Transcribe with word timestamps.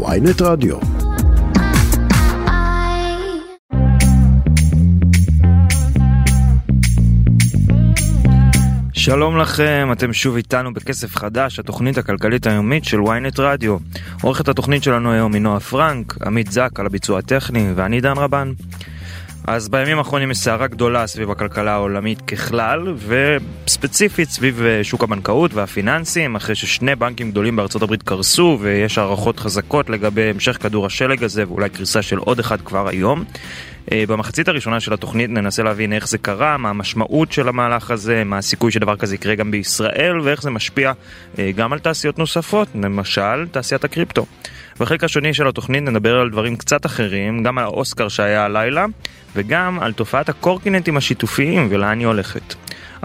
ויינט 0.00 0.42
רדיו. 0.42 0.76
שלום 8.92 9.38
לכם, 9.38 9.88
אתם 9.92 10.12
שוב 10.12 10.36
איתנו 10.36 10.74
בכסף 10.74 11.16
חדש, 11.16 11.58
התוכנית 11.58 11.98
הכלכלית 11.98 12.46
היומית 12.46 12.84
של 12.84 12.98
ynet 12.98 13.40
רדיו. 13.40 13.76
עורכת 14.22 14.48
התוכנית 14.48 14.82
שלנו 14.82 15.12
היום 15.12 15.34
היא 15.34 15.42
נועה 15.42 15.60
פרנק, 15.60 16.18
עמית 16.26 16.52
זק 16.52 16.80
על 16.80 16.86
הביצוע 16.86 17.18
הטכני, 17.18 17.72
ואני 17.76 18.00
דן 18.00 18.16
רבן. 18.16 18.52
אז 19.46 19.68
בימים 19.68 19.98
האחרונים 19.98 20.30
יש 20.30 20.38
סערה 20.38 20.66
גדולה 20.66 21.06
סביב 21.06 21.30
הכלכלה 21.30 21.72
העולמית 21.72 22.20
ככלל, 22.20 22.94
וספציפית 23.06 24.30
סביב 24.30 24.62
אה, 24.62 24.84
שוק 24.84 25.02
הבנקאות 25.02 25.54
והפיננסים, 25.54 26.36
אחרי 26.36 26.54
ששני 26.54 26.94
בנקים 26.94 27.30
גדולים 27.30 27.56
בארצות 27.56 27.82
הברית 27.82 28.02
קרסו, 28.02 28.58
ויש 28.60 28.98
הערכות 28.98 29.38
חזקות 29.38 29.90
לגבי 29.90 30.30
המשך 30.30 30.56
כדור 30.62 30.86
השלג 30.86 31.24
הזה, 31.24 31.44
ואולי 31.48 31.68
קריסה 31.68 32.02
של 32.02 32.18
עוד 32.18 32.38
אחד 32.38 32.60
כבר 32.60 32.88
היום. 32.88 33.24
אה, 33.92 34.04
במחצית 34.08 34.48
הראשונה 34.48 34.80
של 34.80 34.92
התוכנית 34.92 35.30
ננסה 35.30 35.62
להבין 35.62 35.92
איך 35.92 36.08
זה 36.08 36.18
קרה, 36.18 36.56
מה 36.56 36.70
המשמעות 36.70 37.32
של 37.32 37.48
המהלך 37.48 37.90
הזה, 37.90 38.24
מה 38.24 38.38
הסיכוי 38.38 38.72
שדבר 38.72 38.96
כזה 38.96 39.14
יקרה 39.14 39.34
גם 39.34 39.50
בישראל, 39.50 40.20
ואיך 40.20 40.42
זה 40.42 40.50
משפיע 40.50 40.92
אה, 41.38 41.50
גם 41.56 41.72
על 41.72 41.78
תעשיות 41.78 42.18
נוספות, 42.18 42.68
למשל 42.74 43.46
תעשיית 43.50 43.84
הקריפטו. 43.84 44.26
בחלק 44.82 45.04
השני 45.04 45.34
של 45.34 45.48
התוכנית 45.48 45.82
נדבר 45.82 46.20
על 46.20 46.30
דברים 46.30 46.56
קצת 46.56 46.86
אחרים, 46.86 47.42
גם 47.42 47.58
על 47.58 47.64
האוסקר 47.64 48.08
שהיה 48.08 48.44
הלילה, 48.44 48.86
וגם 49.36 49.78
על 49.80 49.92
תופעת 49.92 50.28
הקורקינטים 50.28 50.96
השיתופיים 50.96 51.66
ולאן 51.70 51.98
היא 51.98 52.06
הולכת. 52.06 52.54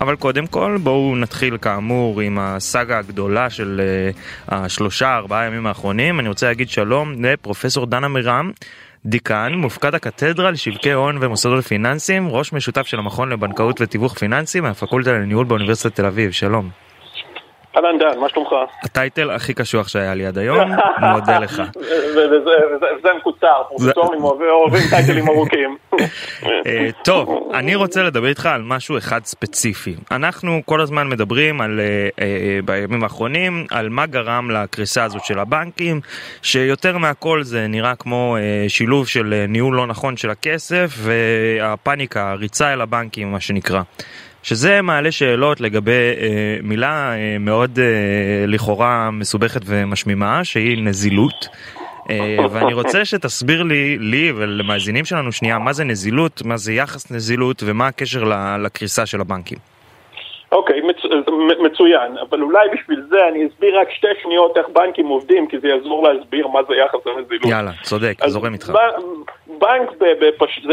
אבל 0.02 0.16
קודם 0.16 0.48
כל 0.48 0.78
בואו 0.84 1.16
נתחיל 1.16 1.58
כאמור 1.58 2.22
עם 2.22 2.40
הסאגה 2.40 3.00
הגדולה 3.00 3.50
של 3.50 3.82
uh, 3.82 4.56
השלושה 4.56 5.16
ארבעה 5.16 5.46
ימים 5.46 5.68
האחרונים. 5.68 6.20
אני 6.20 6.30
רוצה 6.30 6.48
להגיד 6.48 6.70
שלום 6.70 7.26
לפרופסור 7.26 7.86
דן 7.86 8.04
עמירם, 8.04 8.52
דיקן, 9.06 9.54
מופקד 9.56 9.96
הקתדרה 9.96 10.52
לשווקי 10.52 10.92
הון 10.92 11.18
ומוסדות 11.22 11.66
פיננסיים, 11.66 12.28
ראש 12.28 12.54
משותף 12.54 12.88
של 12.88 13.00
המכון 13.00 13.30
לבנקאות 13.30 13.82
ותיווך 13.82 14.18
פיננסי 14.18 14.60
מהפקולטה 14.60 15.12
לניהול 15.12 15.46
באוניברסיטת 15.46 15.96
תל 15.96 16.06
אביב. 16.06 16.32
שלום. 16.32 16.87
אהלן 17.78 17.98
דן, 17.98 18.20
מה 18.20 18.30
שלומך? 18.30 18.50
הטייטל 18.84 19.32
הכי 19.32 19.54
קשוח 19.54 19.88
שהיה 19.88 20.14
לי 20.14 20.26
עד 20.26 20.38
היום, 20.38 20.70
מודה 21.00 21.40
לך. 21.40 21.62
וזה 22.16 23.10
מקוצר, 23.18 23.64
פרופסורים 23.70 24.24
אוהבים 24.24 24.82
טייטלים 24.90 25.28
ארוכים. 25.30 25.78
אה, 26.68 26.90
טוב, 27.04 27.52
אני 27.54 27.76
רוצה 27.76 28.04
לדבר 28.04 28.28
איתך 28.28 28.46
על 28.46 28.62
משהו 28.62 28.98
אחד 28.98 29.26
ספציפי. 29.26 29.96
אנחנו 30.12 30.62
כל 30.66 30.82
הזמן 30.82 31.10
מדברים 31.10 31.62
על, 31.62 31.80
אה, 31.80 32.10
אה, 32.22 32.60
בימים 32.66 33.04
האחרונים, 33.04 33.66
על 33.72 33.90
מה 33.90 34.06
גרם 34.06 34.52
לקריסה 34.52 35.04
הזאת 35.04 35.26
של 35.26 35.40
הבנקים, 35.40 36.02
שיותר 36.42 36.98
מהכל 36.98 37.44
זה 37.44 37.68
נראה 37.68 37.96
כמו 37.96 38.38
שילוב 38.68 39.08
של 39.08 39.46
ניהול 39.48 39.76
לא 39.76 39.88
נכון 39.88 40.18
של 40.18 40.30
הכסף 40.30 40.92
והפאניקה, 40.98 42.32
הריצה 42.32 42.74
אל 42.74 42.82
הבנקים, 42.82 43.32
מה 43.32 43.40
שנקרא. 43.40 43.82
שזה 44.48 44.82
מעלה 44.82 45.12
שאלות 45.12 45.62
לגבי 45.62 45.92
אה, 45.92 46.58
מילה 46.64 47.14
אה, 47.14 47.38
מאוד 47.40 47.80
אה, 47.80 48.46
לכאורה 48.48 49.12
מסובכת 49.12 49.62
ומשמימה, 49.66 50.44
שהיא 50.44 50.84
נזילות. 50.84 51.48
אה, 52.10 52.38
ואני 52.52 52.74
רוצה 52.74 53.06
שתסביר 53.06 53.64
לי, 53.64 53.98
לי 53.98 54.32
ולמאזינים 54.32 55.06
שלנו 55.06 55.32
שנייה, 55.32 55.60
מה 55.60 55.74
זה 55.74 55.84
נזילות, 55.84 56.42
מה 56.46 56.58
זה 56.58 56.74
יחס 56.74 57.12
נזילות 57.12 57.64
ומה 57.66 57.88
הקשר 57.88 58.24
לקריסה 58.60 59.06
של 59.06 59.22
הבנקים. 59.22 59.58
אוקיי, 60.52 60.82
מצ... 60.82 60.96
מצוין, 61.60 62.18
אבל 62.18 62.42
אולי 62.42 62.70
בשביל 62.70 63.02
זה 63.10 63.28
אני 63.28 63.48
אסביר 63.48 63.80
רק 63.80 63.92
שתי 63.92 64.08
שניות 64.24 64.58
איך 64.58 64.68
בנקים 64.70 65.08
עובדים, 65.08 65.48
כי 65.48 65.60
זה 65.60 65.68
יעזור 65.68 66.08
להסביר 66.08 66.48
מה 66.48 66.60
זה 66.68 66.76
יחס 66.76 67.00
הנזילות. 67.06 67.46
יאללה, 67.46 67.72
צודק, 67.84 68.14
זורם 68.28 68.54
איתך. 68.54 68.72
בנק, 69.48 69.90
בפש... 70.00 70.68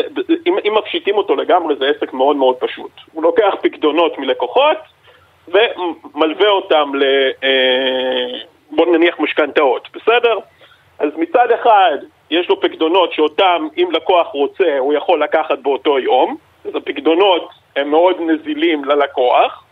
אם, 0.46 0.56
אם 0.64 0.74
מפשיטים 0.78 1.14
אותו 1.14 1.36
לגמרי, 1.36 1.74
זה 1.76 1.84
עסק 1.96 2.12
מאוד 2.12 2.36
מאוד 2.36 2.56
פשוט. 2.56 2.90
הוא 3.12 3.22
לוקח 3.22 3.54
פקדונות 3.62 4.18
מלקוחות 4.18 4.78
ומלווה 5.48 6.48
אותם 6.48 6.94
ל... 6.94 7.02
אה, 7.44 8.38
בוא 8.70 8.86
נניח 8.86 9.20
משכנתאות, 9.20 9.88
בסדר? 9.94 10.38
אז 10.98 11.08
מצד 11.16 11.50
אחד, 11.50 11.96
יש 12.30 12.48
לו 12.48 12.60
פקדונות 12.60 13.12
שאותם, 13.12 13.68
אם 13.76 13.88
לקוח 13.92 14.26
רוצה, 14.26 14.78
הוא 14.78 14.94
יכול 14.94 15.22
לקחת 15.22 15.58
באותו 15.58 15.98
יום. 15.98 16.36
אז 16.64 16.74
הפקדונות 16.74 17.48
הם 17.76 17.90
מאוד 17.90 18.16
נזילים 18.20 18.84
ללקוח. 18.84 19.63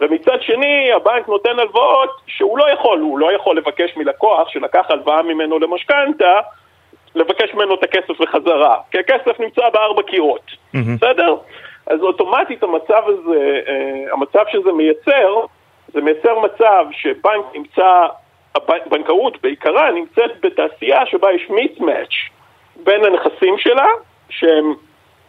ומצד 0.00 0.42
שני 0.42 0.92
הבנק 0.92 1.28
נותן 1.28 1.58
הלוואות 1.58 2.10
שהוא 2.26 2.58
לא 2.58 2.70
יכול, 2.70 3.00
הוא 3.00 3.18
לא 3.18 3.32
יכול 3.32 3.56
לבקש 3.56 3.96
מלקוח 3.96 4.48
שלקח 4.48 4.86
הלוואה 4.88 5.22
ממנו 5.22 5.58
למשכנתה, 5.58 6.40
לבקש 7.14 7.54
ממנו 7.54 7.74
את 7.74 7.82
הכסף 7.82 8.20
בחזרה, 8.20 8.76
כי 8.90 8.98
הכסף 8.98 9.40
נמצא 9.40 9.68
בארבע 9.72 10.02
קירות, 10.02 10.50
mm-hmm. 10.50 10.78
בסדר? 10.96 11.36
אז 11.86 12.00
אוטומטית 12.00 12.62
המצב 12.62 13.02
הזה, 13.06 13.60
אה, 13.68 14.12
המצב 14.12 14.44
שזה 14.52 14.72
מייצר, 14.72 15.40
זה 15.88 16.00
מייצר 16.00 16.38
מצב 16.38 16.86
שבנק 16.90 17.44
נמצא, 17.54 18.06
הבנקאות 18.54 19.42
בעיקרה 19.42 19.90
נמצאת 19.90 20.30
בתעשייה 20.42 21.06
שבה 21.06 21.32
יש 21.32 21.50
מיטמאץ' 21.50 22.14
בין 22.84 23.04
הנכסים 23.04 23.58
שלה, 23.58 23.86
שהם 24.30 24.74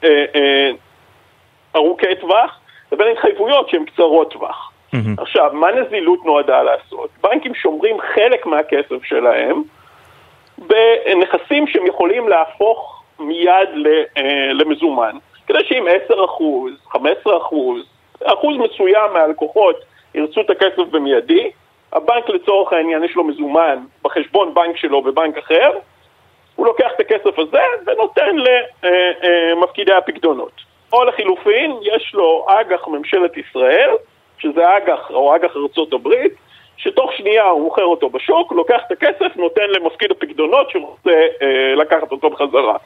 אה, 0.03 0.25
אה, 0.35 0.71
ארוכי 1.75 2.15
טווח, 2.21 2.59
לבין 2.91 3.07
התחייבויות 3.07 3.69
שהן 3.69 3.85
קצרות 3.85 4.31
טווח. 4.31 4.71
Mm-hmm. 4.93 5.21
עכשיו, 5.21 5.49
מה 5.53 5.71
נזילות 5.71 6.25
נועדה 6.25 6.63
לעשות? 6.63 7.09
בנקים 7.23 7.55
שומרים 7.55 7.97
חלק 8.15 8.45
מהכסף 8.45 9.03
שלהם 9.03 9.63
בנכסים 10.57 11.67
שהם 11.67 11.87
יכולים 11.87 12.29
להפוך 12.29 13.03
מיד 13.19 13.69
אה, 14.17 14.53
למזומן, 14.53 15.17
כדי 15.47 15.59
שאם 15.63 15.87
10%, 16.91 16.95
15%, 16.95 16.97
אחוז 18.23 18.57
מסוים 18.57 19.13
מהלקוחות 19.13 19.75
ירצו 20.15 20.41
את 20.41 20.49
הכסף 20.49 20.83
במיידי, 20.91 21.51
הבנק 21.93 22.29
לצורך 22.29 22.73
העניין 22.73 23.03
יש 23.03 23.15
לו 23.15 23.23
מזומן 23.23 23.77
בחשבון 24.03 24.53
בנק 24.53 24.77
שלו 24.77 25.01
בבנק 25.01 25.37
אחר, 25.37 25.71
הוא 26.55 26.65
לוקח 26.65 26.87
את 26.95 26.99
הכסף 26.99 27.39
הזה 27.39 27.61
ונותן 27.85 28.35
למפקידי 28.35 29.91
אה, 29.91 29.97
אה, 29.97 30.01
הפקדונות. 30.01 30.64
או 30.93 31.03
לחילופין, 31.03 31.71
יש 31.95 32.11
לו 32.13 32.45
אג"ח 32.49 32.87
ממשלת 32.87 33.31
ישראל, 33.37 33.89
שזה 34.37 34.61
אג"ח 34.77 35.09
או 35.09 35.35
אג"ח 35.35 35.55
ארצות 35.55 35.93
הברית, 35.93 36.33
שתוך 36.77 37.11
שנייה 37.17 37.43
הוא 37.43 37.63
מוכר 37.63 37.83
אותו 37.83 38.09
בשוק, 38.09 38.51
לוקח 38.51 38.81
את 38.87 38.91
הכסף, 38.91 39.35
נותן 39.35 39.69
למפקיד 39.69 40.11
הפקדונות 40.11 40.69
שרוצה 40.69 41.09
אה, 41.41 41.75
לקחת 41.75 42.11
אותו 42.11 42.29
בחזרה. 42.29 42.77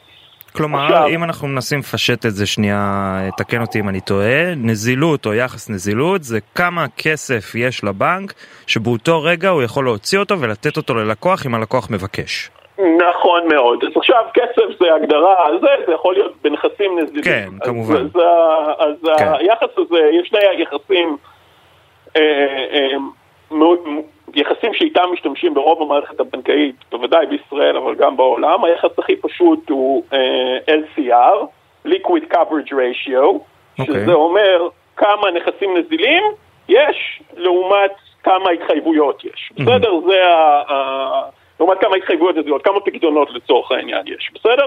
כלומר, 0.52 0.84
עכשיו, 0.84 1.08
אם 1.08 1.24
אנחנו 1.24 1.48
מנסים 1.48 1.78
לפשט 1.78 2.26
את 2.26 2.30
זה 2.30 2.46
שנייה, 2.46 3.20
תקן 3.36 3.60
אותי 3.60 3.80
אם 3.80 3.88
אני 3.88 4.00
טועה, 4.00 4.54
נזילות 4.56 5.26
או 5.26 5.34
יחס 5.34 5.70
נזילות 5.70 6.22
זה 6.22 6.38
כמה 6.54 6.86
כסף 6.96 7.54
יש 7.54 7.84
לבנק 7.84 8.32
שבאותו 8.66 9.22
רגע 9.22 9.48
הוא 9.48 9.62
יכול 9.62 9.84
להוציא 9.84 10.18
אותו 10.18 10.40
ולתת 10.40 10.76
אותו 10.76 10.94
ללקוח 10.94 11.46
אם 11.46 11.54
הלקוח 11.54 11.90
מבקש. 11.90 12.50
נכון 12.98 13.48
מאוד. 13.48 13.84
אז 13.84 13.96
עכשיו 13.96 14.24
כסף 14.34 14.80
זה 14.80 14.94
הגדרה 14.94 15.46
על 15.46 15.60
זה, 15.60 15.68
זה 15.86 15.92
יכול 15.92 16.14
להיות 16.14 16.32
בנכסים 16.42 16.98
נזילים. 16.98 17.24
כן, 17.24 17.48
אז, 17.60 17.68
כמובן. 17.68 17.94
אז, 17.94 18.10
אז 18.78 18.96
כן. 19.18 19.32
היחס 19.38 19.78
הזה, 19.78 20.10
יש 20.12 20.28
שני 20.28 20.40
יחסים, 20.58 21.16
אה, 22.16 22.66
אה, 22.72 22.96
יחסים 24.34 24.74
שאיתם 24.74 25.02
משתמשים 25.12 25.54
ברוב 25.54 25.82
המערכת 25.82 26.20
הבנקאית, 26.20 26.76
בוודאי 26.90 27.26
בישראל 27.26 27.76
אבל 27.76 27.94
גם 27.94 28.16
בעולם. 28.16 28.64
היחס 28.64 28.98
הכי 28.98 29.16
פשוט 29.16 29.70
הוא 29.70 30.04
אה, 30.12 30.58
LCR, 30.76 31.46
Liquid 31.86 32.34
Coverage 32.34 32.72
Ratio, 32.72 33.34
okay. 33.80 33.84
שזה 33.86 33.98
אוקיי. 33.98 34.14
אומר 34.14 34.68
כמה 34.96 35.30
נכסים 35.30 35.76
נזילים 35.76 36.22
יש 36.68 37.22
לעומת 37.36 37.92
כמה 38.22 38.50
התחייבויות 38.50 39.24
יש. 39.24 39.52
Mm-hmm. 39.52 39.62
בסדר? 39.62 40.00
זה 40.06 40.26
ה... 40.26 41.22
לעומת 41.60 41.80
כמה 41.80 41.96
התחייבויות 41.96 42.36
נזילות, 42.36 42.64
כמה 42.64 42.80
פקדונות 42.80 43.30
לצורך 43.30 43.72
העניין 43.72 44.02
יש, 44.06 44.30
בסדר? 44.34 44.66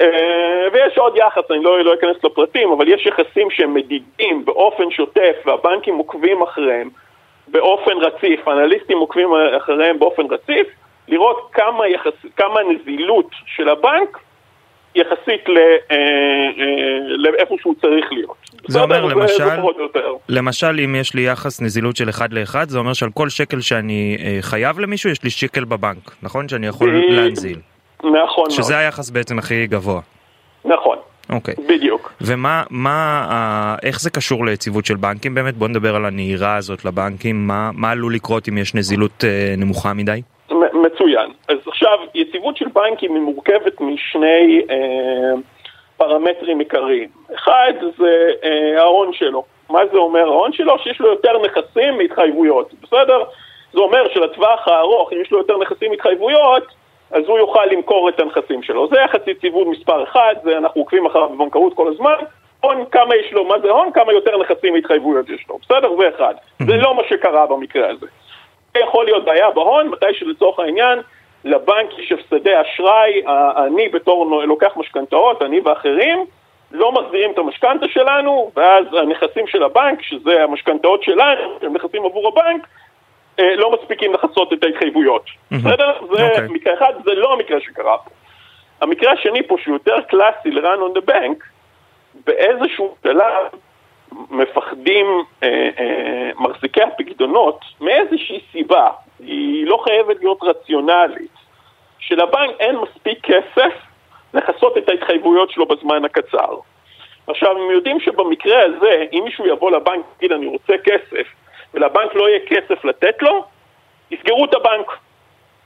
אה, 0.00 0.68
ויש 0.72 0.98
עוד 0.98 1.16
יחס, 1.16 1.50
אני 1.50 1.64
לא, 1.64 1.84
לא 1.84 1.94
אכנס 1.94 2.24
לפרטים, 2.24 2.72
אבל 2.72 2.88
יש 2.88 3.06
יחסים 3.06 3.50
שהם 3.50 3.74
מדידים 3.74 4.44
באופן 4.44 4.90
שוטף 4.90 5.36
והבנקים 5.46 5.96
עוקבים 5.96 6.42
אחריהם 6.42 6.90
באופן 7.48 7.92
רציף, 7.92 8.48
אנליסטים 8.48 8.98
עוקבים 8.98 9.28
אחריהם 9.56 9.98
באופן 9.98 10.22
רציף, 10.30 10.66
לראות 11.08 11.48
כמה, 11.52 11.88
יחס, 11.88 12.12
כמה 12.36 12.60
נזילות 12.62 13.28
של 13.46 13.68
הבנק 13.68 14.18
יחסית 14.94 15.48
אה, 15.48 15.76
אה, 15.90 16.98
לאיפה 16.98 17.54
שהוא 17.60 17.74
צריך 17.80 18.12
להיות. 18.12 18.41
זה 18.68 18.80
אומר 18.80 19.04
למשל, 19.04 19.44
למשל 20.28 20.80
אם 20.84 20.94
יש 20.94 21.14
לי 21.14 21.22
יחס 21.22 21.60
נזילות 21.60 21.96
של 21.96 22.08
1 22.08 22.32
ל-1, 22.32 22.54
זה 22.68 22.78
אומר 22.78 22.92
שעל 22.92 23.10
כל 23.14 23.28
שקל 23.28 23.60
שאני 23.60 24.16
אה, 24.20 24.38
חייב 24.40 24.80
למישהו 24.80 25.10
יש 25.10 25.24
לי 25.24 25.30
שקל 25.30 25.64
בבנק, 25.64 26.10
נכון? 26.22 26.48
שאני 26.48 26.66
יכול 26.66 27.02
להנזיל. 27.08 27.58
נכון 28.04 28.50
שזה 28.50 28.78
היחס 28.78 29.10
בעצם 29.10 29.38
הכי 29.38 29.66
גבוה. 29.66 30.00
נכון. 30.64 30.98
אוקיי. 31.30 31.54
בדיוק. 31.68 32.12
ומה, 32.20 32.62
מה, 32.70 33.76
איך 33.82 34.00
זה 34.00 34.10
קשור 34.10 34.44
ליציבות 34.46 34.86
של 34.86 34.96
בנקים 34.96 35.34
באמת? 35.34 35.54
בוא 35.54 35.68
נדבר 35.68 35.96
על 35.96 36.04
הנהירה 36.04 36.56
הזאת 36.56 36.84
לבנקים, 36.84 37.46
מה, 37.46 37.70
מה 37.74 37.90
עלול 37.90 38.14
לקרות 38.14 38.48
אם 38.48 38.58
יש 38.58 38.74
נזילות 38.74 39.24
נמוכה 39.58 39.92
מדי? 39.92 40.22
מצוין. 40.74 41.30
אז 41.48 41.56
עכשיו, 41.66 41.98
יציבות 42.14 42.56
של 42.56 42.68
בנקים 42.74 43.14
היא 43.14 43.22
מורכבת 43.22 43.80
משני 43.80 44.62
אה, 44.70 45.40
פרמטרים 46.02 46.58
עיקריים. 46.58 47.08
אחד 47.34 47.72
זה 47.98 48.30
אה, 48.44 48.82
ההון 48.82 49.12
שלו. 49.12 49.44
מה 49.70 49.80
זה 49.92 49.98
אומר 49.98 50.20
ההון 50.20 50.52
שלו? 50.52 50.78
שיש 50.78 51.00
לו 51.00 51.08
יותר 51.08 51.32
נכסים 51.42 51.98
מהתחייבויות, 51.98 52.70
בסדר? 52.82 53.24
זה 53.72 53.80
אומר 53.80 54.08
שלטווח 54.14 54.68
הארוך, 54.68 55.12
אם 55.12 55.18
יש 55.20 55.32
לו 55.32 55.38
יותר 55.38 55.58
נכסים 55.58 55.90
מהתחייבויות, 55.90 56.62
אז 57.10 57.22
הוא 57.26 57.38
יוכל 57.38 57.64
למכור 57.66 58.08
את 58.08 58.20
הנכסים 58.20 58.62
שלו. 58.62 58.88
זה 58.88 58.96
יחס 59.04 59.20
יציבות 59.26 59.66
מספר 59.66 60.02
אחד, 60.02 60.34
זה 60.42 60.58
אנחנו 60.58 60.80
עוקבים 60.80 61.06
אחריו 61.06 61.28
בבנקאות 61.28 61.74
כל 61.74 61.88
הזמן. 61.88 62.14
הון, 62.60 62.84
כמה 62.90 63.16
יש 63.16 63.32
לו, 63.32 63.44
מה 63.44 63.54
זה 63.62 63.70
הון, 63.70 63.92
כמה 63.92 64.12
יותר 64.12 64.38
נכסים 64.38 64.74
מהתחייבויות 64.74 65.28
יש 65.28 65.44
לו, 65.48 65.58
בסדר? 65.62 65.88
זה 66.00 66.08
אחד. 66.16 66.34
זה 66.58 66.76
לא 66.76 66.94
מה 66.94 67.02
שקרה 67.08 67.46
במקרה 67.46 67.90
הזה. 67.90 68.06
זה 68.74 68.80
יכול 68.80 69.04
להיות 69.04 69.24
בעיה 69.24 69.50
בהון, 69.50 69.88
מתי 69.88 70.14
שלצורך 70.14 70.58
העניין 70.58 70.98
לבנק 71.44 71.98
יש 71.98 72.12
הפסדי 72.12 72.60
אשראי, 72.60 73.22
אני 73.56 73.88
בתור 73.88 74.44
לוקח 74.44 74.72
משכנתאות, 74.76 75.42
אני 75.42 75.60
ואחרים, 75.60 76.26
לא 76.72 76.92
מחזירים 76.92 77.30
את 77.30 77.38
המשכנתה 77.38 77.86
שלנו, 77.88 78.50
ואז 78.56 78.84
הנכסים 78.92 79.46
של 79.46 79.62
הבנק, 79.62 80.02
שזה 80.02 80.44
המשכנתאות 80.44 81.02
שלנו, 81.02 81.58
שהם 81.60 81.74
נכסים 81.74 82.04
עבור 82.04 82.28
הבנק, 82.28 82.66
אה, 83.38 83.56
לא 83.56 83.72
מספיקים 83.72 84.12
לכסות 84.12 84.52
את 84.52 84.64
ההתחייבויות. 84.64 85.24
בסדר? 85.50 85.92
זה 86.16 86.28
אוקיי. 86.28 86.48
מקרה 86.48 86.74
אחד, 86.74 86.92
זה 87.04 87.14
לא 87.14 87.32
המקרה 87.32 87.60
שקרה 87.60 87.98
פה. 87.98 88.10
המקרה 88.80 89.12
השני 89.12 89.42
פה, 89.42 89.56
שהוא 89.62 89.74
יותר 89.74 90.00
קלאסי 90.00 90.50
ל-run 90.50 90.78
on 90.78 90.98
the 90.98 91.10
bank, 91.10 91.44
באיזשהו 92.26 92.96
שלב 93.02 93.48
מפחדים 94.30 95.06
אה, 95.42 95.70
אה, 95.78 96.30
מחזיקי 96.38 96.82
הפקדונות 96.82 97.60
מאיזושהי 97.80 98.40
סיבה, 98.52 98.88
היא 99.18 99.66
לא 99.66 99.78
חייבת 99.84 100.16
להיות 100.20 100.38
רציונלית, 100.42 101.31
שלבנק 102.12 102.60
אין 102.60 102.76
מספיק 102.76 103.18
כסף 103.22 103.72
לכסות 104.34 104.78
את 104.78 104.88
ההתחייבויות 104.88 105.50
שלו 105.50 105.66
בזמן 105.66 106.04
הקצר. 106.04 106.56
עכשיו, 107.26 107.50
הם 107.50 107.70
יודעים 107.70 108.00
שבמקרה 108.00 108.62
הזה, 108.62 109.04
אם 109.12 109.20
מישהו 109.24 109.46
יבוא 109.46 109.70
לבנק 109.70 110.04
ויגיד 110.12 110.32
אני 110.32 110.46
רוצה 110.46 110.72
כסף, 110.84 111.26
ולבנק 111.74 112.14
לא 112.14 112.28
יהיה 112.28 112.40
כסף 112.46 112.84
לתת 112.84 113.22
לו, 113.22 113.44
יסגרו 114.10 114.44
את 114.44 114.54
הבנק. 114.54 114.86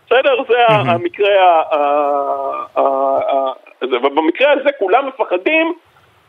בסדר? 0.06 0.43
זה 0.48 0.66
mm-hmm. 0.66 0.90
המקרה 0.90 1.62
הזה. 3.82 3.96
ובמקרה 4.02 4.52
הזה 4.52 4.70
כולם 4.78 5.06
מפחדים 5.06 5.75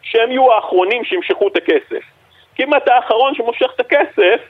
שהם 0.02 0.31
יהיו 0.31 0.54
האחרונים 0.54 1.04
שימשכו 1.06 1.48
את 1.48 1.58
הכסף. 1.58 2.04
כי 2.56 2.64
אם 2.64 2.75
אתה 2.75 2.96
האחרון 2.96 3.36
שמושך 3.36 3.72
את 3.75 3.80
הכסף, 3.80 4.42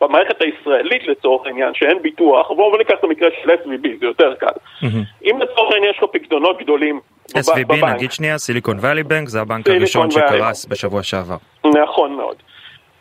במערכת 0.00 0.42
הישראלית 0.42 1.06
לצורך 1.06 1.46
העניין, 1.46 1.74
שאין 1.74 2.02
ביטוח, 2.02 2.48
בואו 2.48 2.76
ניקח 2.76 2.94
את 2.98 3.04
המקרה 3.04 3.28
של 3.42 3.50
SVB, 3.50 3.88
זה 4.00 4.06
יותר 4.06 4.34
קל. 4.34 4.46
Mm-hmm. 4.46 4.86
אם 5.24 5.38
לצורך 5.40 5.72
העניין 5.72 5.90
יש 5.90 5.98
לך 5.98 6.04
פקדונות 6.12 6.58
גדולים 6.62 7.00
SVB, 7.30 7.64
בבנק, 7.68 7.94
נגיד 7.94 8.12
שנייה, 8.12 8.38
סיליקון 8.38 8.76
ואלי 8.80 9.02
בנק, 9.02 9.28
זה 9.28 9.40
הבנק 9.40 9.68
הראשון 9.68 10.10
שקרס 10.10 10.66
בשבוע 10.66 11.02
שעבר. 11.02 11.36
נכון 11.64 12.16
מאוד. 12.16 12.36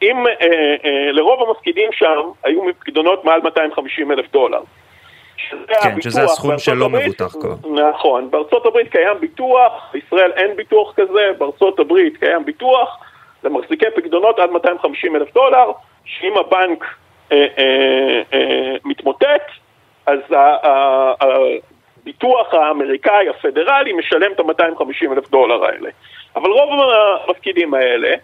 אם 0.01 0.27
אה, 0.27 0.33
אה, 0.85 1.11
לרוב 1.11 1.49
המפקידים 1.49 1.89
שם 1.91 2.29
היו 2.43 2.61
פקדונות 2.79 3.25
מעל 3.25 3.41
250 3.41 4.11
אלף 4.11 4.31
דולר. 4.31 4.61
כן, 5.67 6.01
שזה 6.01 6.23
הסכום 6.23 6.59
שלא 6.59 6.89
מבוטח 6.89 7.35
כבר. 7.41 7.55
נכון, 7.89 8.31
בארצות 8.31 8.65
הברית 8.65 8.91
קיים 8.91 9.19
ביטוח, 9.19 9.89
בישראל 9.93 10.31
אין 10.35 10.55
ביטוח 10.55 10.93
כזה, 10.95 11.31
בארצות 11.37 11.79
הברית 11.79 12.17
קיים 12.17 12.45
ביטוח 12.45 12.99
למחזיקי 13.43 13.85
פקדונות 13.95 14.39
עד 14.39 14.49
250 14.49 15.15
אלף 15.15 15.33
דולר, 15.33 15.71
שאם 16.05 16.37
הבנק 16.37 16.85
אה, 17.31 17.47
אה, 17.57 18.21
אה, 18.33 18.75
מתמוטט, 18.85 19.51
אז 20.05 20.19
הביטוח 21.21 22.53
האמריקאי 22.53 23.29
הפדרלי 23.29 23.93
משלם 23.93 24.31
את 24.31 24.39
ה-250 24.39 25.11
אלף 25.11 25.29
דולר 25.29 25.65
האלה. 25.65 25.89
אבל 26.35 26.49
רוב 26.49 26.89
המפקידים 27.27 27.73
האלה, 27.73 28.15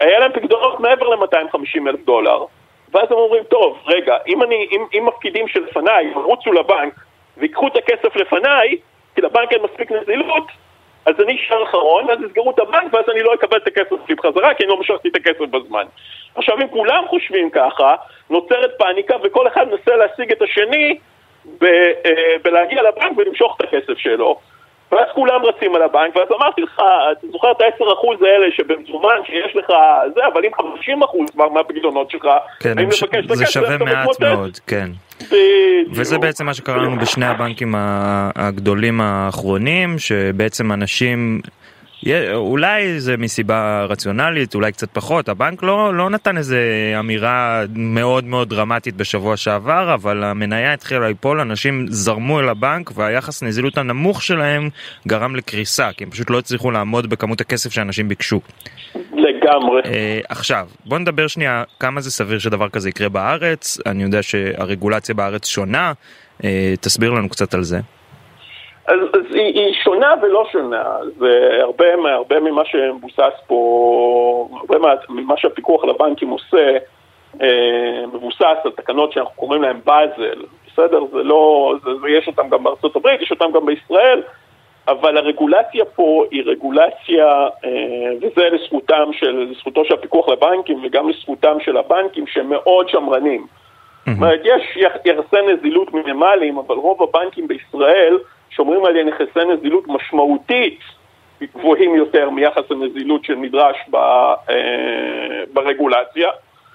היה 0.00 0.18
להם 0.18 0.32
פקדונות 0.32 0.80
מעבר 0.80 1.08
ל-250 1.08 1.88
אלף 1.88 2.00
דולר, 2.04 2.44
ואז 2.92 3.06
הם 3.10 3.18
אומרים, 3.18 3.44
טוב, 3.44 3.78
רגע, 3.86 4.16
אם, 4.28 4.42
אני, 4.42 4.68
אם, 4.72 4.84
אם 4.98 5.06
מפקידים 5.06 5.48
שלפניי 5.48 6.04
ירוצו 6.04 6.52
לבנק 6.52 6.94
ויקחו 7.36 7.68
את 7.68 7.76
הכסף 7.76 8.16
לפניי, 8.16 8.76
כי 9.14 9.20
לבנק 9.20 9.52
אין 9.52 9.62
מספיק 9.62 9.92
נזילות, 9.92 10.46
אז 11.06 11.14
אני 11.20 11.36
אשאר 11.36 11.64
אחרון, 11.64 12.04
ואז 12.08 12.18
יסגרו 12.26 12.50
את 12.50 12.58
הבנק, 12.58 12.94
ואז 12.94 13.04
אני 13.12 13.22
לא 13.22 13.34
אקבל 13.34 13.56
את 13.56 13.66
הכסף 13.66 13.96
שלי 14.06 14.14
בחזרה, 14.14 14.54
כי 14.54 14.64
אני 14.64 14.70
לא 14.70 14.80
משכתי 14.80 15.08
את 15.08 15.16
הכסף 15.16 15.40
בזמן. 15.40 15.84
עכשיו, 16.34 16.60
אם 16.62 16.68
כולם 16.68 17.04
חושבים 17.08 17.50
ככה, 17.50 17.94
נוצרת 18.30 18.70
פאניקה, 18.78 19.16
וכל 19.22 19.48
אחד 19.48 19.66
מנסה 19.68 19.96
להשיג 19.96 20.32
את 20.32 20.42
השני 20.42 20.98
ב, 21.60 21.64
אה, 21.64 22.36
בלהגיע 22.44 22.82
לבנק 22.82 23.18
ולמשוך 23.18 23.56
את 23.56 23.64
הכסף 23.64 23.98
שלו. 23.98 24.38
ואז 24.92 25.06
כולם 25.14 25.44
רצים 25.44 25.74
על 25.74 25.82
הבנק, 25.82 26.16
ואז 26.16 26.28
אמרתי 26.40 26.60
לך, 26.60 26.82
אתה 27.12 27.26
זוכר 27.32 27.50
את 27.50 27.60
ה-10% 27.60 28.26
האלה 28.26 28.46
שבמזומן 28.50 29.16
שיש 29.26 29.56
לך 29.56 29.72
זה, 30.14 30.26
אבל 30.32 30.44
אם 30.44 30.50
50% 30.54 31.32
כבר 31.32 31.48
מהפקדונות 31.48 32.10
שלך, 32.10 32.28
כן, 32.60 32.78
האם 32.78 32.90
ש... 32.90 33.02
לבקש 33.02 33.18
את 33.18 33.30
הכסף, 33.30 33.34
זה 33.34 33.46
שווה 33.46 33.78
מעט 33.78 34.20
מאוד, 34.20 34.58
כן. 34.66 34.86
בדיוק. 35.32 35.98
וזה 35.98 36.18
בעצם 36.18 36.46
מה 36.46 36.54
שקרה 36.54 36.76
לנו 36.76 36.98
בשני 36.98 37.26
הבנקים 37.26 37.74
הגדולים 38.36 39.00
האחרונים, 39.00 39.98
שבעצם 39.98 40.72
אנשים... 40.72 41.40
אולי 42.34 43.00
זה 43.00 43.16
מסיבה 43.16 43.84
רציונלית, 43.84 44.54
אולי 44.54 44.72
קצת 44.72 44.88
פחות, 44.92 45.28
הבנק 45.28 45.62
לא, 45.62 45.94
לא 45.94 46.10
נתן 46.10 46.36
איזה 46.36 46.60
אמירה 47.00 47.64
מאוד 47.74 48.24
מאוד 48.24 48.48
דרמטית 48.48 48.96
בשבוע 48.96 49.36
שעבר, 49.36 49.94
אבל 49.94 50.24
המניה 50.24 50.72
התחילה 50.72 51.08
ליפול, 51.08 51.40
אנשים 51.40 51.86
זרמו 51.88 52.40
אל 52.40 52.48
הבנק 52.48 52.90
והיחס 52.94 53.42
נזילות 53.42 53.78
הנמוך 53.78 54.22
שלהם 54.22 54.68
גרם 55.08 55.36
לקריסה, 55.36 55.90
כי 55.96 56.04
הם 56.04 56.10
פשוט 56.10 56.30
לא 56.30 56.38
הצליחו 56.38 56.70
לעמוד 56.70 57.10
בכמות 57.10 57.40
הכסף 57.40 57.72
שאנשים 57.72 58.08
ביקשו. 58.08 58.40
לגמרי. 58.94 59.82
Uh, 59.82 59.86
עכשיו, 60.28 60.68
בוא 60.86 60.98
נדבר 60.98 61.26
שנייה 61.26 61.64
כמה 61.80 62.00
זה 62.00 62.10
סביר 62.10 62.38
שדבר 62.38 62.68
כזה 62.68 62.88
יקרה 62.88 63.08
בארץ, 63.08 63.78
אני 63.86 64.02
יודע 64.02 64.22
שהרגולציה 64.22 65.14
בארץ 65.14 65.46
שונה, 65.46 65.92
uh, 66.38 66.44
תסביר 66.80 67.10
לנו 67.10 67.28
קצת 67.28 67.54
על 67.54 67.62
זה. 67.62 67.80
אז, 68.86 68.98
אז 69.14 69.34
היא, 69.34 69.60
היא 69.60 69.74
שונה 69.84 70.14
ולא 70.22 70.48
שונה, 70.52 70.96
זה 71.18 71.58
הרבה, 71.60 71.84
הרבה 72.14 72.40
ממה 72.40 72.64
שמבוסס 72.64 73.40
פה, 73.46 74.48
הרבה 74.60 74.78
ממה 75.08 75.36
שהפיקוח 75.36 75.84
על 75.84 75.90
הבנקים 75.90 76.28
עושה, 76.28 76.78
אה, 77.42 78.04
מבוסס 78.12 78.56
על 78.64 78.70
תקנות 78.70 79.12
שאנחנו 79.12 79.34
קוראים 79.36 79.62
להן 79.62 79.80
באזל, 79.84 80.42
בסדר? 80.66 81.04
זה 81.12 81.22
לא, 81.22 81.74
זה, 81.84 81.90
זה, 82.02 82.08
יש 82.08 82.26
אותן 82.26 82.48
גם 82.48 82.64
בארצות 82.64 82.96
הברית, 82.96 83.20
יש 83.20 83.30
אותן 83.30 83.52
גם 83.54 83.66
בישראל, 83.66 84.22
אבל 84.88 85.16
הרגולציה 85.16 85.84
פה 85.84 86.24
היא 86.30 86.42
רגולציה, 86.46 87.26
אה, 87.64 88.10
וזה 88.20 88.48
לזכותם 88.48 89.10
של, 89.12 89.46
לזכותו 89.50 89.84
של 89.84 89.94
הפיקוח 89.94 90.28
לבנקים 90.28 90.84
וגם 90.84 91.08
לזכותם 91.08 91.56
של 91.60 91.76
הבנקים 91.76 92.26
שהם 92.26 92.50
מאוד 92.50 92.88
שמרנים. 92.88 93.46
זאת 94.06 94.16
אומרת, 94.16 94.40
יש 94.44 94.76
יחסי 95.04 95.36
נזילות 95.52 95.94
מינימליים, 95.94 96.58
אבל 96.58 96.74
רוב 96.74 97.02
הבנקים 97.02 97.48
בישראל 97.48 98.18
שומרים 98.56 98.84
על 98.84 99.02
נכסי 99.02 99.44
נזילות 99.54 99.84
משמעותית 99.88 100.78
גבוהים 101.56 101.94
יותר 101.94 102.30
מיחס 102.30 102.70
הנזילות 102.70 103.24
שנדרש 103.24 103.76
ב, 103.90 103.96
אה, 103.96 105.44
ברגולציה. 105.52 106.28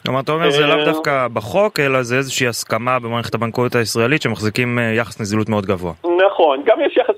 כלומר, 0.06 0.20
אתה 0.20 0.32
אומר 0.32 0.50
זה 0.50 0.66
לאו 0.66 0.80
אה, 0.80 0.86
דווקא 0.86 1.28
בחוק, 1.34 1.80
אלא 1.80 2.04
זה 2.04 2.18
איזושהי 2.18 2.48
הסכמה 2.48 3.00
במערכת 3.00 3.36
הבנקאות 3.36 3.76
הישראלית 3.76 4.22
שמחזיקים 4.22 4.80
אה, 4.80 4.84
יחס 4.84 5.22
נזילות 5.22 5.50
מאוד 5.50 5.66
גבוה. 5.66 5.94
נכון, 6.26 6.62
גם 6.66 6.78
יש 6.86 6.98
יחס, 6.98 7.16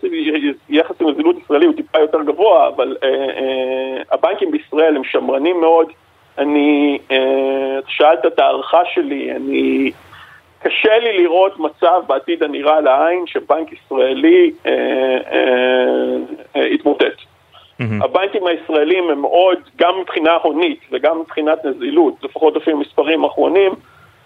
יחס 0.70 1.01
נזילות 1.01 1.36
ישראלי 1.44 1.66
הוא 1.66 1.75
טיפה 1.75 2.00
יותר 2.00 2.24
גבוה, 2.24 2.68
אבל 2.68 2.98
אה, 3.04 3.10
אה, 3.10 4.01
הבנקים 4.12 4.51
בישראל 4.51 4.96
הם 4.96 5.04
שמרנים 5.04 5.62
מאוד. 5.62 5.88
אני, 6.38 7.00
אה, 7.12 7.80
שאלת 7.88 8.25
את 8.25 8.39
ההערכה 8.39 8.82
שלי, 8.94 9.32
אני... 9.36 9.92
קשה 10.63 11.00
לי 11.00 11.18
לראות 11.18 11.60
מצב 11.60 12.01
בעתיד 12.08 12.44
הנראה 12.44 12.82
לעין 12.82 13.28
שבנק 13.28 13.68
ישראלי 13.72 14.51
אה, 14.66 14.72
אה, 15.32 16.16
אה, 16.56 16.68
יתמוטט. 16.68 17.06
Mm-hmm. 17.06 18.04
הבנקים 18.04 18.48
הישראלים 18.48 19.10
הם 19.10 19.22
מאוד, 19.22 19.58
גם 19.75 20.00
מבחינה 20.01 20.34
הונית 20.34 20.80
וגם 20.92 21.20
מבחינת 21.20 21.66
נזילות, 21.66 22.13
לפחות 22.24 22.56
לפי 22.56 22.74
מספרים 22.74 23.24
אחרונים, 23.24 23.72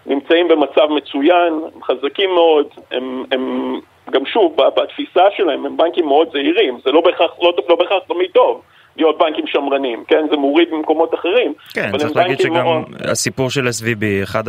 נמצאים 0.06 0.48
במצב 0.48 0.86
מצוין, 0.90 1.52
הם 1.74 1.82
חזקים 1.82 2.30
מאוד, 2.30 2.66
הם, 2.90 3.24
הם 3.32 3.74
גם 4.10 4.26
שוב, 4.26 4.56
בתפיסה 4.76 5.24
שלהם 5.36 5.66
הם 5.66 5.76
בנקים 5.76 6.06
מאוד 6.06 6.28
זהירים, 6.32 6.78
זה 6.84 6.92
לא 6.92 7.00
בהכרח, 7.00 7.30
לא, 7.42 7.52
לא 7.68 7.76
בהכרח 7.76 8.02
תמיד 8.08 8.30
טוב. 8.30 8.62
להיות 8.96 9.18
בנקים 9.18 9.46
שמרנים, 9.46 10.04
כן? 10.08 10.26
זה 10.30 10.36
מוריד 10.36 10.68
במקומות 10.70 11.14
אחרים. 11.14 11.52
כן, 11.74 11.90
צריך 11.98 12.16
להגיד 12.16 12.38
שגם 12.38 12.54
מאוד... 12.54 12.82
הסיפור 13.04 13.50
של 13.50 13.66
SVB, 13.66 14.22
אחד 14.22 14.42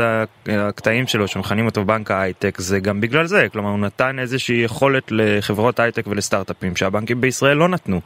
הקטעים 0.47 1.07
שלו 1.07 1.27
שמכנים 1.27 1.65
אותו 1.65 1.83
בנק 1.83 2.11
ההייטק, 2.11 2.57
זה 2.57 2.79
גם 2.79 3.01
בגלל 3.01 3.25
זה, 3.25 3.47
כלומר 3.53 3.69
הוא 3.69 3.79
נתן 3.79 4.19
איזושהי 4.19 4.61
יכולת 4.63 5.11
לחברות 5.11 5.79
הייטק 5.79 6.07
ולסטארט-אפים 6.07 6.75
שהבנקים 6.75 7.21
בישראל 7.21 7.57
לא 7.57 7.67
נתנו, 7.67 7.99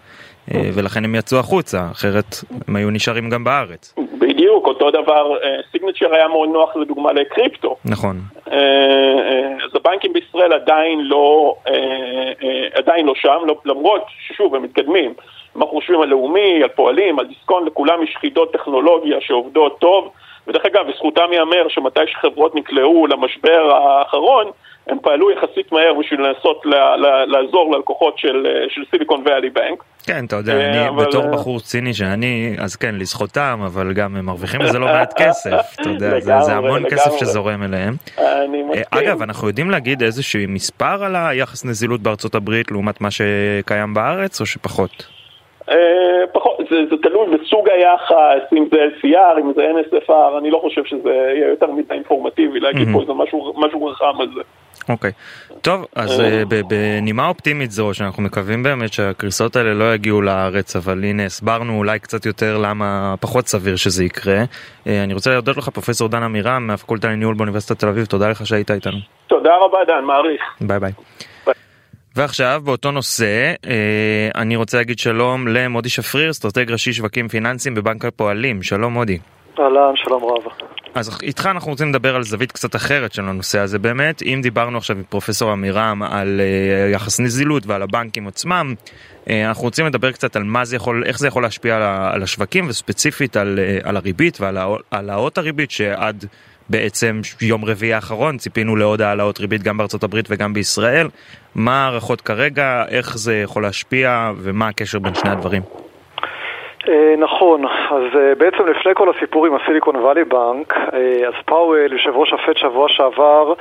אה, 0.53 0.61
ולכן 0.73 1.05
הם 1.05 1.15
יצאו 1.15 1.39
החוצה, 1.39 1.87
אחרת 1.91 2.35
הם 2.67 2.75
היו 2.75 2.89
נשארים 2.89 3.29
גם 3.29 3.43
בארץ. 3.43 3.95
בדיוק, 4.19 4.67
אותו 4.67 4.91
דבר, 4.91 5.35
סיגנצ'ר 5.71 6.11
אה, 6.11 6.17
היה 6.17 6.27
מאוד 6.27 6.49
נוח 6.49 6.75
לדוגמה 6.75 7.13
לקריפטו. 7.13 7.75
נכון. 7.85 8.15
אז 9.65 9.75
הבנקים 9.75 10.13
בישראל 10.13 10.53
עדיין 10.53 10.99
לא, 11.01 11.55
עדיין 12.73 13.05
לא 13.05 13.13
שם, 13.15 13.37
לא, 13.47 13.55
למרות 13.65 14.05
ששוב, 14.27 14.55
הם 14.55 14.63
מתקדמים. 14.63 15.13
אנחנו 15.55 15.67
חושבים 15.67 16.01
על 16.01 16.09
לאומי, 16.09 16.63
על 16.63 16.69
פועלים, 16.69 17.19
על 17.19 17.25
דיסקונט, 17.25 17.67
לכולם 17.67 18.03
יש 18.03 18.17
חידות 18.19 18.53
טכנולוגיה 18.53 19.17
שעובדות 19.21 19.79
טוב. 19.79 20.11
ודרך 20.47 20.65
אגב, 20.65 20.87
לזכותם 20.87 21.27
ייאמר 21.31 21.67
שמתי 21.69 21.99
שחברות 22.07 22.55
נקלעו 22.55 23.07
למשבר 23.07 23.71
האחרון, 23.75 24.51
הם 24.87 24.97
פעלו 25.01 25.31
יחסית 25.31 25.71
מהר 25.71 25.93
בשביל 25.99 26.21
לנסות 26.21 26.65
לעזור 27.27 27.75
ללקוחות 27.75 28.17
של, 28.17 28.47
של 28.69 28.81
סיליקון 28.91 29.23
ואלי 29.25 29.49
בנק. 29.49 29.83
כן, 30.05 30.25
אתה 30.25 30.35
יודע, 30.35 30.53
אני 30.53 30.89
אבל... 30.89 31.05
בתור 31.05 31.27
בחור 31.27 31.59
ציני 31.59 31.93
שאני, 31.93 32.55
אז 32.59 32.75
כן, 32.75 32.95
לזכותם, 32.95 33.59
אבל 33.65 33.93
גם 33.93 34.15
הם 34.15 34.25
מרוויחים 34.25 34.61
מזה 34.61 34.79
לא 34.79 34.85
מעט 34.85 35.13
כסף, 35.21 35.51
אתה 35.81 35.89
יודע, 35.89 36.07
לגמרי, 36.07 36.21
זה, 36.21 36.41
זה 36.41 36.55
המון 36.55 36.83
לגמרי. 36.83 36.91
כסף 36.91 37.11
שזורם 37.19 37.63
אליהם. 37.63 37.93
מסכים. 38.69 38.83
אגב, 38.91 39.21
אנחנו 39.21 39.47
יודעים 39.47 39.71
להגיד 39.71 40.03
איזשהו 40.03 40.41
מספר 40.47 41.03
על 41.03 41.15
היחס 41.15 41.65
נזילות 41.65 42.01
בארצות 42.01 42.35
הברית 42.35 42.71
לעומת 42.71 43.01
מה 43.01 43.11
שקיים 43.11 43.93
בארץ, 43.93 44.41
או 44.41 44.45
שפחות? 44.45 45.18
אה, 45.71 46.27
פחות, 46.33 46.57
זה, 46.69 46.75
זה 46.89 46.95
תלוי 47.01 47.37
בסוג 47.37 47.69
היחס, 47.69 48.53
אם 48.53 48.65
זה 48.71 48.77
LCR, 48.77 49.39
אם 49.39 49.51
זה 49.55 49.61
NSFR, 49.61 50.37
אני 50.37 50.51
לא 50.51 50.59
חושב 50.61 50.85
שזה 50.85 51.09
יהיה 51.09 51.49
יותר 51.49 51.71
מדי 51.71 51.93
אינפורמטיבי 51.93 52.59
להגיד 52.59 52.87
פה 52.93 53.01
איזה 53.01 53.13
משהו, 53.13 53.53
משהו 53.57 53.85
רחם 53.85 54.21
על 54.21 54.27
זה. 54.35 54.41
אוקיי, 54.89 55.11
okay. 55.11 55.53
טוב, 55.61 55.85
אז 55.95 56.19
uh, 56.19 56.23
בנימה 56.67 57.27
אופטימית 57.27 57.71
זו, 57.71 57.93
שאנחנו 57.93 58.23
מקווים 58.23 58.63
באמת 58.63 58.93
שהקריסות 58.93 59.55
האלה 59.55 59.73
לא 59.73 59.93
יגיעו 59.93 60.21
לארץ, 60.21 60.75
אבל 60.75 61.03
הנה 61.03 61.25
הסברנו 61.25 61.77
אולי 61.77 61.99
קצת 61.99 62.25
יותר 62.25 62.57
למה 62.57 63.15
פחות 63.19 63.47
סביר 63.47 63.75
שזה 63.75 64.03
יקרה. 64.03 64.43
אה, 64.43 64.89
אני 65.03 65.13
רוצה 65.13 65.31
להודות 65.31 65.57
לך, 65.57 65.69
פרופסור 65.69 66.09
דן 66.09 66.23
עמירם 66.23 66.67
מהפקולטה 66.67 67.07
לניהול 67.07 67.35
באוניברסיטת 67.35 67.79
תל 67.79 67.87
אביב, 67.87 68.05
תודה 68.05 68.29
לך 68.29 68.45
שהיית 68.45 68.71
איתנו. 68.71 68.97
תודה 69.27 69.51
רבה 69.61 69.77
דן, 69.87 70.03
מעריך. 70.03 70.41
ביי 70.61 70.79
ביי. 70.79 70.91
ועכשיו 72.19 72.61
באותו 72.65 72.91
נושא 72.91 73.53
אה, 73.65 74.29
אני 74.35 74.55
רוצה 74.55 74.77
להגיד 74.77 74.99
שלום 74.99 75.47
למודי 75.47 75.89
שפריר, 75.89 76.29
אסטרטג 76.29 76.71
ראשי 76.71 76.93
שווקים 76.93 77.27
פיננסיים 77.27 77.75
בבנק 77.75 78.05
הפועלים. 78.05 78.63
שלום 78.63 78.93
מודי. 78.93 79.17
אהלן, 79.59 79.95
שלום 79.95 80.23
רב. 80.23 80.51
אז 80.95 81.19
איתך 81.23 81.45
אנחנו 81.45 81.71
רוצים 81.71 81.89
לדבר 81.89 82.15
על 82.15 82.23
זווית 82.23 82.51
קצת 82.51 82.75
אחרת 82.75 83.13
של 83.13 83.21
הנושא 83.21 83.59
הזה 83.59 83.79
באמת. 83.79 84.21
אם 84.21 84.39
דיברנו 84.43 84.77
עכשיו 84.77 84.95
עם 84.95 85.03
פרופסור 85.09 85.51
עמירם 85.51 86.03
על 86.03 86.41
אה, 86.41 86.89
יחס 86.89 87.19
נזילות 87.19 87.65
ועל 87.65 87.81
הבנקים 87.81 88.27
עצמם, 88.27 88.73
אה, 89.29 89.47
אנחנו 89.47 89.63
רוצים 89.63 89.85
לדבר 89.85 90.11
קצת 90.11 90.35
על 90.35 90.43
מה 90.43 90.65
זה 90.65 90.75
יכול, 90.75 91.03
איך 91.05 91.19
זה 91.19 91.27
יכול 91.27 91.43
להשפיע 91.43 91.75
על, 91.75 91.83
על 92.13 92.23
השווקים 92.23 92.69
וספציפית 92.69 93.37
על, 93.37 93.59
על 93.83 93.97
הריבית 93.97 94.41
ועל 94.41 94.57
העלאות 94.91 95.37
הריבית 95.37 95.71
שעד 95.71 96.25
בעצם 96.69 97.21
יום 97.41 97.65
רביעי 97.65 97.93
האחרון 97.93 98.37
ציפינו 98.37 98.75
לעוד 98.75 99.01
העלאות 99.01 99.39
ריבית 99.39 99.63
גם 99.63 99.77
בארצות 99.77 100.03
הברית 100.03 100.25
וגם 100.29 100.53
בישראל. 100.53 101.07
מה 101.55 101.83
ההערכות 101.83 102.21
כרגע, 102.21 102.83
איך 102.89 103.17
זה 103.17 103.35
יכול 103.35 103.63
להשפיע 103.63 104.31
ומה 104.37 104.67
הקשר 104.67 104.99
בין 104.99 105.13
שני 105.13 105.31
הדברים? 105.31 105.61
אה, 106.89 107.15
נכון, 107.17 107.65
אז 107.65 108.03
אה, 108.15 108.35
בעצם 108.35 108.67
לפני 108.67 108.91
כל 108.95 109.11
הסיפור 109.15 109.45
עם 109.45 109.55
הסיליקון 109.55 109.95
וואלי 109.95 110.23
בנק, 110.23 110.73
אה, 110.73 111.27
אז 111.27 111.33
פאוול, 111.45 111.93
יושב 111.93 112.09
ראש 112.13 112.33
הפד 112.33 112.57
שבוע 112.57 112.87
שעבר, 112.89 113.53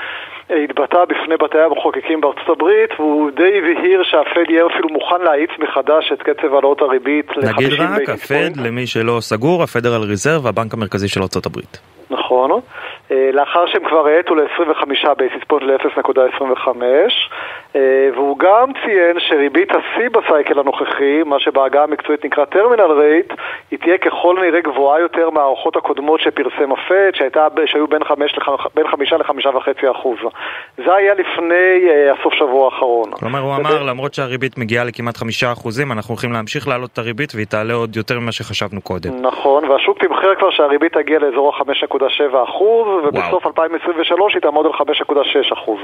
התבטא 0.51 1.05
בפני 1.05 1.37
בתי 1.37 1.59
המחוקקים 1.59 2.21
בארצות 2.21 2.49
הברית 2.49 2.91
והוא 2.99 3.31
די 3.31 3.59
הבהיר 3.59 4.03
שהפד 4.03 4.51
יהיה 4.51 4.67
אפילו 4.67 4.89
מוכן 4.89 5.21
להאיץ 5.25 5.51
מחדש 5.59 6.13
את 6.13 6.23
קצב 6.23 6.55
העלאות 6.55 6.83
הריבית 6.83 7.37
ל-50 7.37 7.53
נגיד 7.53 7.73
רק, 7.81 8.09
הפד, 8.09 8.57
למי 8.57 8.87
שלא 8.87 9.21
סגור, 9.21 9.63
הפדרל 9.63 10.03
ריזרב, 10.03 10.47
הבנק 10.47 10.75
המרכזי 10.75 11.09
של 11.09 11.23
ארצות 11.23 11.47
הברית. 11.47 11.98
נכון, 12.11 12.51
לאחר 13.11 13.67
שהם 13.67 13.85
כבר 13.89 14.07
האטו 14.07 14.35
ל-25 14.35 15.15
basis 15.19 15.43
point 15.49 15.63
ל-0.25 15.63 16.69
והוא 17.75 18.39
גם 18.39 18.73
ציין 18.85 19.21
שריבית 19.21 19.69
השיא 19.71 20.09
ב 20.09 20.17
cycle 20.17 20.59
הנוכחי, 20.59 21.23
מה 21.27 21.41
שבעגה 21.41 21.83
המקצועית 21.83 22.25
נקרא 22.25 22.45
terminal 22.45 22.93
rate, 23.01 23.33
היא 23.71 23.79
תהיה 23.79 23.99
ככל 23.99 24.37
נראה 24.43 24.61
גבוהה 24.61 25.01
יותר 25.01 25.31
מהערכות 25.31 25.77
הקודמות 25.77 26.21
שפרסם 26.21 26.73
הפד, 26.73 27.11
שהיו 27.67 27.87
בין 27.87 28.05
5 28.05 28.35
ל-5.5 28.35 29.91
אחוז. 29.91 30.19
זה 30.77 30.95
היה 30.95 31.15
לפני 31.15 31.55
אה, 31.83 32.19
הסוף 32.21 32.35
שבוע 32.35 32.65
האחרון. 32.65 33.11
כלומר, 33.11 33.39
הוא 33.39 33.57
אמר, 33.57 33.83
למרות 33.83 34.15
שהריבית 34.15 34.59
מגיעה 34.59 34.85
לכמעט 34.85 35.17
5 35.17 35.45
אחוזים, 35.45 35.93
אנחנו 35.93 36.13
הולכים 36.13 36.33
להמשיך 36.33 36.69
להעלות 36.69 36.91
את 36.93 36.99
הריבית 36.99 37.35
והיא 37.35 37.47
תעלה 37.47 37.75
עוד 37.75 37.97
יותר 37.97 38.21
ממה 38.21 38.33
שחשבנו 38.33 38.81
קודם. 38.81 39.11
נכון, 39.23 39.65
והשוק 39.65 39.99
תמחר 39.99 40.35
כבר 40.35 40.51
שהריבית 40.51 40.93
תגיע 40.93 41.19
לאזור 41.19 41.55
ה-5.7 41.55 42.45
אחוז, 42.45 43.05
ובסוף 43.05 43.47
2023 43.47 44.35
היא 44.35 44.43
תעמוד 44.43 44.67
על 44.67 44.73
5.6 44.73 45.53
אחוז. 45.53 45.79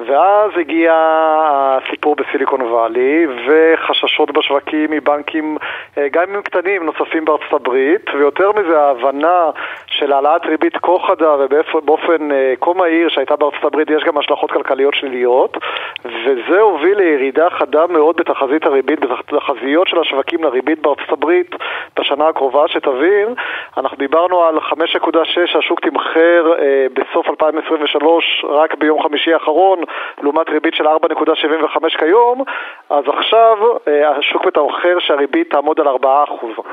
ואז 0.00 0.50
הגיע 0.60 0.92
הסיפור 1.14 2.16
בסיליקון 2.16 2.60
וואלי, 2.62 3.26
וחששות 3.46 4.30
בשווקים 4.30 4.90
מבנקים, 4.90 5.56
אה, 5.98 6.08
גם 6.08 6.22
אם 6.28 6.34
הם 6.34 6.42
קטנים, 6.42 6.84
נוספים 6.84 7.24
בארצות 7.24 7.52
הברית, 7.52 8.10
ויותר 8.14 8.52
מזה, 8.52 8.80
ההבנה 8.80 9.50
של 9.86 10.12
העלאת 10.12 10.46
ריבית 10.46 10.76
כה 10.76 10.98
חדה 11.06 11.36
ובאופן 11.38 12.32
אה, 12.32 12.54
כה 12.60 12.72
מהיר 12.74 13.08
שהייתה 13.08 13.36
בארצות 13.36 13.64
הברית, 13.64 13.90
יש 13.90 14.04
גם 14.04 14.18
השלכות 14.18 14.52
כלכליות 14.52 14.94
שליליות, 14.94 15.58
וזה 16.04 16.60
הוביל 16.60 16.98
לירידה 16.98 17.50
חדה 17.50 17.86
מאוד 17.86 18.16
בתחזית 18.16 18.66
הריבית, 18.66 19.00
בתחזיות 19.00 19.88
של 19.88 20.00
השווקים 20.00 20.44
לריבית 20.44 20.82
בארצות 20.82 21.12
הברית 21.12 21.54
בשנה 21.98 22.28
הקרובה, 22.28 22.68
שתבין, 22.68 23.34
אנחנו 23.76 23.96
דיברנו 23.96 24.44
על 24.44 24.58
5.6 24.58 25.58
השוק 25.58 25.80
תמחר 25.80 26.52
אה, 26.58 26.86
בסוף 26.92 27.28
2023 27.30 28.44
רק 28.48 28.74
ביום 28.74 29.02
חמישי 29.02 29.32
האחרון, 29.32 29.78
לעומת 30.22 30.48
ריבית 30.50 30.74
של 30.74 30.86
4.75 30.96 31.98
כיום, 31.98 32.42
אז 32.90 33.04
עכשיו 33.06 33.56
אה, 33.88 34.10
השוק 34.18 34.46
מתמחר 34.46 34.96
שהריבית 34.98 35.50
תעמוד 35.50 35.80
על 35.80 35.86
4% 35.86 35.90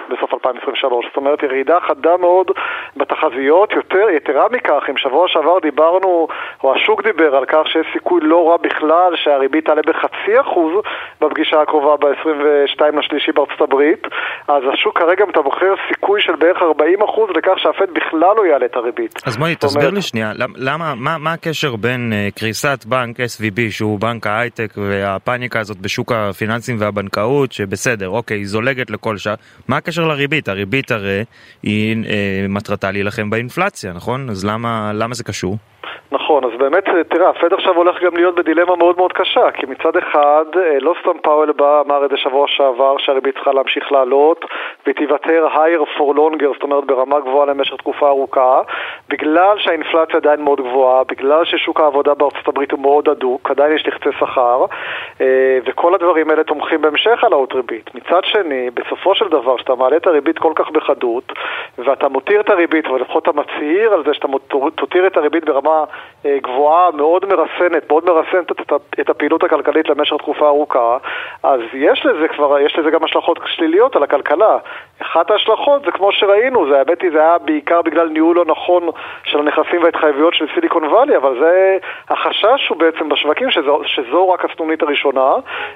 בסוף 0.09 0.33
2023, 0.33 1.05
זאת 1.07 1.17
אומרת 1.17 1.43
ירידה 1.43 1.79
חדה 1.79 2.17
מאוד 2.17 2.51
בתחזיות, 2.97 3.71
יותר, 3.71 4.09
יתרה 4.15 4.45
מכך, 4.51 4.83
אם 4.89 4.97
שבוע 4.97 5.27
שעבר 5.27 5.59
דיברנו, 5.59 6.27
או 6.63 6.75
השוק 6.75 7.03
דיבר 7.03 7.35
על 7.35 7.45
כך 7.45 7.67
שיש 7.67 7.87
סיכוי 7.93 8.21
לא 8.23 8.49
רע 8.49 8.57
בכלל 8.57 9.15
שהריבית 9.15 9.65
תעלה 9.65 9.81
בחצי 9.81 10.39
אחוז 10.41 10.73
בפגישה 11.21 11.61
הקרובה 11.61 11.97
ב-22 11.97 12.99
לשלישי 12.99 13.31
בארצות 13.31 13.61
הברית, 13.61 14.07
אז 14.47 14.63
השוק 14.73 14.97
כרגע 14.99 15.25
מתמחר 15.25 15.73
סיכוי 15.87 16.21
של 16.21 16.35
בערך 16.35 16.61
40 16.61 17.01
אחוז 17.01 17.29
לכך 17.37 17.59
שהפד 17.59 17.91
בכלל 17.93 18.33
לא 18.37 18.45
יעלה 18.45 18.65
את 18.65 18.75
הריבית. 18.75 19.13
אז 19.25 19.37
בואי, 19.37 19.55
תסביר 19.55 19.89
לי 19.89 20.01
שנייה, 20.01 20.31
למה, 20.55 20.93
מה, 20.95 21.17
מה 21.17 21.33
הקשר 21.33 21.75
בין 21.75 22.13
uh, 22.13 22.39
קריסת 22.39 22.85
בנק 22.85 23.19
SVB, 23.19 23.59
שהוא 23.69 23.99
בנק 23.99 24.10
ההייטק, 24.23 24.73
והפאניקה 24.77 25.59
הזאת 25.59 25.77
בשוק 25.77 26.11
הפיננסים 26.11 26.77
והבנקאות, 26.79 27.51
שבסדר, 27.51 28.09
אוקיי, 28.09 28.37
היא 28.37 28.47
זולגת 28.47 28.89
לכל 28.89 29.17
שעה, 29.17 29.35
מה 29.67 29.77
הקשר 29.77 30.07
לריבית? 30.07 30.49
הריבית 30.49 30.91
הרי 30.91 31.23
היא 31.63 31.95
uh, 31.95 32.07
מטרתה 32.49 32.91
להילחם 32.91 33.29
באינפלציה, 33.29 33.93
נכון? 33.93 34.29
אז 34.29 34.45
למה, 34.45 34.91
למה 34.93 35.15
זה 35.15 35.23
קשור? 35.23 35.57
נכון, 36.11 36.43
אז 36.43 36.51
באמת, 36.57 36.83
תראה, 37.09 37.29
הפד 37.29 37.53
עכשיו 37.53 37.75
הולך 37.75 38.03
גם 38.03 38.15
להיות 38.15 38.35
בדילמה 38.35 38.75
מאוד 38.75 38.97
מאוד 38.97 39.13
קשה, 39.13 39.51
כי 39.51 39.65
מצד 39.65 39.97
אחד, 39.97 40.45
אה, 40.55 40.79
לא 40.79 40.95
סתם 41.01 41.19
פאוול 41.21 41.51
בא, 41.51 41.81
אמר 41.85 42.05
את 42.05 42.09
זה 42.09 42.17
שבוע 42.17 42.47
שעבר, 42.47 42.97
שהריבית 42.97 43.35
צריכה 43.35 43.51
להמשיך 43.51 43.91
לעלות, 43.91 44.45
והיא 44.85 44.95
תיוותר 44.95 45.47
higher 45.53 45.97
for 45.97 46.15
longer, 46.15 46.53
זאת 46.53 46.63
אומרת 46.63 46.85
ברמה 46.85 47.19
גבוהה 47.19 47.45
למשך 47.45 47.75
תקופה 47.75 48.07
ארוכה, 48.07 48.61
בגלל 49.09 49.59
שהאינפלציה 49.59 50.15
עדיין 50.15 50.41
מאוד 50.41 50.61
גבוהה, 50.61 51.03
בגלל 51.03 51.45
ששוק 51.45 51.79
העבודה 51.79 52.13
בארצות 52.13 52.47
הברית 52.47 52.71
הוא 52.71 52.79
מאוד 52.79 53.09
הדוק, 53.09 53.51
עדיין 53.51 53.75
יש 53.75 53.87
לחצי 53.87 54.09
שכר, 54.19 54.65
אה, 55.21 55.59
וכל 55.65 55.95
הדברים 55.95 56.29
האלה 56.29 56.43
תומכים 56.43 56.81
בהמשך 56.81 57.23
העלאות 57.23 57.53
ריבית. 57.53 57.95
מצד 57.95 58.21
שני, 58.23 58.69
בסופו 58.73 59.15
של 59.15 59.27
דבר, 59.27 59.57
כשאתה 59.57 59.75
מעלה 59.75 59.97
את 59.97 60.07
הריבית 60.07 60.39
כל 60.39 60.53
כך 60.55 60.71
בחדות, 60.71 61.31
ואתה 61.77 62.09
מותיר 62.09 62.41
את 62.41 62.49
הריבית, 62.49 62.87
ולפחות 62.87 63.23
אתה 63.23 63.31
מצהיר 63.31 63.93
על 63.93 64.03
זה 64.05 64.13
שאתה 64.13 64.27
תותיר 64.75 65.07
את 65.07 65.17
הריבית 65.17 65.45
ברמה 65.45 65.70
אה, 66.25 66.37
גבוהה, 66.41 66.91
מאוד 66.91 67.25
מרסנת, 67.25 67.89
מאוד 67.89 68.05
מרסנת 68.05 68.51
את, 68.51 68.73
את 68.99 69.09
הפעילות 69.09 69.43
הכלכלית 69.43 69.89
למשך 69.89 70.15
תקופה 70.17 70.47
ארוכה, 70.47 70.97
אז 71.43 71.61
יש 71.73 72.05
לזה 72.05 72.27
כבר, 72.27 72.59
יש 72.59 72.79
לזה 72.79 72.91
גם 72.91 73.03
השלכות 73.03 73.39
שליליות 73.45 73.95
על 73.95 74.03
הכלכלה. 74.03 74.57
אחת 75.01 75.31
ההשלכות 75.31 75.81
זה 75.85 75.91
כמו 75.91 76.11
שראינו, 76.11 76.69
זה 76.69 76.77
האמת 76.79 77.01
היא 77.01 77.11
זה 77.11 77.19
היה 77.19 77.37
בעיקר 77.37 77.81
בגלל 77.81 78.09
ניהול 78.09 78.35
לא 78.35 78.45
נכון 78.45 78.89
של 79.23 79.39
הנכסים 79.39 79.83
וההתחייבויות 79.83 80.33
של 80.33 80.45
סיליקון 80.55 80.83
וואלי, 80.83 81.17
אבל 81.17 81.39
זה, 81.39 81.77
החשש 82.09 82.67
הוא 82.69 82.77
בעצם 82.77 83.09
בשווקים 83.09 83.51
שזו, 83.51 83.81
שזו 83.85 84.29
רק 84.29 84.45
הסנונית 84.45 84.81
הראשונה, 84.81 85.33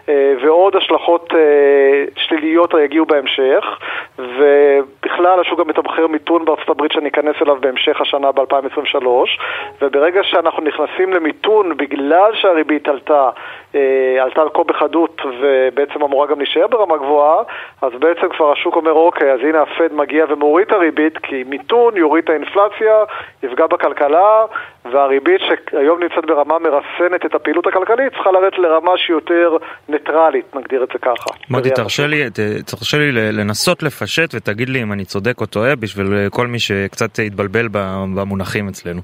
אה, 0.10 0.34
ועוד 0.42 0.76
השלכות 0.76 1.34
אה, 1.34 2.06
שליליות 2.16 2.74
יגיעו 2.84 3.06
בהמשך, 3.06 3.80
ובכלל 4.20 5.40
השוק 5.40 5.60
גם 5.60 5.68
מתמחר 5.68 6.08
מיתון 6.08 6.46
בארצות 6.46 6.70
הברית 6.70 6.92
שניכנס 6.92 7.36
אליו 7.42 7.58
בהמשך 7.60 8.02
השנה 8.02 8.32
ב-2023, 8.32 9.08
וברגע 9.86 10.22
שאנחנו 10.24 10.64
נכנסים 10.64 11.14
למיתון 11.14 11.78
בגלל 11.78 12.32
שהריבית 12.34 12.88
עלתה 12.88 13.30
אה, 13.76 14.24
עלתה 14.24 14.42
כה 14.54 14.64
בחדות 14.64 15.22
ובעצם 15.42 16.04
אמורה 16.04 16.28
גם 16.28 16.38
להישאר 16.38 16.68
ברמה 16.68 16.98
גבוהה, 16.98 17.44
אז 17.82 17.92
בעצם 18.00 18.28
כבר 18.38 18.52
השוק 18.52 18.76
אומר, 18.76 18.92
אוקיי, 18.92 19.32
אז 19.32 19.40
הנה 19.44 19.62
הפד 19.62 19.94
מגיע 19.94 20.26
ומוריד 20.30 20.68
את 20.68 20.74
הריבית, 20.74 21.18
כי 21.18 21.44
מיתון 21.44 21.98
יוריד 21.98 22.24
את 22.24 22.30
האינפלציה, 22.30 22.96
יפגע 23.44 23.68
בכלכלה, 23.68 24.46
והריבית 24.92 25.42
שהיום 25.48 26.04
נמצאת 26.04 26.26
ברמה 26.26 26.60
מרסנת 26.60 27.26
את 27.26 27.36
הפעילות 27.36 27.68
הכלכלית, 27.68 28.14
צריכה 28.14 28.32
לרדת 28.32 28.58
לרמה 28.58 28.92
שהיא 28.98 29.16
יותר 29.16 29.58
ניטרלית, 29.90 30.56
נגדיר 30.56 30.84
את 30.84 30.90
זה 30.94 31.00
ככה. 31.00 31.30
מודי, 31.50 31.70
תרשה 31.70 32.08
לי, 32.08 32.24
תרשה 32.66 32.98
לי 32.98 33.12
לנסות 33.12 33.84
לפשט 33.84 34.30
ותגיד 34.36 34.70
לי 34.70 34.84
אם 34.84 34.92
אני 34.94 35.06
צודק 35.06 35.42
או 35.42 35.46
טועה 35.46 35.76
בשביל 35.76 36.30
כל 36.30 36.48
מי 36.48 36.60
שקצת 36.60 37.20
התבלבל 37.26 37.68
במונחים 38.16 38.68
אצלנו. 38.68 39.02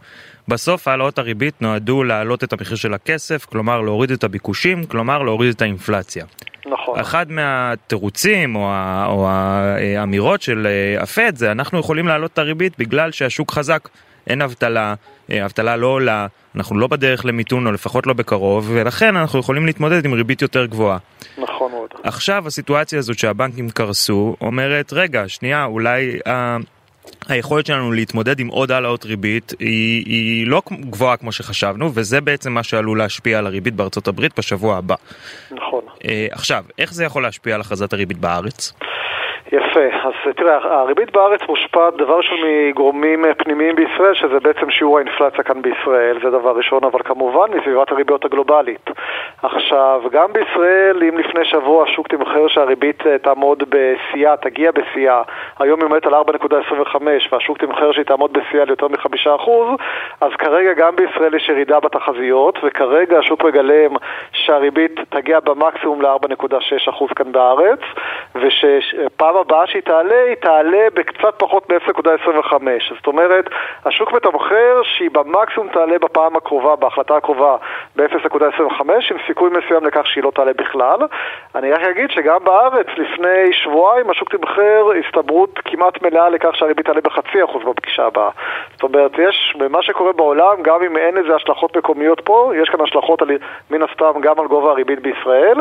בסוף 0.48 0.88
העלאות 0.88 1.20
הריבית 1.20 1.62
נועדו 1.62 2.04
להעלות 2.04 2.44
את 2.44 2.54
המחיר 2.54 2.78
של 2.78 2.94
הכסף, 2.94 3.46
כלומר 3.46 3.82
להוריד 3.82 4.12
את 4.12 4.24
הביקושים, 4.62 4.86
כלומר 4.86 5.24
להוריד 5.24 5.54
את 5.56 5.62
האינפלציה. 5.62 6.26
נכון. 6.66 7.00
אחד 7.00 7.32
מהתירוצים 7.32 8.56
או, 8.56 8.62
או 9.06 9.28
האמירות 9.30 10.42
של 10.42 10.68
אה, 10.68 11.04
הפד 11.04 11.36
זה 11.36 11.52
אנחנו 11.52 11.80
יכולים 11.80 12.08
להעלות 12.08 12.34
את 12.34 12.38
הריבית 12.38 12.74
בגלל 12.80 13.12
שהשוק 13.12 13.52
חזק, 13.52 13.90
אין 14.28 14.42
אבטלה, 14.42 14.94
אה, 15.32 15.46
אבטלה 15.46 15.76
לא 15.76 15.88
עולה, 15.88 16.28
אנחנו 16.56 16.80
לא 16.80 16.88
בדרך 16.88 17.26
למיתון 17.26 17.68
או 17.68 17.72
לפחות 17.72 18.08
לא 18.08 18.14
בקרוב, 18.14 18.70
ולכן 18.74 19.16
אנחנו 19.16 19.40
יכולים 19.40 19.66
להתמודד 19.66 20.06
עם 20.06 20.14
ריבית 20.14 20.42
יותר 20.42 20.66
גבוהה. 20.66 20.98
נכון 21.38 21.72
מאוד. 21.72 21.90
עכשיו 22.04 22.48
הסיטואציה 22.48 23.00
הזאת 23.00 23.20
שהבנקים 23.20 23.70
קרסו 23.70 24.36
אומרת 24.42 24.94
רגע 24.94 25.24
שנייה 25.28 25.66
אולי 25.66 26.20
היכולת 27.28 27.66
שלנו 27.66 27.92
להתמודד 27.92 28.40
עם 28.40 28.48
עוד 28.48 28.72
העלאות 28.72 29.06
ריבית 29.06 29.54
היא, 29.60 30.06
היא 30.06 30.48
לא 30.48 30.62
גבוהה 30.70 31.18
כמו 31.18 31.32
שחשבנו, 31.32 31.92
וזה 31.94 32.22
בעצם 32.22 32.54
מה 32.54 32.64
שעלול 32.64 32.98
להשפיע 32.98 33.40
על 33.40 33.48
הריבית 33.48 33.76
בארצות 33.76 34.08
הברית 34.08 34.40
בשבוע 34.40 34.78
הבא. 34.78 34.96
נכון. 35.52 35.84
אה, 36.06 36.28
עכשיו, 36.32 36.66
איך 36.78 36.94
זה 36.94 37.04
יכול 37.04 37.24
להשפיע 37.24 37.56
על 37.56 37.62
הכרזת 37.62 37.94
הריבית 37.94 38.18
בארץ? 38.18 38.74
יפה, 39.52 39.86
אז 40.04 40.14
תראה, 40.36 40.58
הריבית 40.82 41.12
בארץ 41.12 41.42
מושפעת 41.50 41.94
דבר 41.98 42.18
ראשון 42.18 42.38
מגורמים 42.44 43.26
פנימיים 43.38 43.76
בישראל, 43.76 44.14
שזה 44.14 44.40
בעצם 44.40 44.70
שיעור 44.70 44.98
האינפלציה 44.98 45.44
כאן 45.44 45.62
בישראל, 45.62 46.20
זה 46.24 46.30
דבר 46.30 46.52
ראשון, 46.52 46.84
אבל 46.84 47.00
כמובן 47.04 47.48
מסביבת 47.58 47.92
הריביות 47.92 48.26
הגלובלית. 48.26 48.90
עכשיו, 49.44 50.02
גם 50.12 50.34
בישראל, 50.34 51.04
אם 51.04 51.18
לפני 51.18 51.46
שבוע 51.46 51.84
השוק 51.84 52.08
תמחר 52.08 52.48
שהריבית 52.48 53.08
אה, 53.08 53.18
תעמוד 53.18 53.64
בשיאה, 53.70 54.38
תגיע 54.38 54.72
בשיאה, 54.72 55.22
היום 55.60 55.80
היא 55.80 55.86
עומדת 55.86 56.06
על 56.06 56.14
4.25 56.14 56.96
והשוק 57.32 57.58
תמחר 57.58 57.92
שהיא 57.92 58.06
תעמוד 58.06 58.34
בשיאה 58.34 58.66
ליותר 58.66 58.88
מ-5%, 58.88 59.50
אז 60.22 60.32
כרגע 60.38 60.74
גם 60.74 60.96
בישראל 60.96 61.34
יש 61.34 61.50
ירידה 61.50 61.80
בתחזיות, 61.80 62.60
וכרגע 62.64 63.20
השוק 63.20 63.44
מגלם 63.44 63.92
שהריבית 64.34 65.00
תגיע 65.10 65.40
במקסימום 65.40 66.02
ל-4.6% 66.02 67.14
כאן 67.16 67.32
בארץ, 67.32 67.80
ושפעם 68.36 69.41
הבאה 69.42 69.68
שהיא 69.68 69.82
תעלה, 69.82 70.24
היא 70.28 70.36
תעלה 70.36 70.88
בקצת 70.94 71.34
פחות 71.38 71.72
מ-0.25. 71.72 72.54
זאת 72.96 73.08
אומרת, 73.08 73.50
השוק 73.86 74.14
מתמחר 74.14 74.82
שהיא 74.84 75.10
במקסימום 75.12 75.70
תעלה 75.70 76.00
בפעם 76.00 76.36
הקרובה, 76.36 76.76
בהחלטה 76.76 77.16
הקרובה, 77.16 77.56
ב-0.25, 77.96 78.82
עם 78.82 79.18
סיכוי 79.28 79.50
מסוים 79.50 79.86
לכך 79.86 80.08
שהיא 80.08 80.24
לא 80.24 80.32
תעלה 80.36 80.54
בכלל. 80.54 81.00
אני 81.56 81.72
רק 81.72 81.82
אגיד 81.82 82.12
שגם 82.12 82.44
בארץ, 82.44 82.88
לפני 82.98 83.54
שבועיים, 83.54 84.10
השוק 84.10 84.36
תמחר 84.36 84.86
הסתברות 85.06 85.60
כמעט 85.66 86.02
מלאה 86.02 86.30
לכך 86.30 86.56
שהריבית 86.56 86.86
תעלה 86.86 87.02
בחצי 87.02 87.44
אחוז 87.44 87.64
בפגישה 87.64 88.06
הבאה. 88.06 88.30
זאת 88.74 88.84
אומרת, 88.84 89.12
יש, 89.20 89.56
במה 89.60 89.82
שקורה 89.82 90.14
בעולם, 90.14 90.62
גם 90.62 90.84
אם 90.84 90.98
אין 90.98 91.18
איזה 91.18 91.36
השלכות 91.36 91.78
מקומיות 91.78 92.22
פה, 92.22 92.52
יש 92.56 92.70
כאן 92.70 92.82
השלכות 92.82 93.22
על, 93.22 93.30
מן 93.72 93.82
הסתם 93.82 94.22
גם 94.22 94.40
על 94.40 94.48
גובה 94.48 94.72
הריבית 94.72 95.00
בישראל. 95.00 95.58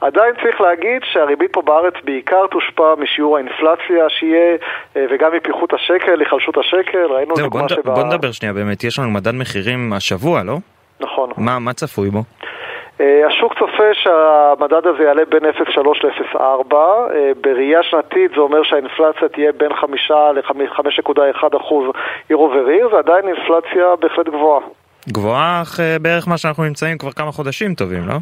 עדיין 0.00 0.34
צריך 0.42 0.60
להגיד 0.60 1.02
שהריבית 1.04 1.52
פה 1.52 1.62
בארץ 1.62 1.94
בעיקר 2.04 2.46
תושפע 2.46 2.94
משיעור 3.20 3.36
האינפלציה 3.36 4.04
שיהיה, 4.08 4.56
אה, 4.96 5.04
וגם 5.10 5.30
מפיחות 5.36 5.72
השקל, 5.72 6.20
היחלשות 6.20 6.58
השקל, 6.58 7.06
ראינו 7.10 7.34
את 7.34 7.38
דוגמה 7.38 7.68
שבא... 7.68 7.94
בוא 7.94 8.04
נדבר 8.04 8.32
שנייה 8.32 8.52
באמת, 8.52 8.84
יש 8.84 8.98
לנו 8.98 9.10
מדד 9.10 9.34
מחירים 9.34 9.92
השבוע, 9.92 10.42
לא? 10.42 10.56
נכון. 11.00 11.30
מה, 11.36 11.58
מה 11.58 11.72
צפוי 11.72 12.10
בו? 12.10 12.22
אה, 13.00 13.26
השוק 13.26 13.54
צופה 13.58 13.90
שהמדד 13.92 14.86
הזה 14.86 15.02
יעלה 15.02 15.22
בין 15.28 15.42
0.3 15.44 15.80
ל-0.4. 16.04 16.74
אה, 16.74 17.32
בראייה 17.40 17.82
שנתית 17.82 18.30
זה 18.34 18.40
אומר 18.40 18.62
שהאינפלציה 18.62 19.28
תהיה 19.28 19.52
בין 19.52 19.74
5 19.74 20.10
ל-5.1 20.10 21.56
אחוז 21.56 21.84
עיר 22.28 22.40
וריר, 22.40 22.88
זה 22.92 22.98
עדיין 22.98 23.24
אינפלציה 23.28 23.96
בהחלט 24.00 24.26
גבוהה. 24.26 24.60
גבוהה 25.08 25.62
בערך 26.02 26.28
מה 26.28 26.38
שאנחנו 26.38 26.64
נמצאים 26.64 26.98
כבר 26.98 27.12
כמה 27.12 27.32
חודשים 27.32 27.74
טובים, 27.74 28.08
לא? 28.08 28.14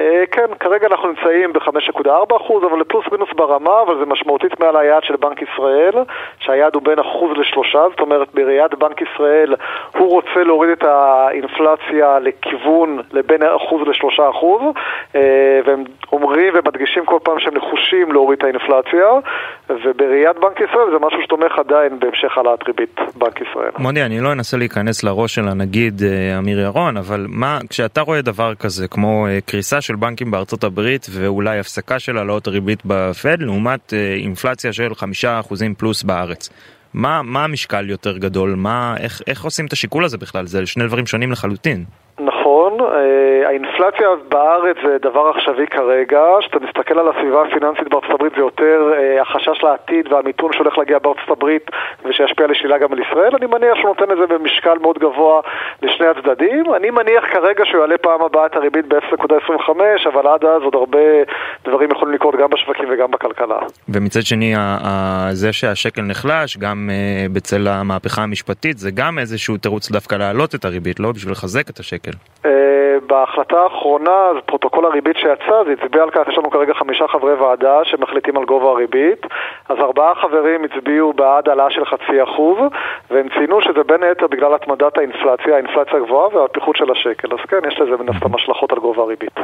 אה, 0.00 0.24
כן, 0.32 0.46
כרגע 0.60 0.86
אנחנו 0.86 1.08
נמצאים 1.08 1.52
ב-5.4%, 1.52 2.66
אבל 2.66 2.80
לפלוס 2.80 3.04
מינוס 3.12 3.28
ברמה, 3.36 3.82
אבל 3.82 3.98
זה 3.98 4.06
משמעותית 4.06 4.60
מעל 4.60 4.76
היעד 4.76 5.04
של 5.04 5.16
בנק 5.16 5.42
ישראל, 5.42 5.92
שהיעד 6.38 6.74
הוא 6.74 6.82
בין 6.82 6.98
אחוז 6.98 7.38
לשלושה, 7.38 7.82
זאת 7.90 8.00
אומרת 8.00 8.28
בראיית 8.34 8.74
בנק 8.74 9.00
ישראל 9.00 9.54
הוא 9.98 10.10
רוצה 10.10 10.42
להוריד 10.44 10.70
את 10.70 10.82
האינפלציה 10.82 12.18
לכיוון 12.18 13.00
לבין 13.12 13.42
אחוז 13.42 13.88
לשלושה 13.88 14.30
אחוז, 14.30 14.62
אה, 15.16 15.60
והם 15.66 15.84
אומרים 16.12 16.52
ומדגישים 16.54 17.04
כל 17.04 17.18
פעם 17.22 17.40
שהם 17.40 17.54
נחושים 17.56 18.12
להוריד 18.12 18.38
את 18.38 18.44
האינפלציה, 18.44 19.06
ובראיית 19.70 20.36
בנק 20.36 20.60
ישראל 20.60 20.90
זה 20.92 21.06
משהו 21.06 21.22
שתומך 21.22 21.58
עדיין 21.58 21.98
בהמשך 21.98 22.38
העלאת 22.38 22.66
ריבית 22.66 23.00
בנק 23.16 23.40
ישראל. 23.40 23.70
מודי, 23.78 24.02
אני 24.02 24.20
לא 24.20 24.32
אנסה 24.32 24.56
להיכנס 24.56 25.04
לראש 25.04 25.34
של 25.34 25.48
הנגיד 25.48 26.02
אה, 26.02 26.38
אמיר 26.38 26.60
ירון, 26.60 26.96
אבל 26.96 27.26
מה, 27.28 27.58
כשאתה 27.70 28.00
רואה 28.00 28.22
דבר 28.22 28.54
כזה 28.54 28.88
כמו 28.88 29.26
קריסה 29.46 29.80
של 29.84 29.96
בנקים 29.96 30.30
בארצות 30.30 30.64
הברית 30.64 31.06
ואולי 31.10 31.58
הפסקה 31.58 31.98
של 31.98 32.18
העלאות 32.18 32.46
הריבית 32.46 32.82
בפד 32.84 33.36
לעומת 33.40 33.94
אה, 33.94 34.14
אינפלציה 34.14 34.72
של 34.72 34.94
חמישה 34.94 35.40
אחוזים 35.40 35.74
פלוס 35.74 36.02
בארץ. 36.02 36.48
מה, 36.94 37.22
מה 37.22 37.44
המשקל 37.44 37.90
יותר 37.90 38.18
גדול? 38.18 38.54
מה, 38.54 38.96
איך, 38.98 39.22
איך 39.26 39.44
עושים 39.44 39.66
את 39.66 39.72
השיקול 39.72 40.04
הזה 40.04 40.18
בכלל? 40.18 40.46
זה 40.46 40.66
שני 40.66 40.86
דברים 40.86 41.06
שונים 41.06 41.32
לחלוטין. 41.32 41.84
נכון, 42.20 42.72
אה, 42.80 43.48
האינפלציה 43.48 44.08
בארץ 44.28 44.76
זה 44.86 44.98
דבר 44.98 45.32
עכשווי 45.34 45.66
כרגע, 45.66 46.20
כשאתה 46.40 46.58
מסתכל 46.66 46.98
על 46.98 47.08
הסביבה 47.08 47.42
הפיננסית 47.42 47.88
בארצות 47.88 48.10
הברית 48.10 48.32
זה 48.36 48.40
יותר 48.40 48.92
אה, 48.96 49.22
החשש 49.22 49.62
לעתיד 49.62 50.12
והמיתון 50.12 50.52
שהולך 50.52 50.78
להגיע 50.78 50.98
בארצות 50.98 51.30
הברית 51.30 51.70
ושישפיע 52.04 52.46
לשלילה 52.46 52.78
גם 52.78 52.92
על 52.92 52.98
ישראל, 52.98 53.36
אני 53.36 53.46
מניח 53.46 53.74
שהוא 53.76 53.88
נותן 53.88 54.14
לזה 54.14 54.26
במשקל 54.26 54.78
מאוד 54.80 54.98
גבוה 54.98 55.40
לשני 55.82 56.06
הצדדים, 56.06 56.74
אני 56.74 56.90
מניח 56.90 57.24
כרגע 57.32 57.64
שהוא 57.64 57.80
יעלה 57.80 57.98
פעם 57.98 58.22
הבאה 58.22 58.46
את 58.46 58.56
הריבית 58.56 58.86
ב-0.25, 58.88 59.70
אבל 60.12 60.26
עד 60.26 60.44
אז 60.44 60.62
עוד 60.62 60.74
הרבה 60.74 60.98
דברים 61.64 61.90
יכולים 61.90 62.14
לקרות 62.14 62.34
גם 62.36 62.50
בשווקים 62.50 62.88
וגם 62.90 63.10
בכלכלה. 63.10 63.58
ומצד 63.88 64.22
שני, 64.22 64.54
זה 65.32 65.52
שהשקל 65.52 66.02
נחלש, 66.02 66.56
גם 66.56 66.90
אה, 66.92 67.26
בצל 67.32 67.68
המהפכה 67.68 68.22
המשפטית, 68.22 68.78
זה 68.78 68.90
גם 68.94 69.18
איזשהו 69.18 69.56
תירוץ 69.56 69.90
דווקא 69.90 70.14
להעלות 70.14 70.54
את 70.54 70.64
הריבית, 70.64 71.00
לא 71.00 71.12
בשביל 71.12 71.32
לחזק 71.32 71.70
את 71.70 71.78
השקל. 71.78 72.03
אה, 72.10 72.46
בהחלטה 73.06 73.56
האחרונה, 73.56 74.30
פרוטוקול 74.46 74.86
הריבית 74.86 75.16
שיצא, 75.16 75.56
זה 75.66 75.72
הצביע 75.72 76.02
על 76.02 76.10
כך, 76.10 76.28
יש 76.28 76.38
לנו 76.38 76.50
כרגע 76.50 76.74
חמישה 76.74 77.04
חברי 77.08 77.34
ועדה 77.34 77.80
שמחליטים 77.84 78.36
על 78.36 78.44
גובה 78.44 78.68
הריבית, 78.70 79.26
אז 79.68 79.78
ארבעה 79.78 80.14
חברים 80.14 80.64
הצביעו 80.64 81.12
בעד 81.12 81.48
העלאה 81.48 81.70
של 81.70 81.84
חצי 81.84 82.22
אחוז, 82.22 82.58
והם 83.10 83.28
ציינו 83.28 83.60
שזה 83.60 83.82
בין 83.86 84.02
היתר 84.02 84.26
בגלל 84.26 84.54
התמדת 84.54 84.98
האינפלציה, 84.98 85.54
האינפלציה 85.54 85.96
הגבוהה 85.96 86.36
והפיחות 86.36 86.76
של 86.76 86.90
השקל, 86.90 87.28
אז 87.32 87.38
כן, 87.48 87.60
יש 87.68 87.80
לזה 87.80 88.02
מן 88.02 88.08
הסתם 88.14 88.34
השלכות 88.34 88.72
על 88.72 88.78
גובה 88.78 89.02
הריבית. 89.02 89.34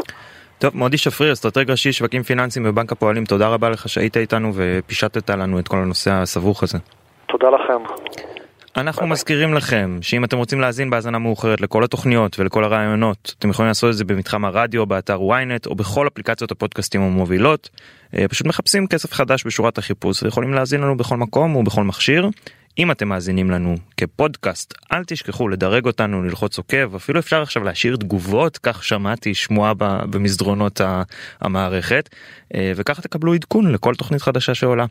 טוב, 0.58 0.70
מודי 0.74 0.98
שפריר, 0.98 1.32
אסטרטג 1.32 1.70
ראשי 1.70 1.92
שווקים 1.92 2.22
פיננסיים 2.22 2.64
בבנק 2.64 2.92
הפועלים, 2.92 3.24
תודה 3.24 3.48
רבה 3.48 3.68
לך 3.68 3.88
שהיית 3.88 4.16
איתנו 4.16 4.48
ופישטת 4.54 5.30
לנו 5.30 5.58
את 5.58 5.68
כל 5.68 5.76
הנושא 5.76 6.10
הסבוך 6.10 6.62
הזה. 6.62 6.78
תודה 7.26 7.50
לכם. 7.50 7.82
אנחנו 8.76 9.06
מזכירים 9.06 9.54
לכם 9.54 9.98
שאם 10.02 10.24
אתם 10.24 10.36
רוצים 10.36 10.60
להאזין 10.60 10.90
בהאזנה 10.90 11.18
מאוחרת 11.18 11.60
לכל 11.60 11.84
התוכניות 11.84 12.38
ולכל 12.38 12.64
הרעיונות 12.64 13.34
אתם 13.38 13.50
יכולים 13.50 13.68
לעשות 13.68 13.90
את 13.90 13.96
זה 13.96 14.04
במתחם 14.04 14.44
הרדיו 14.44 14.86
באתר 14.86 15.18
ynet 15.18 15.66
או 15.66 15.74
בכל 15.74 16.06
אפליקציות 16.06 16.50
הפודקאסטים 16.50 17.02
המובילות 17.02 17.70
אה, 18.18 18.28
פשוט 18.28 18.46
מחפשים 18.46 18.86
כסף 18.86 19.12
חדש 19.12 19.44
בשורת 19.46 19.78
החיפוש 19.78 20.22
ויכולים 20.22 20.54
להאזין 20.54 20.80
לנו 20.80 20.96
בכל 20.96 21.16
מקום 21.16 21.56
ובכל 21.56 21.84
מכשיר. 21.84 22.28
אם 22.78 22.90
אתם 22.90 23.08
מאזינים 23.08 23.50
לנו 23.50 23.76
כפודקאסט 23.96 24.74
אל 24.92 25.04
תשכחו 25.04 25.48
לדרג 25.48 25.86
אותנו 25.86 26.22
ללחוץ 26.22 26.58
עוקב 26.58 26.94
אפילו 26.94 27.20
אפשר 27.20 27.42
עכשיו 27.42 27.64
להשאיר 27.64 27.96
תגובות 27.96 28.58
כך 28.58 28.84
שמעתי 28.84 29.34
שמועה 29.34 29.72
במסדרונות 30.10 30.80
המערכת 31.40 32.08
אה, 32.54 32.72
וככה 32.76 33.02
תקבלו 33.02 33.34
עדכון 33.34 33.72
לכל 33.72 33.94
תוכנית 33.94 34.22
חדשה 34.22 34.54
שעולה. 34.54 34.86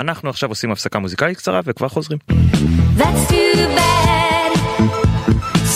אנחנו 0.00 0.30
עכשיו 0.30 0.48
עושים 0.48 0.70
הפסקה 0.72 0.98
מוזיקלית 0.98 1.38
קצרה 1.38 1.60
וכבר 1.64 1.88
חוזרים. 1.88 2.18
That's 2.98 3.22
too 3.30 3.56
bad. 3.78 4.50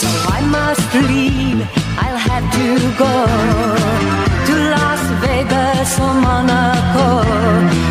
So 0.01 0.09
I 0.39 0.41
must 0.57 0.89
leave. 1.11 1.61
I'll 2.03 2.23
have 2.31 2.47
to 2.59 2.67
go 3.05 3.15
to 4.47 4.55
Las 4.75 5.03
Vegas 5.23 5.91
or 6.05 6.15
Monaco 6.27 7.09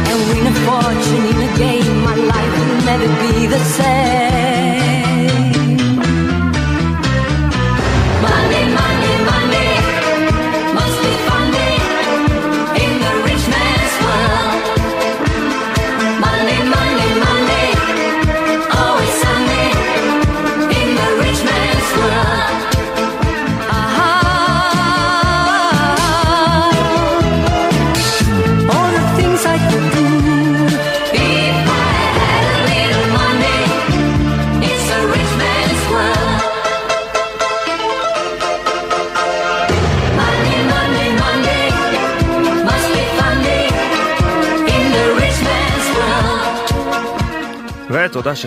and 0.10 0.20
win 0.30 0.46
a 0.54 0.56
fortune 0.66 1.26
in 1.32 1.38
a 1.50 1.52
game. 1.64 1.96
My 2.10 2.18
life 2.32 2.54
will 2.60 2.82
never 2.90 3.10
be 3.22 3.34
the 3.56 3.62
same. 3.78 4.25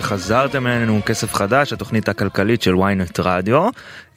שחזרתם 0.01 0.67
אלינו 0.67 0.99
כסף 1.05 1.33
חדש, 1.33 1.73
התוכנית 1.73 2.09
הכלכלית 2.09 2.61
של 2.61 2.73
ynet 2.73 3.21
רדיו. 3.23 3.69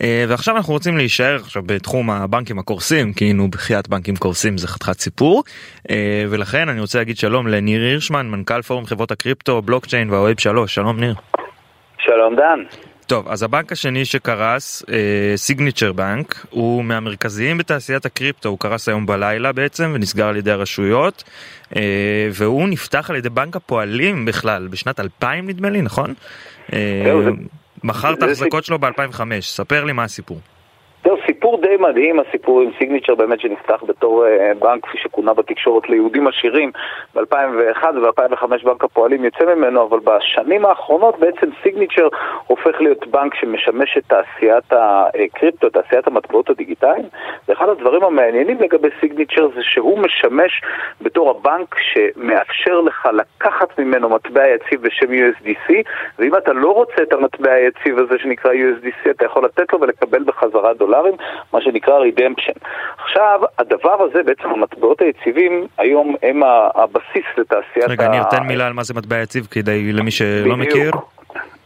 אה, 0.03 0.25
ועכשיו 0.29 0.57
אנחנו 0.57 0.73
רוצים 0.73 0.97
להישאר 0.97 1.37
עכשיו 1.37 1.63
בתחום 1.67 2.11
הבנקים 2.11 2.59
הקורסים, 2.59 3.13
כי 3.13 3.33
נו 3.33 3.51
בחייאת 3.51 3.89
בנקים 3.89 4.17
קורסים 4.17 4.59
זה 4.59 4.69
חתיכת 4.69 5.01
סיפור. 5.01 5.43
אה, 5.91 6.25
ולכן 6.31 6.69
אני 6.69 6.81
רוצה 6.81 6.99
להגיד 6.99 7.17
שלום 7.17 7.49
לניר 7.49 7.83
הירשמן, 7.83 8.27
מנכ"ל 8.27 8.63
פורום 8.63 8.87
חברות 8.87 9.11
הקריפטו, 9.11 9.63
בלוקצ'יין 9.63 10.11
והווב 10.11 10.41
3, 10.41 10.75
שלום 10.75 11.01
ניר. 11.01 11.15
שלום 11.99 12.37
דן. 12.37 12.92
טוב, 13.07 13.29
אז 13.29 13.43
הבנק 13.43 13.73
השני 13.73 14.05
שקרס, 14.05 14.83
סיגניצ'ר 15.37 15.91
uh, 15.91 15.93
בנק, 15.93 16.47
הוא 16.51 16.85
מהמרכזיים 16.85 17.59
בתעשיית 17.59 18.07
הקריפטו, 18.07 18.49
הוא 18.49 18.59
קרס 18.59 18.89
היום 18.89 19.07
בלילה 19.07 19.53
בעצם 19.53 19.93
ונסגר 19.95 20.27
על 20.27 20.37
ידי 20.37 20.51
הרשויות, 20.51 21.25
uh, 21.71 21.77
והוא 22.33 22.69
נפתח 22.69 23.11
על 23.11 23.17
ידי 23.17 23.29
בנק 23.29 23.57
הפועלים 23.57 24.25
בכלל, 24.25 24.69
בשנת 24.69 25.01
2000 25.01 25.49
נדמה 25.49 25.71
לי, 25.71 25.83
נכון? 25.83 26.15
Uh, 26.67 26.75
מכר 27.85 28.15
את 28.15 28.23
ההחזקות 28.23 28.65
שלו 28.65 28.79
ב-2005, 28.79 29.21
ספר 29.41 29.85
לי 29.85 29.93
מה 29.93 30.05
הסיפור. 30.05 30.41
זהו 31.05 31.17
סיפור 31.27 31.61
די 31.61 31.77
מדהים, 31.77 32.21
הסיפור 32.21 32.61
עם 32.61 32.71
סיגניצ'ר 32.79 33.15
באמת 33.15 33.41
שנפתח 33.41 33.85
בתור 33.87 34.25
uh, 34.25 34.59
בנק, 34.59 34.87
כפי 34.87 34.99
שכונה 34.99 35.35
בתקשורת, 35.35 35.89
ליהודים 35.89 36.27
עשירים 36.27 36.71
ב-2001 37.15 37.85
וב-2005 37.95 38.65
בנק 38.65 38.85
הפועלים 38.85 39.25
יוצא 39.25 39.55
ממנו, 39.55 39.83
אבל 39.83 39.99
בשנים 39.99 40.65
האחרונות 40.65 41.19
בעצם 41.19 41.47
סיגניצ'ר 41.63 42.09
הופך 42.47 42.81
להיות 42.81 43.07
בנק 43.07 43.35
שמשמש 43.35 43.97
את 43.99 44.03
תעשיית 44.07 44.73
הקריפטו, 44.73 45.71
תעשיית 45.71 46.07
המטבעות 46.07 46.51
הדיגיטליים, 46.51 47.05
ואחד 47.49 47.69
הדברים 47.69 48.05
המעניינים 48.05 48.59
לגבי 48.61 48.89
סיגניצ'ר 49.01 49.49
זה 49.55 49.61
שהוא 49.63 49.99
משמש 49.99 50.63
בתור 51.01 51.31
הבנק 51.31 51.75
שמאפשר 51.79 52.81
לך 52.81 53.09
לקחת 53.13 53.79
ממנו 53.79 54.09
מטבע 54.09 54.49
יציב 54.49 54.83
בשם 54.83 55.07
USDC, 55.07 55.73
ואם 56.19 56.37
אתה 56.37 56.53
לא 56.53 56.71
רוצה 56.73 57.03
את 57.03 57.13
המטבע 57.13 57.53
היציב 57.53 57.99
הזה 57.99 58.15
שנקרא 58.19 58.53
USDC, 58.53 59.11
אתה 59.11 59.25
יכול 59.25 59.45
לתת 59.45 59.73
לו 59.73 59.81
ולקבל 59.81 60.25
בחזרה 60.25 60.75
דולר. 60.75 60.92
דולרים, 60.93 61.15
מה 61.53 61.61
שנקרא 61.63 61.99
רידמפשן. 61.99 62.53
עכשיו, 63.05 63.41
הדבר 63.59 64.03
הזה, 64.03 64.23
בעצם 64.23 64.49
המטבעות 64.49 65.01
היציבים, 65.01 65.67
היום 65.79 66.15
הם 66.23 66.43
הבסיס 66.75 67.25
לתעשיית 67.39 67.89
רגע, 67.89 68.09
ניר, 68.09 68.23
תן 68.23 68.43
מילה 68.43 68.67
על 68.67 68.73
מה 68.73 68.83
זה 68.83 68.95
מטבע 68.95 69.23
יציב 69.23 69.49
כדי 69.51 69.93
למי 69.93 70.11
שלא 70.11 70.57
מכיר. 70.57 70.93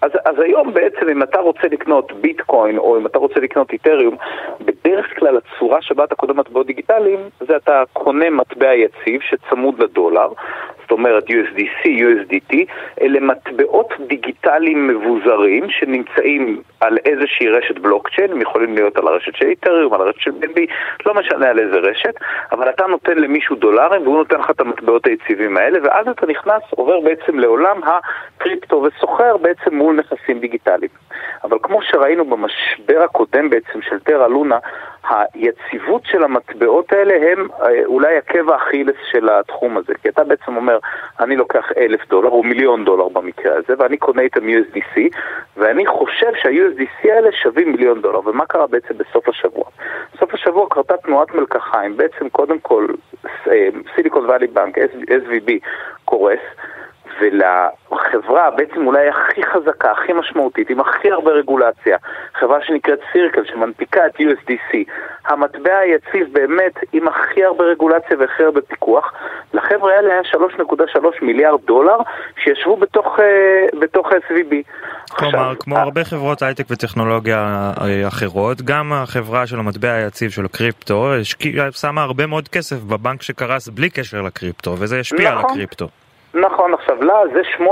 אז, 0.03 0.11
אז 0.25 0.39
היום 0.39 0.75
בעצם 0.75 1.09
אם 1.09 1.23
אתה 1.23 1.39
רוצה 1.41 1.69
לקנות 1.71 2.13
ביטקוין 2.13 2.79
או 2.79 2.99
אם 2.99 3.07
אתה 3.07 3.19
רוצה 3.19 3.41
לקנות 3.41 3.73
איתריום, 3.73 4.17
בדרך 4.61 5.19
כלל 5.19 5.37
הצורה 5.37 5.83
שבה 5.83 6.05
אתה 6.05 6.15
קונה 6.15 6.33
מטבעות 6.33 6.67
דיגיטליים 6.67 7.19
זה 7.41 7.57
אתה 7.57 7.83
קונה 7.93 8.31
מטבע 8.31 8.75
יציב 8.75 9.21
שצמוד 9.21 9.83
לדולר, 9.83 10.29
זאת 10.87 10.91
אומרת 10.91 11.25
USDC, 11.31 11.87
USDT, 11.87 12.57
אלה 13.01 13.21
מטבעות 13.21 13.93
דיגיטליים 14.07 14.89
מבוזרים 14.89 15.71
שנמצאים 15.71 16.63
על 16.81 16.99
איזושהי 17.05 17.49
רשת 17.49 17.79
בלוקצ'יין, 17.79 18.33
הם 18.33 18.41
יכולים 18.41 18.75
להיות 18.75 18.97
על 18.97 19.09
הרשת 19.09 19.37
של 19.37 19.47
איתריום, 19.47 19.95
על 19.95 20.01
הרשת 20.01 20.21
של 20.21 20.31
BNB, 20.31 20.61
לא 21.07 21.15
משנה 21.15 21.49
על 21.51 21.59
איזה 21.59 21.77
רשת, 21.77 22.15
אבל 22.53 22.71
אתה 22.71 22.87
נותן 22.87 23.19
למישהו 23.19 23.57
דולרים 23.57 24.03
והוא 24.03 24.17
נותן 24.17 24.39
לך 24.39 24.51
את 24.51 24.61
המטבעות 24.61 25.07
היציבים 25.07 25.57
האלה, 25.57 25.79
ואז 25.83 26.09
אתה 26.09 26.27
נכנס, 26.27 26.63
עובר 26.71 27.01
בעצם 27.01 27.39
לעולם 27.39 27.81
הקריפטו 27.83 28.83
וסוחר 28.83 29.37
בעצם 29.37 29.56
מול 29.73 29.97
נכסים 29.97 30.39
דיגיטליים. 30.41 30.91
אבל 31.45 31.59
כמו 31.63 31.83
שראינו 31.83 32.25
במשבר 32.25 33.03
הקודם 33.03 33.51
בעצם 33.51 33.83
של 33.83 34.01
טרה 34.01 34.29
לונה, 34.29 34.59
היציבות 35.09 36.03
של 36.05 36.25
המטבעות 36.25 36.93
האלה 36.93 37.33
הם 37.33 37.49
אה, 37.63 37.85
אולי 37.85 38.17
עקב 38.17 38.51
האכילס 38.51 38.97
של 39.11 39.29
התחום 39.29 39.77
הזה. 39.77 39.95
כי 40.03 40.09
אתה 40.09 40.25
בעצם 40.25 40.57
אומר, 40.57 40.79
אני 41.21 41.37
לוקח 41.37 41.73
אלף 41.77 42.09
דולר, 42.09 42.29
או 42.29 42.43
מיליון 42.43 42.85
דולר 42.85 43.09
במקרה 43.09 43.55
הזה, 43.57 43.75
ואני 43.79 43.97
קונה 43.97 44.23
איתם 44.23 44.41
USDC, 44.41 45.01
ואני 45.57 45.87
חושב 45.87 46.31
שה-USDC 46.43 47.11
האלה 47.13 47.33
שווים 47.33 47.73
מיליון 47.73 48.03
דולר. 48.03 48.29
ומה 48.29 48.47
קרה 48.47 48.67
בעצם 48.67 48.95
בסוף 48.99 49.29
השבוע? 49.29 49.65
בסוף 50.15 50.35
השבוע 50.35 50.67
קרתה 50.71 50.97
תנועת 50.97 51.35
מלקחיים, 51.35 51.97
בעצם 51.97 52.29
קודם 52.29 52.59
כל 52.59 52.87
סיליקון 53.95 54.27
ואלי 54.31 54.47
בנק, 54.47 54.79
SVB, 54.79 55.53
קורס. 56.05 56.41
ולחברה 57.21 58.51
בעצם 58.51 58.87
אולי 58.87 59.09
הכי 59.09 59.43
חזקה, 59.43 59.91
הכי 59.93 60.13
משמעותית, 60.13 60.71
עם 60.71 60.81
הכי 60.81 61.11
הרבה 61.11 61.31
רגולציה, 61.31 61.97
חברה 62.35 62.59
שנקראת 62.63 62.99
סירקל, 63.13 63.45
שמנפיקה 63.45 64.07
את 64.07 64.17
USDC, 64.17 64.77
המטבע 65.27 65.79
היציב 65.79 66.29
באמת 66.33 66.73
עם 66.93 67.09
הכי 67.09 67.45
הרבה 67.45 67.65
רגולציה 67.65 68.17
והכי 68.19 68.43
הרבה 68.43 68.61
פיקוח, 68.61 69.13
לחבר'ה 69.55 69.95
האלה 69.95 70.13
היה 70.13 70.23
3.3 70.23 70.99
מיליארד 71.23 71.61
דולר 71.67 71.97
שישבו 72.45 72.77
בתוך, 72.77 73.19
uh, 73.19 73.79
בתוך 73.81 74.09
SVB. 74.13 74.55
כלומר, 75.11 75.55
כמו 75.59 75.79
הרבה 75.79 76.05
חברות 76.05 76.43
הייטק 76.43 76.65
וטכנולוגיה 76.71 77.73
אה, 77.81 78.09
אחרות, 78.09 78.63
גם 78.63 78.93
החברה 78.93 79.47
של 79.47 79.59
המטבע 79.59 79.93
היציב 79.93 80.31
של 80.31 80.45
הקריפטו 80.45 81.13
שמה 81.73 82.03
הרבה 82.03 82.27
מאוד 82.27 82.49
כסף 82.49 82.77
בבנק 82.77 83.23
שקרס 83.23 83.69
בלי 83.69 83.91
קשר 83.91 84.23
לקריפטו, 84.23 84.75
וזה 84.79 84.99
ישפיע 84.99 85.31
נכון. 85.31 85.45
על 85.45 85.51
הקריפטו. 85.51 85.89
נכון, 86.37 86.75
עכשיו 86.75 87.03
לה 87.05 87.15
זה 87.33 87.41
8% 87.59 87.63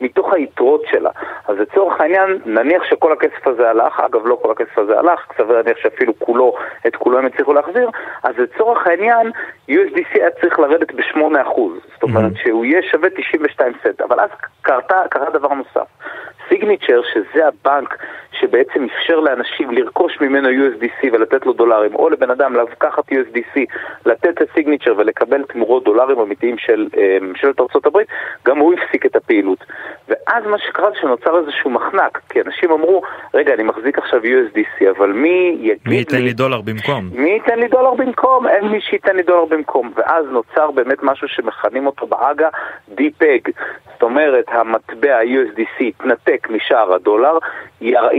מתוך 0.00 0.32
היתרות 0.32 0.82
שלה. 0.90 1.10
אז 1.48 1.56
לצורך 1.58 2.00
העניין, 2.00 2.38
נניח 2.44 2.84
שכל 2.84 3.12
הכסף 3.12 3.46
הזה 3.46 3.70
הלך, 3.70 4.00
אגב 4.00 4.26
לא 4.26 4.38
כל 4.42 4.50
הכסף 4.50 4.78
הזה 4.78 4.98
הלך, 4.98 5.20
סביר 5.38 5.56
להניח 5.56 5.76
שאפילו 5.76 6.18
כולו, 6.18 6.54
את 6.86 6.96
כולו 6.96 7.18
הם 7.18 7.26
הצליחו 7.26 7.52
להחזיר, 7.52 7.90
אז 8.22 8.34
לצורך 8.38 8.86
העניין, 8.86 9.30
USDC 9.70 10.08
היה 10.14 10.30
צריך 10.40 10.58
לרדת 10.58 10.92
ב-8%. 10.92 11.60
זאת 11.92 12.02
אומרת 12.02 12.32
mm-hmm. 12.32 12.42
שהוא 12.42 12.64
יהיה 12.64 12.82
שווה 12.82 13.10
92 13.10 13.72
סנט. 13.82 14.00
אבל 14.00 14.20
אז 14.20 14.30
קרתה, 14.62 15.02
קרה 15.10 15.30
דבר 15.30 15.48
נוסף. 15.54 15.86
סיגניצ'ר, 16.50 17.00
שזה 17.12 17.46
הבנק 17.46 17.96
שבעצם 18.40 18.84
אפשר 18.84 19.20
לאנשים 19.20 19.70
לרכוש 19.70 20.20
ממנו 20.20 20.48
USDC 20.48 21.08
ולתת 21.12 21.46
לו 21.46 21.52
דולרים, 21.52 21.94
או 21.94 22.10
לבן 22.10 22.30
אדם 22.30 22.54
לקחת 22.54 23.12
USDC, 23.12 23.60
לתת 24.06 24.40
לסיגניצ'ר 24.40 24.94
ולקבל 24.96 25.42
תמורות 25.42 25.84
דולרים 25.84 26.18
אמיתיים 26.18 26.58
של 26.58 26.88
ממשלת 27.20 27.60
ארה"ב, 27.60 27.98
גם 28.46 28.58
הוא 28.58 28.74
הפסיק 28.74 29.06
את 29.06 29.16
הפעילות. 29.16 29.64
ואז 30.08 30.46
מה 30.46 30.58
שקרה 30.58 30.90
זה 30.90 30.96
שנוצר 31.00 31.38
איזשהו 31.38 31.70
מחנק, 31.70 32.20
כי 32.28 32.40
אנשים 32.40 32.70
אמרו, 32.70 33.02
רגע, 33.34 33.54
אני 33.54 33.62
מחזיק 33.62 33.98
עכשיו 33.98 34.20
USDC, 34.22 34.90
אבל 34.98 35.12
מי 35.12 35.56
יגיד 35.60 35.78
מי 35.86 35.94
ייתן 35.94 36.16
לי... 36.16 36.22
לי 36.22 36.32
דולר 36.32 36.60
במקום? 36.60 37.10
מי 37.12 37.30
ייתן 37.30 37.58
לי 37.58 37.68
דולר 37.68 37.94
במקום? 37.94 38.46
אין 38.48 38.68
מי 38.68 38.80
שייתן 38.80 39.16
לי 39.16 39.22
דולר 39.22 39.44
במקום. 39.44 39.92
ואז 39.96 40.26
נוצר 40.30 40.70
באמת 40.70 40.98
משהו 41.02 41.28
שמכנים 41.28 41.86
אותו 41.86 42.06
באגה 42.06 42.48
DPEG. 42.90 43.50
זאת 43.92 44.02
אומרת, 44.02 44.44
המטבע 44.48 45.20
USDC 45.22 45.84
התנתק 45.84 46.39
משער 46.50 46.94
הדולר, 46.94 47.38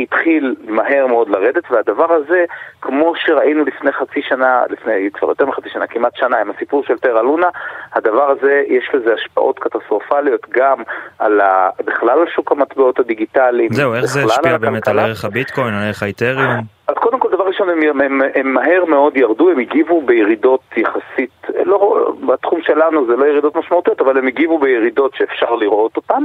התחיל 0.01 0.55
מהר 0.67 1.07
מאוד 1.07 1.29
לרדת, 1.29 1.63
והדבר 1.71 2.13
הזה, 2.13 2.45
כמו 2.81 3.13
שראינו 3.15 3.65
לפני 3.65 3.91
חצי 3.91 4.21
שנה, 4.29 4.63
לפני 4.69 5.09
כבר 5.13 5.29
יותר 5.29 5.45
מחצי 5.45 5.69
שנה, 5.69 5.87
כמעט 5.87 6.15
שנה, 6.15 6.37
עם 6.37 6.51
הסיפור 6.51 6.83
של 6.87 6.97
טרה 6.97 7.21
לונה, 7.21 7.49
הדבר 7.93 8.29
הזה, 8.31 8.63
יש 8.67 8.89
לזה 8.93 9.13
השפעות 9.13 9.59
קטסטרופליות 9.59 10.41
גם 10.49 10.83
על 11.19 11.41
ה... 11.41 11.69
בכלל 11.85 12.19
על 12.19 12.27
שוק 12.35 12.51
המטבעות 12.51 12.99
הדיגיטליים. 12.99 13.73
זהו, 13.73 13.93
איך 13.93 14.05
זה 14.05 14.23
השפיע 14.23 14.57
באמת 14.57 14.87
על 14.87 14.99
ערך 14.99 15.25
הביטקוין, 15.25 15.73
על 15.73 15.83
ערך 15.83 16.03
האיתריום? 16.03 16.61
אז 16.87 16.95
קודם 16.95 17.19
כל, 17.19 17.29
דבר 17.61 17.71
ראשון, 17.71 18.01
הם, 18.01 18.01
הם, 18.01 18.21
הם 18.35 18.53
מהר 18.53 18.85
מאוד 18.85 19.17
ירדו, 19.17 19.49
הם 19.49 19.59
הגיבו 19.59 20.01
בירידות 20.01 20.61
יחסית, 20.77 21.47
לא, 21.65 22.11
בתחום 22.27 22.61
שלנו 22.61 23.05
זה 23.05 23.15
לא 23.15 23.25
ירידות 23.25 23.55
משמעותיות, 23.55 24.01
אבל 24.01 24.17
הם 24.17 24.27
הגיבו 24.27 24.59
בירידות 24.59 25.15
שאפשר 25.15 25.55
לראות 25.55 25.97
אותן, 25.97 26.23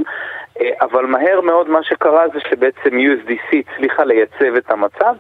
אה, 0.61 0.71
אבל 0.81 1.07
מהר 1.07 1.41
מאוד 1.41 1.71
מה 1.71 1.83
שקרה 1.83 2.29
זה 2.29 2.39
שבעצם 2.51 2.91
USDC 2.91 3.57
הצליחה 3.59 4.05
לייצב 4.05 4.55
את 4.57 4.71
המצב, 4.71 5.15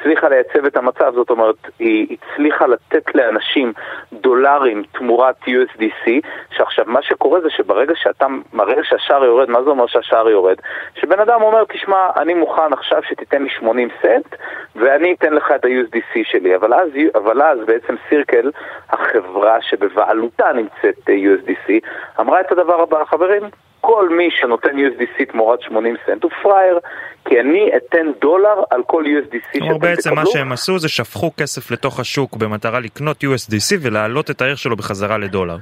הצליחה 0.00 0.28
לייצב 0.28 0.64
את 0.66 0.76
המצב, 0.76 1.14
זאת 1.14 1.30
אומרת, 1.30 1.56
היא 1.78 2.16
הצליחה 2.16 2.66
לתת 2.66 3.14
לאנשים 3.14 3.72
דולרים 4.12 4.82
תמורת 4.92 5.36
USDC, 5.42 6.10
שעכשיו 6.50 6.84
מה 6.88 7.02
שקורה 7.02 7.40
זה 7.40 7.50
שברגע 7.50 7.94
שאתה, 7.96 8.26
מראה 8.52 8.84
שהשער 8.84 9.24
יורד, 9.24 9.50
מה 9.50 9.62
זה 9.62 9.70
אומר 9.70 9.86
שהשער 9.86 10.30
יורד? 10.30 10.56
שבן 10.94 11.20
אדם 11.20 11.42
אומר, 11.42 11.64
תשמע, 11.64 12.08
אני 12.16 12.34
מוכן 12.34 12.72
עכשיו 12.72 13.02
שתיתן 13.02 13.42
לי 13.42 13.50
80 13.50 13.88
סנט, 14.02 14.34
ואני 14.76 15.14
אתן 15.18 15.32
לך 15.32 15.52
את 15.54 15.64
ה-USDC 15.64 16.20
שלי, 16.22 16.56
אבל 16.56 16.74
אז, 16.74 16.88
אבל 17.14 17.42
אז 17.42 17.58
בעצם 17.66 17.94
סירקל, 18.08 18.50
החברה 18.90 19.62
שבבעלותה 19.62 20.52
נמצאת 20.52 21.08
USDC, 21.08 21.72
אמרה 22.20 22.40
את 22.40 22.52
הדבר 22.52 22.80
הבא, 22.80 23.04
חברים, 23.04 23.42
כל 23.80 24.08
מי 24.08 24.28
שנותן 24.30 24.68
USDC 24.68 25.32
תמורת 25.32 25.62
80 25.62 25.96
סנט 26.06 26.22
הוא 26.22 26.30
פראייר, 26.42 26.78
כי 27.24 27.40
אני 27.40 27.70
אתן 27.76 28.06
דולר 28.20 28.62
על 28.70 28.82
כל 28.86 29.04
USDC 29.04 29.52
שאתם 29.52 29.58
תקבלו. 29.58 29.78
בעצם 29.78 30.14
מה 30.14 30.26
שהם 30.26 30.52
עשו 30.52 30.78
זה 30.78 30.88
שפכו 30.88 31.30
כסף 31.36 31.70
לתוך 31.70 32.00
השוק 32.00 32.36
במטרה 32.36 32.80
לקנות 32.80 33.24
USDC 33.24 33.76
ולהעלות 33.80 34.30
את 34.30 34.42
הערך 34.42 34.58
שלו 34.58 34.76
בחזרה 34.76 35.18
לדולר. 35.18 35.56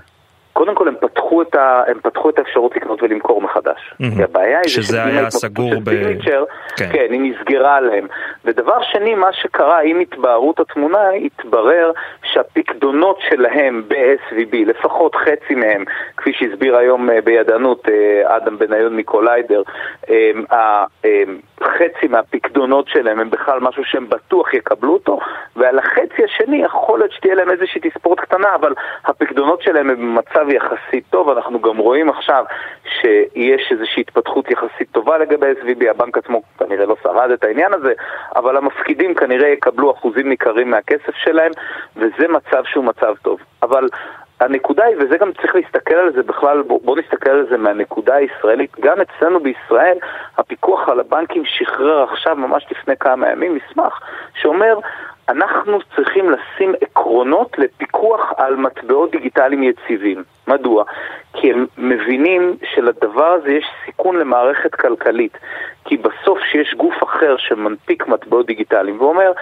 קודם 0.52 0.74
כל 0.74 0.88
הם 0.88 0.94
פתחו 1.36 1.42
את, 1.42 1.54
ה, 1.54 1.82
הם 1.86 2.00
פתחו 2.02 2.30
את 2.30 2.38
האפשרות 2.38 2.76
לקנות 2.76 3.02
ולמכור 3.02 3.40
מחדש. 3.42 3.94
Mm-hmm. 4.02 4.22
הבעיה 4.22 4.58
היא 4.58 4.68
שזה 4.68 5.04
היה 5.04 5.30
סגור 5.30 5.72
ב... 5.84 5.90
סיגניצ'ר, 5.90 6.44
כן. 6.76 6.88
כן, 6.92 7.06
היא 7.10 7.20
נסגרה 7.20 7.76
עליהם. 7.76 8.06
ודבר 8.44 8.82
שני, 8.82 9.14
מה 9.14 9.32
שקרה 9.32 9.80
עם 9.80 10.00
התבהרות 10.00 10.60
התמונה, 10.60 11.08
התברר 11.10 11.92
שהפקדונות 12.32 13.18
שלהם 13.28 13.82
ב-SVB, 13.88 14.56
לפחות 14.66 15.14
חצי 15.14 15.54
מהם, 15.54 15.84
כפי 16.16 16.32
שהסביר 16.32 16.76
היום 16.76 17.10
אה, 17.10 17.20
בידענות 17.20 17.88
אה, 17.88 18.36
אדם 18.36 18.58
בניון 18.58 18.96
מקוליידר, 18.96 19.62
חצי 21.62 22.08
מהפקדונות 22.08 22.88
שלהם 22.88 23.20
הם 23.20 23.30
בכלל 23.30 23.60
משהו 23.60 23.84
שהם 23.84 24.08
בטוח 24.08 24.54
יקבלו 24.54 24.92
אותו, 24.92 25.18
ועל 25.56 25.78
החצי 25.78 26.24
השני 26.24 26.56
יכול 26.56 26.98
להיות 26.98 27.12
שתהיה 27.12 27.34
להם 27.34 27.50
איזושהי 27.50 27.80
תספורת 27.80 28.20
קטנה, 28.20 28.54
אבל 28.54 28.72
הפקדונות 29.04 29.62
שלהם 29.62 29.90
הם 29.90 29.96
במצב 29.96 30.46
יחסית 30.48 31.04
טוב, 31.10 31.25
אנחנו 31.32 31.60
גם 31.60 31.76
רואים 31.76 32.08
עכשיו 32.10 32.44
שיש 32.84 33.72
איזושהי 33.72 34.00
התפתחות 34.00 34.50
יחסית 34.50 34.88
טובה 34.92 35.18
לגבי 35.18 35.46
SVB, 35.62 35.90
הבנק 35.90 36.18
עצמו 36.18 36.42
כנראה 36.58 36.86
לא 36.86 36.96
שרד 37.02 37.30
את 37.30 37.44
העניין 37.44 37.72
הזה, 37.74 37.92
אבל 38.36 38.56
המפקידים 38.56 39.14
כנראה 39.14 39.48
יקבלו 39.48 39.90
אחוזים 39.90 40.28
ניכרים 40.28 40.70
מהכסף 40.70 41.14
שלהם, 41.14 41.52
וזה 41.96 42.28
מצב 42.28 42.62
שהוא 42.64 42.84
מצב 42.84 43.14
טוב. 43.22 43.40
אבל 43.62 43.88
הנקודה 44.40 44.84
היא, 44.84 44.96
וזה 44.96 45.16
גם 45.18 45.32
צריך 45.32 45.54
להסתכל 45.54 45.94
על 45.94 46.12
זה 46.12 46.22
בכלל, 46.22 46.62
בוא, 46.62 46.80
בוא 46.84 46.96
נסתכל 46.96 47.30
על 47.30 47.46
זה 47.50 47.56
מהנקודה 47.56 48.14
הישראלית, 48.14 48.80
גם 48.80 48.96
אצלנו 49.00 49.40
בישראל 49.40 49.98
הפיקוח 50.38 50.88
על 50.88 51.00
הבנקים 51.00 51.42
שחרר 51.44 52.02
עכשיו, 52.02 52.36
ממש 52.36 52.66
לפני 52.70 52.96
כמה 52.96 53.30
ימים, 53.30 53.54
מסמך 53.54 54.00
שאומר 54.34 54.78
אנחנו 55.28 55.78
צריכים 55.96 56.30
לשים 56.30 56.74
עקרונות 56.80 57.58
לפיקוח 57.58 58.32
על 58.36 58.56
מטבעות 58.56 59.10
דיגיטליים 59.10 59.62
יציבים. 59.62 60.22
מדוע? 60.48 60.84
כי 61.32 61.52
הם 61.52 61.66
מבינים 61.78 62.56
שלדבר 62.74 63.26
הזה 63.26 63.50
יש 63.52 63.64
סיכון 63.86 64.16
למערכת 64.16 64.74
כלכלית. 64.74 65.38
כי 65.86 65.96
בסוף 65.96 66.38
שיש 66.52 66.74
גוף 66.76 66.94
אחר 67.02 67.36
שמנפיק 67.38 68.08
מטבעות 68.08 68.46
דיגיטליים 68.46 69.00
ואומר, 69.00 69.32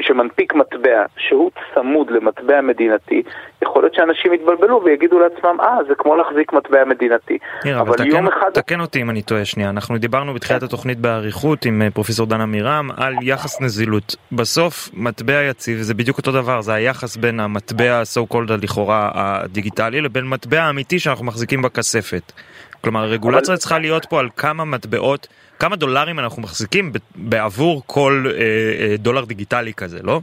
שמנפיק 0.00 0.54
מטבע 0.54 1.04
שהוא 1.16 1.50
צמוד 1.74 2.10
למטבע 2.10 2.60
מדינתי, 2.60 3.22
יכול 3.62 3.82
להיות 3.82 3.94
שאנשים 3.94 4.32
יתבלבלו 4.32 4.82
ויגידו 4.84 5.18
לעצמם, 5.18 5.60
אה, 5.60 5.76
זה 5.88 5.94
כמו 5.98 6.16
להחזיק 6.16 6.52
מטבע 6.52 6.84
מדינתי. 6.84 7.38
נראה, 7.64 7.80
אבל 7.80 7.96
תקן, 7.96 8.26
אחד... 8.26 8.50
תקן 8.54 8.80
אותי 8.80 9.02
אם 9.02 9.10
אני 9.10 9.22
טועה 9.22 9.44
שנייה, 9.44 9.70
אנחנו 9.70 9.98
דיברנו 9.98 10.34
בתחילת 10.34 10.62
התוכנית 10.62 10.98
באריכות 10.98 11.64
עם 11.64 11.82
אה, 11.82 11.90
פרופסור 11.90 12.26
דן 12.26 12.40
עמירם 12.40 12.88
על 12.96 13.14
יחס 13.22 13.60
נזילות. 13.60 14.16
בסוף 14.32 14.88
מטבע 14.94 15.42
יציב 15.42 15.78
זה 15.78 15.94
בדיוק 15.94 16.18
אותו 16.18 16.32
דבר, 16.32 16.60
זה 16.60 16.74
היחס 16.74 17.16
בין 17.16 17.40
המטבע 17.40 18.02
so 18.02 18.34
called 18.34 18.52
לכאורה 18.62 19.10
הדיגיטלי 19.14 20.00
לבין 20.00 20.24
מטבע 20.30 20.70
אמיתי 20.70 20.98
שאנחנו 20.98 21.24
מחזיקים 21.24 21.62
בכספת. 21.62 22.32
כלומר 22.80 23.00
הרגולציה 23.00 23.54
אבל... 23.54 23.60
צריכה 23.60 23.78
להיות 23.78 24.06
פה 24.06 24.20
על 24.20 24.28
כמה 24.36 24.64
מטבעות, 24.64 25.28
כמה 25.58 25.76
דולרים 25.76 26.18
אנחנו 26.18 26.42
מחזיקים 26.42 26.92
בעבור 27.14 27.82
כל 27.86 28.24
אה, 28.26 28.32
אה, 28.32 28.96
דולר 28.96 29.24
דיגיטלי 29.24 29.74
כזה, 29.74 29.98
לא? 30.02 30.20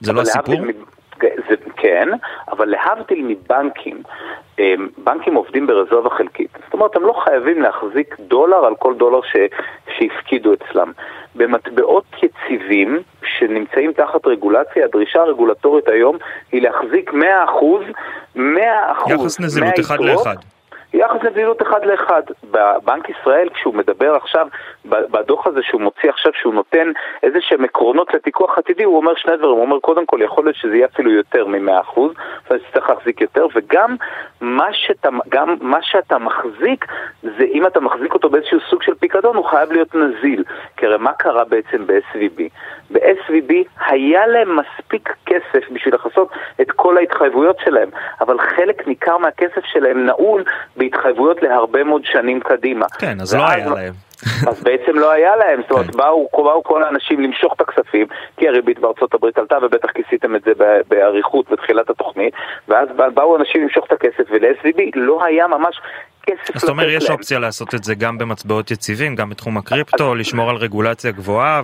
זה 0.00 0.12
לא 0.12 0.20
הסיפור? 0.20 0.64
זה, 1.48 1.54
כן, 1.86 2.08
אבל 2.50 2.68
להבדיל 2.68 3.24
מבנקים, 3.28 4.02
אה, 4.60 4.74
בנקים 4.98 5.34
עובדים 5.34 5.66
ברזובה 5.66 6.10
חלקית. 6.10 6.50
זאת 6.64 6.74
אומרת, 6.74 6.96
הם 6.96 7.02
לא 7.02 7.12
חייבים 7.24 7.62
להחזיק 7.62 8.16
דולר 8.20 8.64
על 8.66 8.74
כל 8.78 8.94
דולר 8.94 9.20
ש, 9.22 9.36
שהפקידו 9.98 10.54
אצלם. 10.54 10.92
במטבעות 11.34 12.04
יציבים 12.22 13.02
שנמצאים 13.38 13.92
תחת 13.92 14.26
רגולציה, 14.26 14.84
הדרישה 14.84 15.20
הרגולטורית 15.20 15.88
היום 15.88 16.16
היא 16.52 16.62
להחזיק 16.62 17.10
100%, 17.10 17.14
100% 18.36 18.40
יחס 19.08 19.40
נזילות 19.40 19.80
אחד 19.80 20.00
לאחד. 20.00 20.36
יחס 21.06 21.24
נזילות 21.30 21.62
אחד 21.62 21.84
לאחד. 21.84 22.22
בבנק 22.50 23.08
ישראל, 23.08 23.48
כשהוא 23.54 23.74
מדבר 23.74 24.14
עכשיו, 24.14 24.46
בדוח 24.84 25.46
הזה 25.46 25.62
שהוא 25.62 25.80
מוציא 25.80 26.10
עכשיו, 26.10 26.32
שהוא 26.40 26.54
נותן 26.54 26.92
איזה 27.22 27.38
שהם 27.40 27.64
עקרונות 27.64 28.14
לפיקוח 28.14 28.58
עתידי, 28.58 28.84
הוא 28.84 28.96
אומר 28.96 29.12
שני 29.16 29.36
דברים. 29.36 29.54
הוא 29.54 29.62
אומר, 29.62 29.78
קודם 29.80 30.06
כל, 30.06 30.22
יכול 30.22 30.44
להיות 30.44 30.56
שזה 30.56 30.76
יהיה 30.76 30.86
אפילו 30.86 31.10
יותר 31.10 31.46
מ-100%, 31.46 32.00
אז 32.50 32.60
צריך 32.72 32.90
להחזיק 32.90 33.20
יותר, 33.20 33.46
וגם 33.54 33.96
מה 34.40 34.68
שאתה, 34.72 35.08
גם 35.28 35.56
מה 35.60 35.78
שאתה 35.82 36.18
מחזיק, 36.18 36.84
זה 37.22 37.44
אם 37.52 37.66
אתה 37.66 37.80
מחזיק 37.80 38.14
אותו 38.14 38.30
באיזשהו 38.30 38.60
סוג 38.70 38.82
של 38.82 38.94
פיקדון, 38.94 39.36
הוא 39.36 39.44
חייב 39.44 39.72
להיות 39.72 39.94
נזיל. 39.94 40.44
כי 40.76 40.86
הרי 40.86 40.98
מה 40.98 41.12
קרה 41.12 41.44
בעצם 41.44 41.86
ב-SVB? 41.86 42.42
ב-SVB 42.90 43.52
היה 43.86 44.26
להם 44.26 44.58
מספיק 44.58 45.14
כסף 45.26 45.70
בשביל 45.70 45.94
לכסות 45.94 46.28
את 46.60 46.70
כל 46.70 46.96
ההתחייבויות 46.96 47.56
שלהם, 47.64 47.88
אבל 48.20 48.38
חלק 48.38 48.88
ניכר 48.88 49.18
מהכסף 49.18 49.64
שלהם 49.64 50.06
נעול 50.06 50.44
בהתחייבויות 50.76 50.95
להרבה 51.42 51.84
מאוד 51.84 52.02
שנים 52.04 52.40
קדימה. 52.40 52.86
כן, 52.98 53.20
אז 53.20 53.34
לא 53.34 53.48
היה 53.48 53.66
להם. 53.66 53.92
אז 54.50 54.62
בעצם 54.62 54.98
לא 54.98 55.12
היה 55.12 55.36
להם, 55.36 55.60
זאת 55.62 55.70
אומרת, 55.70 55.90
כן. 55.90 55.96
באו, 55.96 56.28
באו 56.32 56.62
כל 56.64 56.82
האנשים 56.82 57.20
למשוך 57.20 57.54
את 57.56 57.60
הכספים, 57.60 58.06
כי 58.36 58.48
הריבית 58.48 58.78
בארצות 58.78 59.14
הברית 59.14 59.38
עלתה, 59.38 59.56
ובטח 59.62 59.90
כיסיתם 59.90 60.36
את 60.36 60.42
זה 60.44 60.52
באריכות 60.88 61.50
בתחילת 61.50 61.90
התוכנית, 61.90 62.34
ואז 62.68 62.88
באו 63.14 63.36
אנשים 63.36 63.62
למשוך 63.62 63.86
את 63.86 63.92
הכסף, 63.92 64.30
ול-SVB 64.30 64.80
לא 64.94 65.24
היה 65.24 65.46
ממש 65.46 65.80
כסף 66.26 66.56
אז 66.56 66.62
אתה 66.62 66.72
אומר 66.72 66.88
יש 66.88 67.10
אופציה 67.10 67.38
לעשות 67.38 67.74
את 67.74 67.84
זה 67.84 67.94
גם 67.94 68.18
במטבעות 68.18 68.70
יציבים, 68.70 69.14
גם 69.14 69.30
בתחום 69.30 69.56
הקריפטו, 69.56 70.14
לשמור 70.14 70.50
על 70.50 70.56
רגולציה 70.56 71.10
גבוהה 71.10 71.62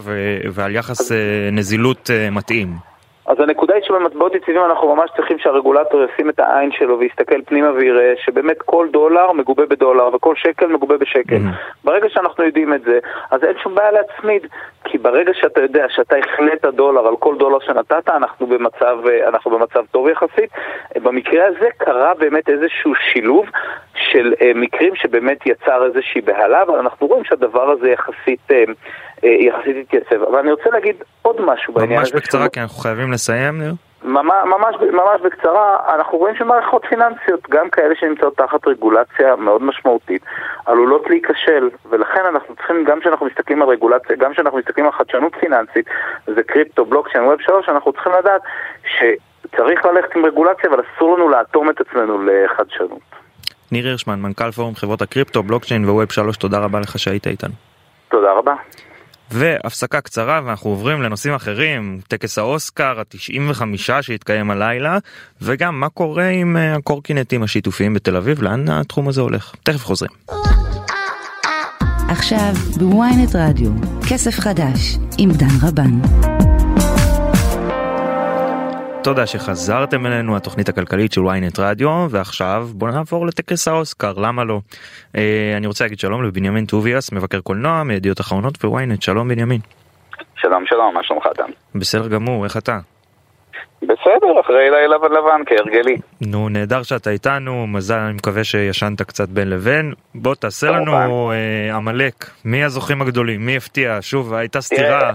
ועל 0.52 0.74
יחס 0.74 1.12
אה, 1.12 1.16
נזילות 1.52 2.10
אה, 2.10 2.30
מתאים. 2.30 2.91
אז 3.26 3.40
הנקודה 3.40 3.74
היא 3.74 3.82
שבמטבעות 3.84 4.34
יציבים 4.34 4.64
אנחנו 4.64 4.96
ממש 4.96 5.10
צריכים 5.16 5.38
שהרגולטור 5.38 6.00
ישים 6.02 6.30
את 6.30 6.40
העין 6.40 6.72
שלו 6.72 6.98
ויסתכל 6.98 7.42
פנימה 7.42 7.70
ויראה 7.70 8.12
שבאמת 8.24 8.62
כל 8.62 8.88
דולר 8.90 9.32
מגובה 9.32 9.66
בדולר 9.66 10.14
וכל 10.14 10.34
שקל 10.36 10.66
מגובה 10.66 10.96
בשקל. 10.96 11.36
Mm-hmm. 11.36 11.84
ברגע 11.84 12.08
שאנחנו 12.08 12.44
יודעים 12.44 12.74
את 12.74 12.82
זה, 12.82 12.98
אז 13.30 13.44
אין 13.44 13.54
שום 13.62 13.74
בעיה 13.74 13.90
להצמיד, 13.90 14.46
כי 14.84 14.98
ברגע 14.98 15.32
שאתה 15.34 15.60
יודע 15.60 15.86
שאתה 15.88 16.16
החלט 16.16 16.64
דולר 16.64 17.06
על 17.06 17.16
כל 17.16 17.36
דולר 17.38 17.58
שנתת, 17.60 18.08
אנחנו 18.08 18.46
במצב, 18.46 18.98
אנחנו 19.28 19.50
במצב 19.50 19.84
טוב 19.90 20.08
יחסית. 20.08 20.50
במקרה 20.96 21.46
הזה 21.46 21.68
קרה 21.76 22.14
באמת 22.14 22.48
איזשהו 22.48 22.94
שילוב 22.94 23.46
של 24.12 24.34
אה, 24.42 24.52
מקרים 24.54 24.96
שבאמת 24.96 25.46
יצר 25.46 25.86
איזושהי 25.86 26.20
בהלה, 26.20 26.62
אבל 26.62 26.78
אנחנו 26.78 27.06
רואים 27.06 27.24
שהדבר 27.24 27.70
הזה 27.70 27.90
יחסית... 27.90 28.40
אה, 28.50 28.64
אה, 29.24 29.30
יחסית 29.30 29.76
התייצב. 29.80 30.22
אבל 30.22 30.38
אני 30.38 30.50
רוצה 30.50 30.70
להגיד 30.72 30.96
עוד 31.22 31.40
משהו 31.40 31.74
בעניין 31.74 32.00
הזה. 32.00 32.00
ממש 32.00 32.22
בקצרה, 32.22 32.48
כי 32.48 32.60
אנחנו 32.60 32.76
חייבים 32.76 33.12
לסיים, 33.12 33.58
ניר. 33.58 33.72
ממש, 34.04 34.76
ממש 34.92 35.20
בקצרה, 35.20 35.94
אנחנו 35.94 36.18
רואים 36.18 36.36
שמערכות 36.36 36.84
פיננסיות, 36.88 37.50
גם 37.50 37.70
כאלה 37.70 37.94
שנמצאות 38.00 38.36
תחת 38.36 38.66
רגולציה 38.66 39.36
מאוד 39.36 39.62
משמעותית, 39.62 40.22
עלולות 40.66 41.10
להיכשל, 41.10 41.70
ולכן 41.90 42.20
אנחנו 42.28 42.56
צריכים, 42.56 42.84
גם 42.84 43.00
כשאנחנו 43.00 43.26
מסתכלים 43.26 43.62
על 43.62 43.68
רגולציה, 43.68 44.16
גם 44.16 44.32
כשאנחנו 44.32 44.58
מסתכלים 44.58 44.86
על 44.86 44.92
חדשנות 44.92 45.32
פיננסית, 45.40 45.86
זה 46.26 46.42
קריפטו, 46.42 46.84
בלוקצ'יין, 46.84 47.24
ווב 47.24 47.40
שלוש, 47.40 47.68
אנחנו 47.68 47.92
צריכים 47.92 48.12
לדעת 48.18 48.42
שצריך 48.84 49.84
ללכת 49.84 50.16
עם 50.16 50.26
רגולציה, 50.26 50.70
אבל 50.70 50.82
אסור 50.96 51.16
לנו 51.16 51.28
לאטום 51.28 51.70
את 51.70 51.80
עצמנו 51.80 52.18
לחדשנות. 52.22 53.21
ניר 53.72 53.86
הירשמן, 53.86 54.20
מנכ"ל 54.20 54.50
פורום 54.50 54.74
חברות 54.74 55.02
הקריפטו, 55.02 55.42
בלוקצ'יין 55.42 55.84
וווב 55.84 56.12
שלוש, 56.12 56.36
תודה 56.36 56.58
רבה 56.58 56.80
לך 56.80 56.98
שהיית 56.98 57.26
איתנו. 57.26 57.54
תודה 58.08 58.32
רבה. 58.38 58.54
והפסקה 59.30 60.00
קצרה 60.00 60.40
ואנחנו 60.44 60.70
עוברים 60.70 61.02
לנושאים 61.02 61.34
אחרים, 61.34 62.00
טקס 62.08 62.38
האוסקר 62.38 63.00
ה-95 63.00 64.02
שהתקיים 64.02 64.50
הלילה, 64.50 64.98
וגם 65.42 65.80
מה 65.80 65.88
קורה 65.88 66.28
עם 66.28 66.56
אה, 66.56 66.74
הקורקינטים 66.74 67.42
השיתופיים 67.42 67.94
בתל 67.94 68.16
אביב, 68.16 68.42
לאן 68.42 68.68
התחום 68.68 69.08
הזה 69.08 69.20
הולך. 69.20 69.54
תכף 69.62 69.84
חוזרים. 69.84 70.12
עכשיו 72.08 72.52
בוויינט 72.78 73.30
רדיו, 73.34 73.70
כסף 74.10 74.40
חדש 74.40 74.96
עם 75.18 75.30
דן 75.30 75.68
רבן. 75.68 76.31
תודה 79.04 79.26
שחזרתם 79.26 80.06
אלינו 80.06 80.36
התוכנית 80.36 80.68
הכלכלית 80.68 81.12
של 81.12 81.20
ynet 81.20 81.60
רדיו 81.60 82.06
ועכשיו 82.10 82.68
בוא 82.74 82.90
נעבור 82.90 83.26
לטקס 83.26 83.68
האוסקר 83.68 84.12
למה 84.12 84.44
לא. 84.44 84.60
אה, 85.16 85.54
אני 85.56 85.66
רוצה 85.66 85.84
להגיד 85.84 85.98
שלום 85.98 86.22
לבנימין 86.24 86.66
טוביאס 86.66 87.12
מבקר 87.12 87.40
קולנוע 87.40 87.82
מידיעות 87.82 88.20
אחרונות 88.20 88.64
וויינט 88.64 89.02
שלום 89.02 89.28
בנימין. 89.28 89.60
שלום 90.36 90.66
שלום 90.66 90.94
מה 90.94 91.00
שלומך 91.02 91.26
אדם? 91.36 91.48
בסדר 91.74 92.08
גמור 92.08 92.44
איך 92.44 92.56
אתה? 92.56 92.78
בסדר 93.82 94.40
אחרי 94.40 94.70
לילה 94.70 94.96
לבן 94.96 95.42
כהרגלי. 95.46 95.96
נו 96.20 96.48
נהדר 96.48 96.82
שאתה 96.82 97.10
איתנו 97.10 97.66
מזל 97.66 97.98
אני 97.98 98.12
מקווה 98.12 98.44
שישנת 98.44 99.02
קצת 99.02 99.28
בין 99.28 99.50
לבין 99.50 99.92
בוא 100.14 100.34
תעשה 100.34 100.70
לנו 100.70 101.32
אה, 101.32 101.76
עמלק 101.76 102.14
מי 102.44 102.64
הזוכים 102.64 103.02
הגדולים 103.02 103.46
מי 103.46 103.56
הפתיע 103.56 103.98
שוב 104.00 104.34
הייתה 104.34 104.60
סתירה 104.60 105.12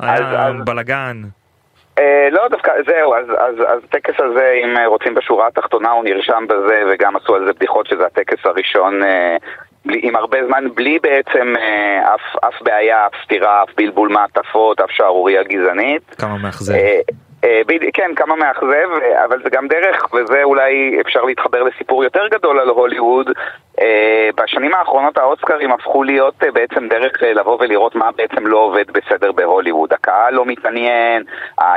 היה 0.00 0.52
בלאגן. 0.64 1.22
אה, 1.98 2.28
לא, 2.30 2.48
דווקא, 2.48 2.72
זהו, 2.86 3.14
אז, 3.14 3.26
אז, 3.30 3.54
אז 3.66 3.80
הטקס 3.84 4.14
הזה, 4.18 4.60
אם 4.64 4.76
אה, 4.76 4.86
רוצים 4.86 5.14
בשורה 5.14 5.46
התחתונה, 5.46 5.90
הוא 5.90 6.04
נרשם 6.04 6.44
בזה, 6.48 6.82
וגם 6.90 7.16
עשו 7.16 7.34
על 7.34 7.46
זה 7.46 7.52
בדיחות 7.52 7.86
שזה 7.86 8.06
הטקס 8.06 8.46
הראשון 8.46 9.02
אה, 9.02 9.36
בלי, 9.84 10.00
עם 10.02 10.16
הרבה 10.16 10.38
זמן, 10.46 10.64
בלי 10.74 10.98
בעצם 10.98 11.54
אה, 11.56 12.14
אף, 12.14 12.44
אף 12.44 12.62
בעיה, 12.62 13.06
אף 13.06 13.12
סתירה, 13.24 13.62
אף 13.62 13.68
בלבול 13.76 14.08
מעטפות, 14.08 14.80
אף 14.80 14.90
שערורייה 14.90 15.42
גזענית. 15.42 16.14
כמה 16.18 16.38
מאכזב. 16.38 16.74
אה, 16.74 17.00
כן, 17.94 18.10
כמה 18.16 18.36
מאכזב, 18.36 18.88
אבל 19.24 19.42
זה 19.42 19.50
גם 19.50 19.68
דרך, 19.68 20.14
וזה 20.14 20.42
אולי 20.42 21.00
אפשר 21.00 21.24
להתחבר 21.24 21.62
לסיפור 21.62 22.04
יותר 22.04 22.28
גדול 22.28 22.58
על 22.58 22.68
הוליווד. 22.68 23.30
בשנים 24.36 24.74
האחרונות 24.74 25.18
האוסקרים 25.18 25.72
הפכו 25.72 26.02
להיות 26.02 26.34
בעצם 26.54 26.88
דרך 26.88 27.22
לבוא 27.22 27.56
ולראות 27.60 27.94
מה 27.94 28.10
בעצם 28.16 28.46
לא 28.46 28.56
עובד 28.58 28.90
בסדר 28.90 29.32
בהוליווד. 29.32 29.92
הקהל 29.92 30.34
לא 30.34 30.44
מתעניין, 30.46 31.22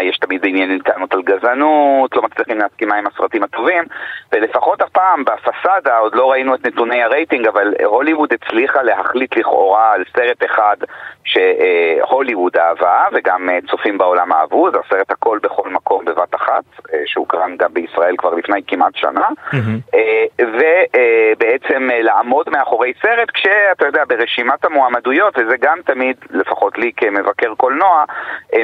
יש 0.01 0.17
תמיד 0.17 0.45
עניינים 0.45 0.79
טענות 0.79 1.13
על 1.13 1.21
גזענות, 1.21 2.15
לא 2.15 2.21
מצליחים 2.21 2.57
להסכימה 2.57 2.95
עם 2.95 3.07
הסרטים 3.07 3.43
הטובים, 3.43 3.83
ולפחות 4.31 4.81
הפעם 4.81 5.23
בפסאדה, 5.25 5.97
עוד 5.97 6.15
לא 6.15 6.31
ראינו 6.31 6.55
את 6.55 6.67
נתוני 6.67 7.03
הרייטינג, 7.03 7.47
אבל 7.47 7.73
הוליווד 7.85 8.33
הצליחה 8.33 8.81
להחליט 8.81 9.37
לכאורה 9.37 9.91
על 9.93 10.03
סרט 10.15 10.43
אחד 10.45 10.77
שהוליווד 11.23 12.57
אהבה, 12.57 13.05
וגם 13.13 13.49
צופים 13.69 13.97
בעולם 13.97 14.33
אהבו, 14.33 14.71
זה 14.71 14.77
הסרט 14.85 15.11
הכל 15.11 15.39
בכל 15.43 15.69
מקום 15.69 16.05
בבת 16.05 16.35
אחת, 16.35 16.63
שהוקרן 17.05 17.57
גם 17.57 17.73
בישראל 17.73 18.15
כבר 18.17 18.33
לפני 18.33 18.61
כמעט 18.67 18.95
שנה, 18.95 19.27
mm-hmm. 19.51 19.93
ובעצם 20.41 21.88
לעמוד 21.91 22.49
מאחורי 22.49 22.93
סרט, 23.01 23.31
כשאתה 23.31 23.85
יודע, 23.85 24.03
ברשימת 24.07 24.65
המועמדויות, 24.65 25.33
וזה 25.37 25.57
גם 25.61 25.77
תמיד, 25.85 26.15
לפחות 26.29 26.77
לי 26.77 26.91
כמבקר 26.97 27.55
קולנוע, 27.55 28.03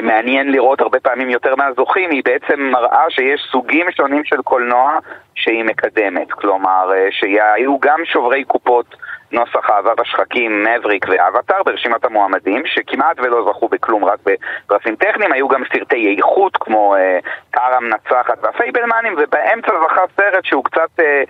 מעניין 0.02 0.52
לראות 0.52 0.80
הרבה 0.80 1.00
פעמים 1.00 1.30
יותר 1.30 1.54
מהזוכים, 1.56 2.10
היא 2.10 2.22
בעצם 2.24 2.60
מראה 2.60 3.04
שיש 3.08 3.48
סוגים 3.52 3.86
שונים 3.90 4.24
של 4.24 4.42
קולנוע 4.42 4.98
שהיא 5.34 5.64
מקדמת, 5.64 6.32
כלומר, 6.32 6.90
שהיו 7.10 7.80
גם 7.80 8.00
שוברי 8.04 8.44
קופות 8.44 8.96
נוסח 9.32 9.70
אהבה 9.70 9.94
בשחקים, 9.94 10.64
מבריק 10.64 11.06
ואבטאר 11.08 11.62
ברשימת 11.62 12.04
המועמדים, 12.04 12.62
שכמעט 12.66 13.16
ולא 13.20 13.50
זכו 13.50 13.68
בכלום, 13.68 14.04
רק 14.04 14.18
בפרסים 14.26 14.96
טכניים, 14.96 15.32
היו 15.32 15.48
גם 15.48 15.62
סרטי 15.72 16.16
איכות 16.16 16.56
כמו 16.56 16.94
טרה 17.50 17.74
אה, 17.74 17.80
מנצחת 17.80 18.38
והפייבלמנים, 18.42 19.14
ובאמצע 19.18 19.72
זכה 19.84 20.02
סרט 20.16 20.44
שהוא 20.44 20.64
קצת... 20.64 21.00
אה, 21.00 21.22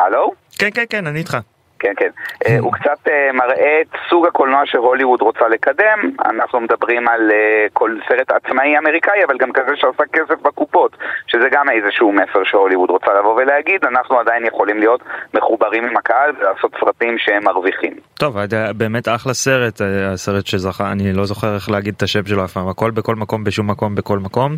הלו? 0.00 0.32
כן, 0.58 0.68
כן, 0.74 0.84
כן, 0.90 1.06
אני 1.06 1.18
איתך. 1.18 1.36
כן, 1.80 1.92
כן. 1.96 2.10
אה, 2.46 2.58
הוא 2.58 2.72
קצת 2.72 3.08
מראה 3.34 3.80
את 3.80 3.96
סוג 4.10 4.26
הקולנוע 4.26 4.62
שהוליווד 4.64 5.20
רוצה 5.22 5.48
לקדם. 5.48 5.98
אנחנו 6.24 6.60
מדברים 6.60 7.08
על 7.08 7.30
כל 7.72 7.96
סרט 8.08 8.30
עצמאי 8.30 8.78
אמריקאי, 8.78 9.24
אבל 9.24 9.36
גם 9.38 9.52
כזה 9.52 9.76
שעושה 9.76 10.02
כסף 10.12 10.40
בקופות, 10.42 10.96
שזה 11.26 11.48
גם 11.52 11.70
איזשהו 11.70 12.12
מסר 12.12 12.44
שהוליווד 12.44 12.90
רוצה 12.90 13.06
לבוא 13.18 13.34
ולהגיד, 13.34 13.84
אנחנו 13.84 14.18
עדיין 14.18 14.46
יכולים 14.46 14.78
להיות 14.78 15.00
מחוברים 15.34 15.84
עם 15.84 15.96
הקהל 15.96 16.30
ולעשות 16.38 16.72
סרטים 16.80 17.18
שהם 17.18 17.44
מרוויחים. 17.44 17.94
טוב, 18.14 18.36
באמת 18.76 19.08
אחלה 19.08 19.34
סרט, 19.34 19.80
הסרט 20.12 20.46
שזכה, 20.46 20.92
אני 20.92 21.12
לא 21.12 21.24
זוכר 21.24 21.54
איך 21.54 21.70
להגיד 21.70 21.94
את 21.96 22.02
השם 22.02 22.24
שלו 22.26 22.44
אף 22.44 22.52
פעם, 22.52 22.68
הכל 22.68 22.90
בכל 22.90 23.14
מקום, 23.14 23.44
בשום 23.44 23.70
מקום, 23.70 23.94
בכל 23.94 24.18
מקום. 24.18 24.56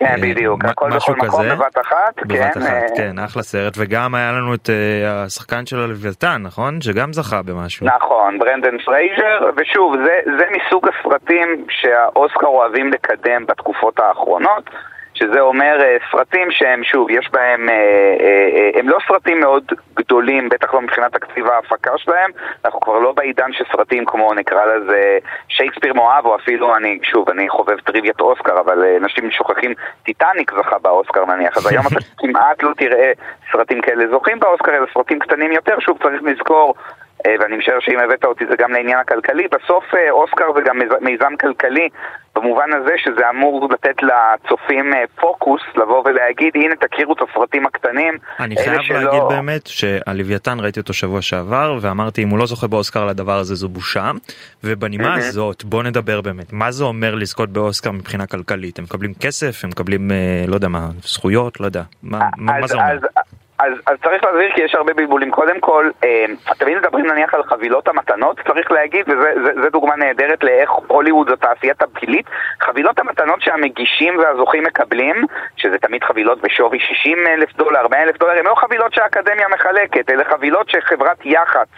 כן, 0.00 0.16
בדיוק, 0.22 0.64
הכל 0.64 0.90
בכל 0.96 1.14
מקום 1.14 1.48
בבת 1.48 1.78
אחת, 1.80 2.14
בבת 2.26 2.54
כן. 2.54 2.62
אחת, 2.62 2.96
כן, 2.96 3.18
אחלה 3.18 3.42
סרט, 3.42 3.74
וגם 3.78 4.14
היה 4.14 4.32
לנו 4.32 4.54
את 4.54 4.70
השחקן 5.06 5.66
של 5.66 5.76
הלוויתן, 5.80 6.42
נכון? 6.42 6.80
שגם 6.80 7.12
זכה 7.12 7.42
במשהו. 7.42 7.86
נכון, 7.86 8.38
ברנדן 8.38 8.78
פרייזר, 8.84 9.50
ושוב, 9.56 9.94
זה 10.38 10.44
מסוג 10.50 10.88
הסרטים 10.88 11.64
שהאוסקר 11.70 12.46
אוהבים 12.46 12.92
לקדם 12.92 13.46
בתקופות 13.46 14.00
האחרונות. 14.00 14.70
שזה 15.20 15.40
אומר 15.40 15.78
סרטים 16.12 16.50
שהם, 16.50 16.84
שוב, 16.84 17.10
יש 17.10 17.30
בהם, 17.32 17.68
הם 18.74 18.88
לא 18.88 18.98
סרטים 19.08 19.40
מאוד 19.40 19.64
גדולים, 19.94 20.48
בטח 20.48 20.74
לא 20.74 20.80
מבחינת 20.80 21.12
תקציב 21.12 21.46
ההפקה 21.46 21.98
שלהם, 21.98 22.30
אנחנו 22.64 22.80
כבר 22.80 22.98
לא 22.98 23.12
בעידן 23.12 23.52
של 23.52 23.64
סרטים 23.72 24.04
כמו 24.04 24.34
נקרא 24.34 24.64
לזה 24.64 25.18
שייקספיר 25.48 25.94
מואב, 25.94 26.26
או 26.26 26.36
אפילו, 26.36 26.76
אני, 26.76 26.98
שוב, 27.02 27.30
אני 27.30 27.48
חובב 27.48 27.80
טריוויית 27.80 28.20
אוסקר, 28.20 28.60
אבל 28.60 28.84
אנשים 29.02 29.30
שוכחים, 29.30 29.74
טיטניק 30.02 30.52
זכה 30.58 30.78
באוסקר 30.78 31.24
נניח, 31.24 31.56
אז 31.56 31.66
היום 31.66 31.84
אתה 31.86 32.00
כמעט 32.20 32.62
לא 32.62 32.70
תראה 32.76 33.12
סרטים 33.52 33.80
כאלה. 33.80 34.04
זוכים 34.10 34.40
באוסקר, 34.40 34.76
אלא 34.76 34.86
סרטים 34.94 35.18
קטנים 35.18 35.52
יותר, 35.52 35.80
שוב, 35.80 35.98
צריך 36.02 36.22
לזכור 36.22 36.74
ואני 37.40 37.56
משער 37.56 37.80
שאם 37.80 37.98
הבאת 37.98 38.24
אותי 38.24 38.44
זה 38.50 38.56
גם 38.58 38.72
לעניין 38.72 38.98
הכלכלי, 38.98 39.48
בסוף 39.48 39.84
אוסקר 40.10 40.44
זה 40.54 40.60
גם 40.60 40.78
מיזם 41.00 41.36
כלכלי 41.40 41.88
במובן 42.36 42.72
הזה 42.72 42.92
שזה 42.96 43.30
אמור 43.30 43.68
לתת 43.72 44.02
לצופים 44.02 44.92
פוקוס 45.20 45.60
לבוא 45.76 46.02
ולהגיד 46.04 46.52
הנה 46.54 46.74
תכירו 46.76 47.12
את 47.12 47.18
הסרטים 47.30 47.66
הקטנים. 47.66 48.14
אני 48.40 48.56
חייב 48.56 48.82
שלא... 48.82 49.00
להגיד 49.00 49.22
באמת 49.28 49.66
שהלוויתן 49.66 50.60
ראיתי 50.60 50.80
אותו 50.80 50.92
שבוע 50.92 51.22
שעבר 51.22 51.78
ואמרתי 51.80 52.22
אם 52.22 52.28
הוא 52.28 52.38
לא 52.38 52.46
זוכה 52.46 52.66
באוסקר 52.66 53.06
לדבר 53.06 53.38
הזה 53.38 53.54
זו 53.54 53.68
בושה. 53.68 54.10
ובנימה 54.64 55.14
הזאת 55.14 55.64
בוא 55.64 55.82
נדבר 55.82 56.20
באמת 56.20 56.52
מה 56.52 56.70
זה 56.70 56.84
אומר 56.84 57.14
לזכות 57.14 57.50
באוסקר 57.50 57.90
מבחינה 57.90 58.26
כלכלית? 58.26 58.78
הם 58.78 58.84
מקבלים 58.84 59.14
כסף? 59.14 59.64
הם 59.64 59.70
מקבלים 59.70 60.10
לא 60.48 60.54
יודע 60.54 60.68
מה 60.68 60.88
זכויות? 61.02 61.60
לא 61.60 61.66
יודע. 61.66 61.82
מה, 62.02 62.18
אז, 62.18 62.30
מה 62.36 62.66
זה 62.66 62.74
אומר. 62.74 62.92
אז... 62.92 63.00
אז, 63.60 63.72
אז 63.86 63.96
צריך 64.02 64.24
להסביר 64.24 64.52
כי 64.54 64.62
יש 64.62 64.74
הרבה 64.74 64.94
בלבולים. 64.94 65.30
קודם 65.30 65.60
כל, 65.60 65.90
אה, 66.04 66.24
תמיד 66.58 66.78
מדברים 66.78 67.06
נניח 67.06 67.34
על 67.34 67.42
חבילות 67.42 67.88
המתנות, 67.88 68.40
צריך 68.48 68.70
להגיד, 68.70 69.06
וזו 69.08 69.70
דוגמה 69.72 69.96
נהדרת 69.96 70.44
לאיך 70.44 70.70
הוליווד 70.70 71.28
זו 71.28 71.36
תעשיית 71.36 71.82
הפילית, 71.82 72.26
חבילות 72.60 72.98
המתנות 72.98 73.42
שהמגישים 73.42 74.18
והזוכים 74.18 74.62
מקבלים, 74.64 75.24
שזה 75.56 75.78
תמיד 75.78 76.04
חבילות 76.04 76.40
בשווי 76.40 76.80
60 76.80 77.18
אלף 77.26 77.56
דולר, 77.56 77.88
100 77.88 78.02
אלף 78.02 78.18
דולר, 78.18 78.38
הן 78.38 78.44
לא 78.44 78.54
חבילות 78.54 78.94
שהאקדמיה 78.94 79.46
מחלקת, 79.54 80.10
אלה 80.10 80.24
חבילות 80.24 80.70
שחברת 80.70 81.26
יח"צ 81.26 81.68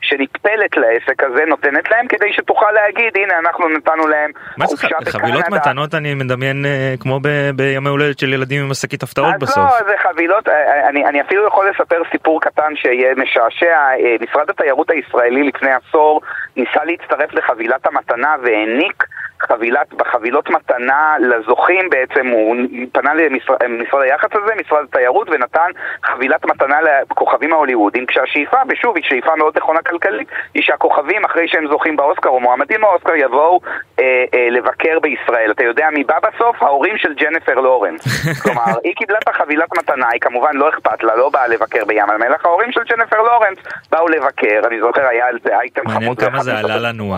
שנטפלת 0.00 0.76
לעסק 0.76 1.22
הזה 1.22 1.44
נותנת 1.44 1.90
להם 1.90 2.08
כדי 2.08 2.32
שתוכל 2.32 2.72
להגיד 2.72 3.16
הנה 3.16 3.38
אנחנו 3.38 3.68
נתנו 3.68 4.06
להם 4.06 4.30
מה 4.56 4.66
זה 4.66 4.76
חבילות 5.10 5.48
מתנות 5.50 5.94
אני 5.94 6.14
מדמיין 6.14 6.66
אה, 6.66 6.94
כמו 7.00 7.20
בימי 7.56 7.88
הולדת 7.88 8.18
של 8.18 8.32
ילדים 8.32 8.64
עם 8.64 8.70
השקית 8.70 9.02
הפתעות 9.02 9.34
אז 9.34 9.40
בסוף. 9.40 9.56
לא 9.56 9.86
זה 9.86 9.94
חבילות 10.02 10.48
אה, 10.48 10.88
אני, 10.88 11.06
אני 11.06 11.20
אפילו 11.20 11.46
יכול 11.46 11.70
לספר 11.70 12.02
סיפור 12.12 12.40
קטן 12.40 12.76
שיהיה 12.76 13.14
משעשע 13.14 13.76
אה, 13.76 14.16
משרד 14.20 14.50
התיירות 14.50 14.90
הישראלי 14.90 15.42
לפני 15.42 15.70
עשור 15.70 16.20
ניסה 16.56 16.84
להצטרף 16.84 17.34
לחבילת 17.34 17.86
המתנה 17.86 18.34
והעניק 18.42 19.04
חבילת, 19.42 19.94
בחבילות 19.94 20.50
מתנה 20.50 21.14
לזוכים 21.20 21.90
בעצם, 21.90 22.26
הוא 22.26 22.56
פנה 22.92 23.14
למשרד 23.14 24.02
היח"צ 24.02 24.30
הזה, 24.32 24.52
משרד 24.60 24.84
התיירות, 24.88 25.28
ונתן 25.30 25.70
חבילת 26.04 26.46
מתנה 26.46 26.78
לכוכבים 27.10 27.52
ההוליוודים, 27.52 28.06
כשהשאיפה, 28.06 28.56
ושוב, 28.68 28.96
היא 28.96 29.04
שאיפה 29.08 29.36
מאוד 29.36 29.58
נכונה 29.58 29.82
כלכלית, 29.82 30.28
היא 30.54 30.62
שהכוכבים, 30.62 31.24
אחרי 31.24 31.48
שהם 31.48 31.68
זוכים 31.70 31.96
באוסקר 31.96 32.28
או 32.28 32.40
מועמדים 32.40 32.80
באוסקר, 32.80 33.16
יבואו 33.16 33.60
אה, 34.00 34.24
אה, 34.34 34.50
לבקר 34.50 34.98
בישראל. 35.02 35.50
אתה 35.50 35.64
יודע 35.64 35.88
מי 35.92 36.04
בא 36.04 36.18
בסוף? 36.18 36.62
ההורים 36.62 36.98
של 36.98 37.14
ג'נפר 37.14 37.54
לורנס. 37.54 38.02
כלומר, 38.42 38.62
היא 38.84 38.94
קיבלה 38.94 39.18
את 39.18 39.28
החבילת 39.28 39.68
מתנה, 39.78 40.06
היא 40.12 40.20
כמובן 40.20 40.50
לא 40.54 40.68
אכפת 40.68 41.02
לה, 41.02 41.16
לא 41.16 41.28
באה 41.28 41.48
לבקר 41.48 41.84
בים 41.84 42.10
המלח, 42.10 42.46
ההורים 42.46 42.72
של 42.72 42.80
ג'נפר 42.84 43.22
לורנס 43.22 43.58
באו 43.90 44.08
לבקר, 44.08 44.60
אני 44.66 44.80
זוכר, 44.80 45.06
היה 45.06 45.26
על 45.26 45.38
זה 45.44 45.58
אייטם 45.58 45.88
חמוד. 45.88 45.94
מעניין 45.94 46.14
כמה 46.14 46.42
זה 46.42 46.58
עלה 46.58 46.78
לנו, 46.78 47.14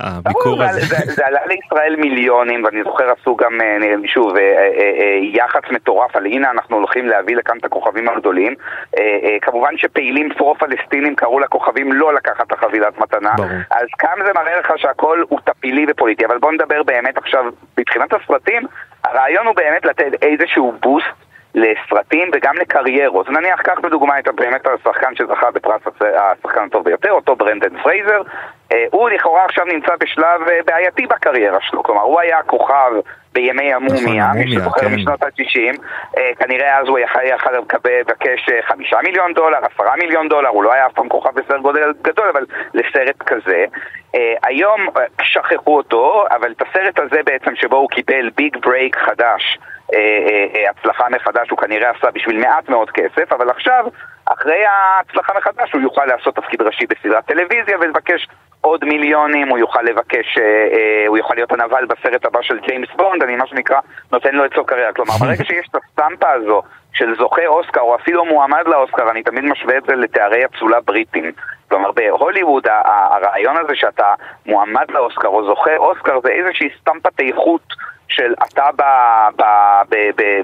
הביקור 0.00 0.62
הזה. 0.62 0.96
זה 1.04 1.26
עלה 1.36 1.46
לישראל 1.46 1.96
מיליונים, 1.96 2.64
ואני 2.64 2.82
זוכר 2.82 3.10
עשו 3.10 3.36
גם, 3.36 3.60
שוב, 4.06 4.32
יח"צ 5.20 5.70
מטורף 5.70 6.16
על 6.16 6.26
הנה 6.26 6.50
אנחנו 6.50 6.76
הולכים 6.76 7.06
להביא 7.06 7.36
לכאן 7.36 7.58
את 7.58 7.64
הכוכבים 7.64 8.08
הגדולים. 8.08 8.54
כמובן 9.42 9.76
שפעילים 9.76 10.28
פרו-פלסטינים 10.38 11.16
קראו 11.16 11.40
לכוכבים 11.40 11.92
לא 11.92 12.14
לקחת 12.14 12.46
את 12.46 12.52
החבילת 12.52 12.98
מתנה. 12.98 13.32
ברור. 13.36 13.48
אז 13.70 13.86
כאן 13.98 14.24
זה 14.26 14.32
מראה 14.34 14.58
לך 14.60 14.72
שהכל 14.76 15.22
הוא 15.28 15.38
טפילי 15.44 15.86
ופוליטי. 15.88 16.26
אבל 16.26 16.38
בוא 16.38 16.52
נדבר 16.52 16.82
באמת 16.82 17.18
עכשיו, 17.18 17.44
מבחינת 17.78 18.12
הסרטים, 18.14 18.62
הרעיון 19.04 19.46
הוא 19.46 19.54
באמת 19.54 19.84
לתת 19.84 20.22
איזשהו 20.22 20.72
boost. 20.82 21.06
לסרטים 21.58 22.30
וגם 22.34 22.54
לקריירות. 22.56 23.30
נניח, 23.30 23.60
קח 23.62 23.78
בדוגמה 23.82 24.18
את 24.18 24.28
באמת 24.28 24.66
השחקן 24.66 25.14
שזכה 25.14 25.50
בפרס 25.50 25.80
השחקן 26.00 26.64
הטוב 26.64 26.84
ביותר, 26.84 27.10
אותו 27.10 27.36
ברנדן 27.36 27.82
פרייזר. 27.82 28.22
הוא 28.90 29.10
לכאורה 29.10 29.44
עכשיו 29.44 29.64
נמצא 29.64 29.92
בשלב 30.00 30.40
בעייתי 30.66 31.06
בקריירה 31.06 31.58
שלו, 31.60 31.82
כלומר 31.82 32.02
הוא 32.02 32.20
היה 32.20 32.42
כוכב 32.42 32.92
בימי 33.32 33.74
המומיה, 33.74 34.26
מי 34.34 34.52
שזוכר 34.52 34.88
משנות 34.88 35.22
ה-90, 35.22 35.78
כנראה 36.38 36.78
אז 36.78 36.88
הוא 36.88 36.98
יכל 36.98 37.50
לבקש 37.84 38.46
חמישה 38.62 38.98
מיליון 39.04 39.32
דולר, 39.32 39.58
עשרה 39.58 39.96
מיליון 39.96 40.28
דולר, 40.28 40.48
הוא 40.48 40.64
לא 40.64 40.72
היה 40.72 40.86
אף 40.86 40.92
פעם 40.92 41.08
כוכב 41.08 41.30
בסרט 41.34 41.60
גודל 41.60 41.92
גדול, 42.02 42.28
אבל 42.28 42.44
לסרט 42.74 43.22
כזה. 43.26 43.64
היום 44.42 44.86
שכחו 45.22 45.76
אותו, 45.76 46.24
אבל 46.30 46.52
את 46.52 46.62
הסרט 46.62 46.98
הזה 46.98 47.22
בעצם 47.24 47.56
שבו 47.56 47.76
הוא 47.76 47.88
קיבל 47.90 48.30
big 48.36 48.56
break 48.56 48.96
חדש, 48.96 49.58
הצלחה 50.70 51.08
מחדש 51.10 51.50
הוא 51.50 51.58
כנראה 51.58 51.90
עשה 51.90 52.10
בשביל 52.10 52.38
מעט 52.38 52.68
מאוד 52.68 52.90
כסף, 52.90 53.32
אבל 53.32 53.50
עכשיו, 53.50 53.86
אחרי 54.26 54.64
ההצלחה 54.66 55.32
מחדש, 55.38 55.72
הוא 55.72 55.82
יוכל 55.82 56.04
לעשות 56.04 56.34
תפקיד 56.36 56.62
ראשי 56.62 56.86
בסדרת 56.86 57.24
טלוויזיה 57.26 57.76
ולבקש 57.80 58.28
עוד 58.60 58.84
מיליונים, 58.84 59.48
הוא 59.48 59.58
יוכל 59.58 59.82
לבקש, 59.82 60.38
הוא 61.06 61.18
יוכל 61.18 61.34
להיות 61.34 61.52
הנבל 61.52 61.84
בסרט 61.86 62.24
הבא 62.24 62.42
של 62.42 62.58
ג'יימס 62.58 62.88
בונד, 62.96 63.22
אני 63.22 63.36
מה 63.36 63.46
שנקרא 63.46 63.80
נותן 64.12 64.34
לו 64.34 64.44
את 64.44 64.54
סוף 64.54 64.66
קריירה. 64.66 64.92
כלומר, 64.92 65.12
ברגע 65.20 65.44
שיש 65.48 65.66
את 65.70 65.76
הסטמפה 65.76 66.30
הזו 66.30 66.62
של 66.92 67.14
זוכה 67.16 67.46
אוסקר, 67.46 67.80
או 67.80 67.94
אפילו 67.94 68.24
מועמד 68.24 68.62
לאוסקר, 68.66 69.10
אני 69.10 69.22
תמיד 69.22 69.44
משווה 69.44 69.78
את 69.78 69.82
זה 69.86 69.94
לתארי 69.94 70.44
אצולה 70.44 70.80
בריטים. 70.80 71.32
כלומר, 71.68 71.92
בהוליווד 71.92 72.66
הרעיון 73.10 73.56
הזה 73.56 73.74
שאתה 73.74 74.14
מועמד 74.46 74.90
לאוסקר 74.90 75.28
או 75.28 75.46
זוכה 75.46 75.76
אוסקר 75.76 76.20
זה 76.20 76.28
איזושהי 76.28 76.68
סטמפת 76.80 77.20
איכות 77.20 77.72
של 78.08 78.34
אתה 78.44 78.66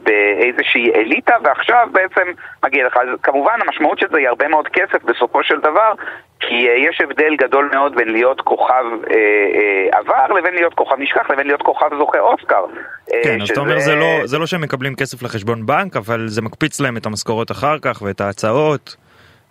באיזושהי 0.03 0.93
אליטה 0.95 1.35
ועכשיו 1.45 1.89
בעצם 1.93 2.29
מגיע 2.65 2.87
לך. 2.87 2.97
אז 2.97 3.09
כמובן 3.23 3.59
המשמעות 3.61 3.99
של 3.99 4.07
זה 4.13 4.19
היא 4.19 4.29
הרבה 4.29 4.49
מאוד 4.49 4.69
כסף 4.69 5.05
בסופו 5.05 5.43
של 5.43 5.61
דבר, 5.61 5.93
כי 6.41 6.69
אה, 6.69 6.75
יש 6.89 7.01
הבדל 7.01 7.37
גדול 7.37 7.71
מאוד 7.75 7.95
בין 7.95 8.09
להיות 8.09 8.41
כוכב 8.41 8.85
אה, 9.11 9.17
אה, 9.55 9.99
עבר 9.99 10.35
לבין 10.35 10.55
להיות 10.55 10.75
כוכב 10.75 10.97
נשכח 10.99 11.31
לבין 11.31 11.47
להיות 11.47 11.63
כוכב 11.63 11.89
זוכה 11.99 12.19
אוסקר. 12.19 12.65
אה, 13.13 13.21
כן, 13.25 13.39
אה, 13.39 13.43
אז 13.43 13.51
אתה 13.51 13.61
אומר 13.61 13.79
זה 13.79 13.95
לא, 13.95 14.21
זה 14.25 14.39
לא 14.39 14.47
שהם 14.47 14.61
מקבלים 14.61 14.95
כסף 14.95 15.23
לחשבון 15.23 15.67
בנק, 15.67 15.97
אבל 15.97 16.29
זה 16.29 16.43
מקפיץ 16.43 16.81
להם 16.81 16.97
את 16.97 17.07
המשכורות 17.07 17.51
אחר 17.51 17.79
כך 17.83 18.03
ואת 18.03 18.21
ההצעות. 18.21 18.97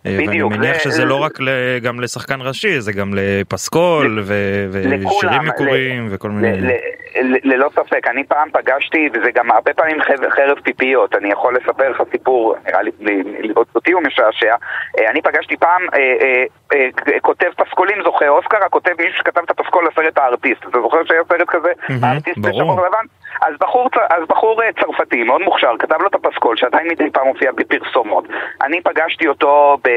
אה, 0.05 0.17
בדיוק. 0.17 0.51
ואני 0.51 0.57
מניח 0.57 0.73
זה, 0.73 0.79
שזה 0.79 1.05
לא 1.05 1.15
רק 1.15 1.37
גם 1.81 1.99
לשחקן 1.99 2.41
ראשי, 2.41 2.81
זה 2.81 2.91
גם 2.91 3.13
לפסקול 3.15 4.23
ושירים 4.71 5.41
מקוריים 5.45 6.07
וכל 6.11 6.29
מיני... 6.29 6.71
ללא 7.43 7.69
ספק, 7.69 8.07
אני 8.07 8.23
פעם 8.23 8.49
פגשתי, 8.51 9.09
וזה 9.13 9.31
גם 9.31 9.51
הרבה 9.51 9.73
פעמים 9.73 9.97
חרב 10.29 10.59
פיפיות, 10.63 11.15
אני 11.15 11.31
יכול 11.31 11.55
לספר 11.55 11.89
לך 11.89 12.01
סיפור, 12.11 12.55
נראה 12.67 12.81
לי, 12.81 12.91
אותי 13.75 13.91
הוא 13.91 14.01
משעשע, 14.03 14.55
אה, 14.99 15.09
אני 15.09 15.21
פגשתי 15.21 15.57
פעם 15.57 15.81
אה, 15.93 16.43
כותב 17.21 17.47
פסקולים 17.57 17.97
זוכה 18.03 18.27
אוסקר, 18.27 18.57
הכותב 18.65 18.91
מישהו 18.99 19.17
שכתב 19.17 19.41
את 19.45 19.49
הפסקול 19.49 19.87
לסרט 19.87 20.17
הארטיסט, 20.17 20.61
אתה 20.69 20.81
זוכר 20.81 20.97
שהיה 21.05 21.21
סרט 21.29 21.47
כזה? 21.47 21.71
הארטיסט 22.01 22.37
בשחור 22.37 22.81
לבן? 22.87 23.05
אז 23.41 23.53
בחור, 23.59 23.89
אז 24.09 24.23
בחור 24.27 24.63
אה, 24.63 24.69
צרפתי 24.73 25.23
מאוד 25.23 25.41
מוכשר 25.41 25.71
כתב 25.79 26.01
לו 26.01 26.07
את 26.07 26.15
הפסקול 26.15 26.57
שעדיין 26.57 26.87
מדי 26.87 27.09
פעם 27.09 27.27
מופיע 27.27 27.51
בפרסומות. 27.51 28.25
אני 28.61 28.81
פגשתי 28.81 29.27
אותו, 29.27 29.77
ב, 29.83 29.87
אה, 29.87 29.93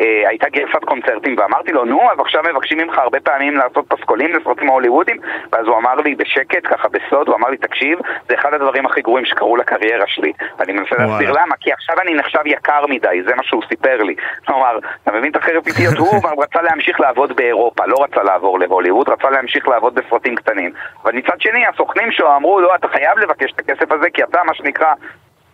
אה, 0.00 0.28
הייתה 0.28 0.48
גרסת 0.48 0.84
קונצרטים 0.84 1.36
ואמרתי 1.38 1.72
לו 1.72 1.84
נו 1.84 2.10
אז 2.12 2.18
עכשיו 2.18 2.42
מבקשים 2.52 2.78
ממך 2.78 2.98
הרבה 2.98 3.20
פעמים 3.20 3.56
לעשות 3.56 3.84
פסקולים 3.88 4.32
לסרטים 4.34 4.68
ההוליוודים 4.68 5.16
ואז 5.52 5.66
הוא 5.66 5.76
אמר 5.76 5.94
לי 5.94 6.14
בשקט 6.14 6.66
ככה 6.66 6.88
בסוד 6.88 7.28
הוא 7.28 7.36
אמר 7.36 7.50
לי 7.50 7.56
תקשיב 7.56 7.98
זה 8.28 8.34
אחד 8.34 8.54
הדברים 8.54 8.86
הכי 8.86 9.02
גרועים 9.02 9.26
שקרו 9.26 9.56
לקריירה 9.56 10.06
שלי. 10.06 10.32
ואני 10.58 10.72
מנסה 10.72 10.96
להסביר 10.98 11.32
למה 11.32 11.54
כי 11.60 11.72
עכשיו 11.72 11.96
אני 12.00 12.14
נחשב 12.14 12.46
יקר 12.46 12.86
מדי 12.88 13.22
זה 13.26 13.34
מה 13.34 13.42
שהוא 13.42 13.62
סיפר 13.68 14.02
לי. 14.02 14.14
כלומר 14.46 14.78
אתה 15.02 15.12
מבין 15.12 15.30
את 15.30 15.36
החרב 15.36 15.64
פיתיות 15.64 15.98
הוא 15.98 16.42
רצה 16.42 16.62
להמשיך 16.62 17.00
לעבוד 17.00 17.36
באירופה 17.36 17.86
לא 17.86 17.96
רצה 18.04 18.22
לעבור 18.22 18.58
להוליווד 18.58 19.08
רצה 19.08 19.30
להמשיך 19.30 19.68
לעבוד 19.68 19.94
בסרטים 19.94 20.34
קטנים. 20.34 20.72
אבל 21.02 21.12
מצד 21.12 21.40
שני 21.40 21.66
הסוכנים 21.66 22.12
שלו 22.12 22.36
אמרו 22.36 22.60
לא 22.60 22.73
אתה 22.74 22.88
חייב 22.88 23.18
לבקש 23.18 23.52
את 23.52 23.60
הכסף 23.60 23.92
הזה, 23.92 24.06
כי 24.14 24.22
אתה, 24.22 24.38
מה 24.46 24.54
שנקרא, 24.54 24.92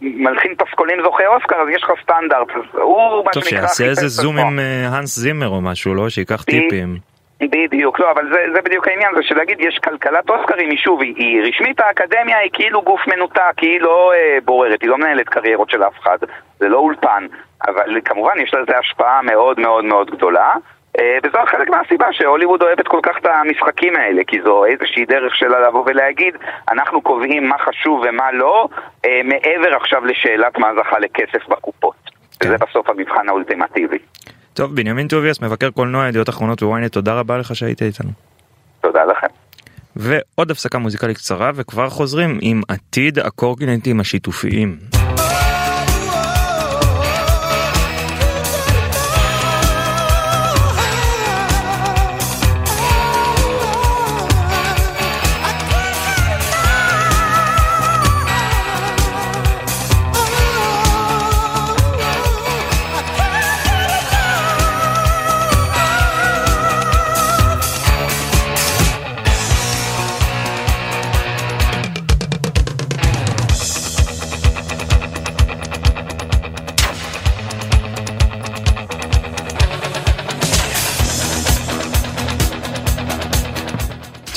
מלחין 0.01 0.55
פסקולים 0.55 0.99
זוכי 1.05 1.27
אוסקר, 1.27 1.57
אז 1.57 1.68
יש 1.68 1.83
לך 1.83 1.91
סטנדרט. 2.03 2.49
הוא, 2.73 3.25
מה 3.25 3.31
טוב, 3.33 3.45
שיעשה 3.45 3.85
איזה 3.85 4.09
זום 4.09 4.39
עם 4.39 4.59
האנס 4.59 5.18
אה, 5.18 5.23
זימר 5.23 5.49
או 5.49 5.61
משהו, 5.61 5.95
לא? 5.95 6.09
שייקח 6.09 6.43
טיפים. 6.43 6.97
בדיוק, 7.41 8.01
לא, 8.01 8.11
אבל 8.11 8.29
זה, 8.33 8.39
זה 8.55 8.62
בדיוק 8.62 8.89
העניין, 8.89 9.14
זה 9.16 9.23
שלהגיד 9.23 9.61
יש 9.61 9.79
כלכלת 9.79 10.31
אוסקרים, 10.31 10.71
היא 10.71 10.79
שוב, 10.79 11.03
היא, 11.03 11.14
היא 11.16 11.43
רשמית, 11.49 11.81
האקדמיה 11.81 12.39
היא 12.39 12.51
כאילו 12.53 12.83
גוף 12.83 13.01
מנותק, 13.07 13.59
היא 13.61 13.81
לא 13.81 14.12
אה, 14.14 14.39
בוררת, 14.45 14.83
היא 14.83 14.91
לא 14.91 14.99
מנהלת 14.99 15.29
קריירות 15.29 15.71
של 15.71 15.83
אף 15.83 15.99
אחד, 16.03 16.18
זה 16.59 16.68
לא 16.68 16.79
אולפן, 16.79 17.27
אבל 17.68 18.01
כמובן 18.05 18.39
יש 18.39 18.55
לזה 18.55 18.79
השפעה 18.79 19.23
מאוד 19.23 19.61
מאוד 19.61 19.85
מאוד 19.85 20.11
גדולה. 20.11 20.53
אה, 20.99 21.18
וזו 21.24 21.38
חלק 21.47 21.70
מהסיבה 21.70 22.07
שהוליווד 22.12 22.62
אוהבת 22.62 22.88
כל 22.88 23.01
כך 23.03 23.18
את 23.20 23.26
המשחקים 23.26 23.97
האלה, 23.97 24.22
כי 24.26 24.36
זו 24.45 24.64
איזושהי 24.64 25.05
דרך 25.05 25.34
שלה 25.34 25.68
לבוא 25.68 25.84
ולהגיד, 25.86 26.34
אנחנו 26.72 27.01
קובעים 27.01 27.49
מה 27.49 27.57
חשוב 27.59 28.03
ומה 28.09 28.32
לא, 28.32 28.68
אה, 29.07 29.20
מעבר 29.24 29.76
עכשיו 29.76 30.05
לשאלת 30.05 30.59
מה 30.59 30.68
זכה 30.80 30.99
לכסף 30.99 31.49
בקופות. 31.49 31.95
כן. 32.41 32.49
וזה 32.49 32.57
בסוף 32.57 32.91
המבחן 32.91 33.28
האולטימטיבי. 33.28 33.99
טוב, 34.55 34.76
בנימין 34.76 35.09
טוביאס, 35.09 35.43
מבקר 35.43 35.70
קולנוע, 35.70 36.09
ידיעות 36.09 36.28
אחרונות 36.28 36.62
וויינט, 36.62 36.93
תודה 36.93 37.14
רבה 37.14 37.38
לך 37.38 37.57
שהיית 37.57 37.82
איתנו. 37.82 38.11
תודה 38.80 39.05
לכם. 39.05 39.26
ועוד 39.97 40.51
הפסקה 40.51 40.78
מוזיקלית 40.78 41.16
קצרה, 41.16 41.51
וכבר 41.55 41.88
חוזרים 41.88 42.38
עם 42.43 42.61
עתיד 42.68 43.18
הקורקינטים 43.18 44.01
השיתופיים. 44.01 44.99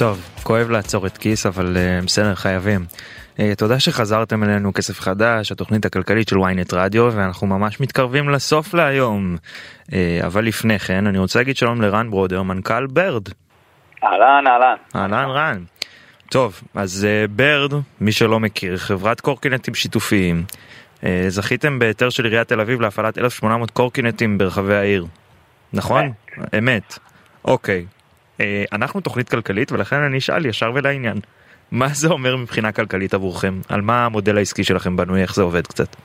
טוב, 0.03 0.19
כואב 0.43 0.69
לעצור 0.69 1.07
את 1.07 1.17
כיס, 1.17 1.45
אבל 1.45 1.77
uh, 1.77 2.05
בסדר, 2.05 2.35
חייבים. 2.35 2.85
Uh, 3.37 3.39
תודה 3.57 3.79
שחזרתם 3.79 4.43
אלינו 4.43 4.73
כסף 4.73 4.99
חדש, 4.99 5.51
התוכנית 5.51 5.85
הכלכלית 5.85 6.27
של 6.27 6.35
ynet 6.35 6.75
רדיו, 6.75 7.09
ואנחנו 7.13 7.47
ממש 7.47 7.79
מתקרבים 7.79 8.29
לסוף 8.29 8.73
להיום. 8.73 9.37
Uh, 9.81 9.93
אבל 10.25 10.45
לפני 10.45 10.79
כן, 10.79 11.07
אני 11.07 11.17
רוצה 11.17 11.39
להגיד 11.39 11.57
שלום 11.57 11.81
לרן 11.81 12.09
ברודר, 12.11 12.43
מנכ"ל 12.43 12.87
ברד. 12.87 13.23
אהלן, 14.03 14.47
אהלן. 14.47 14.75
אהלן, 14.95 15.29
רן. 15.29 15.63
טוב, 16.29 16.61
אז 16.75 17.07
uh, 17.07 17.31
ברד, 17.31 17.73
מי 18.01 18.11
שלא 18.11 18.39
מכיר, 18.39 18.77
חברת 18.77 19.21
קורקינטים 19.21 19.75
שיתופיים. 19.75 20.43
Uh, 20.99 21.03
זכיתם 21.27 21.79
בהיתר 21.79 22.09
של 22.09 22.23
עיריית 22.23 22.47
תל 22.47 22.61
אביב 22.61 22.81
להפעלת 22.81 23.17
1,800 23.17 23.71
קורקינטים 23.71 24.37
ברחבי 24.37 24.75
העיר. 24.75 25.05
נכון? 25.73 26.11
אמת. 26.57 26.99
אוקיי. 27.45 27.85
אה, 28.41 28.63
אנחנו 28.71 29.01
תוכנית 29.01 29.29
כלכלית 29.29 29.71
ולכן 29.71 29.95
אני 29.95 30.17
אשאל 30.17 30.45
ישר 30.45 30.71
ולעניין. 30.73 31.17
מה 31.71 31.87
זה 31.87 32.07
אומר 32.07 32.35
מבחינה 32.35 32.71
כלכלית 32.71 33.13
עבורכם? 33.13 33.53
על 33.69 33.81
מה 33.81 34.05
המודל 34.05 34.37
העסקי 34.37 34.63
שלכם 34.63 34.97
בנוי? 34.97 35.21
איך 35.21 35.35
זה 35.35 35.41
עובד 35.41 35.67
קצת? 35.67 35.95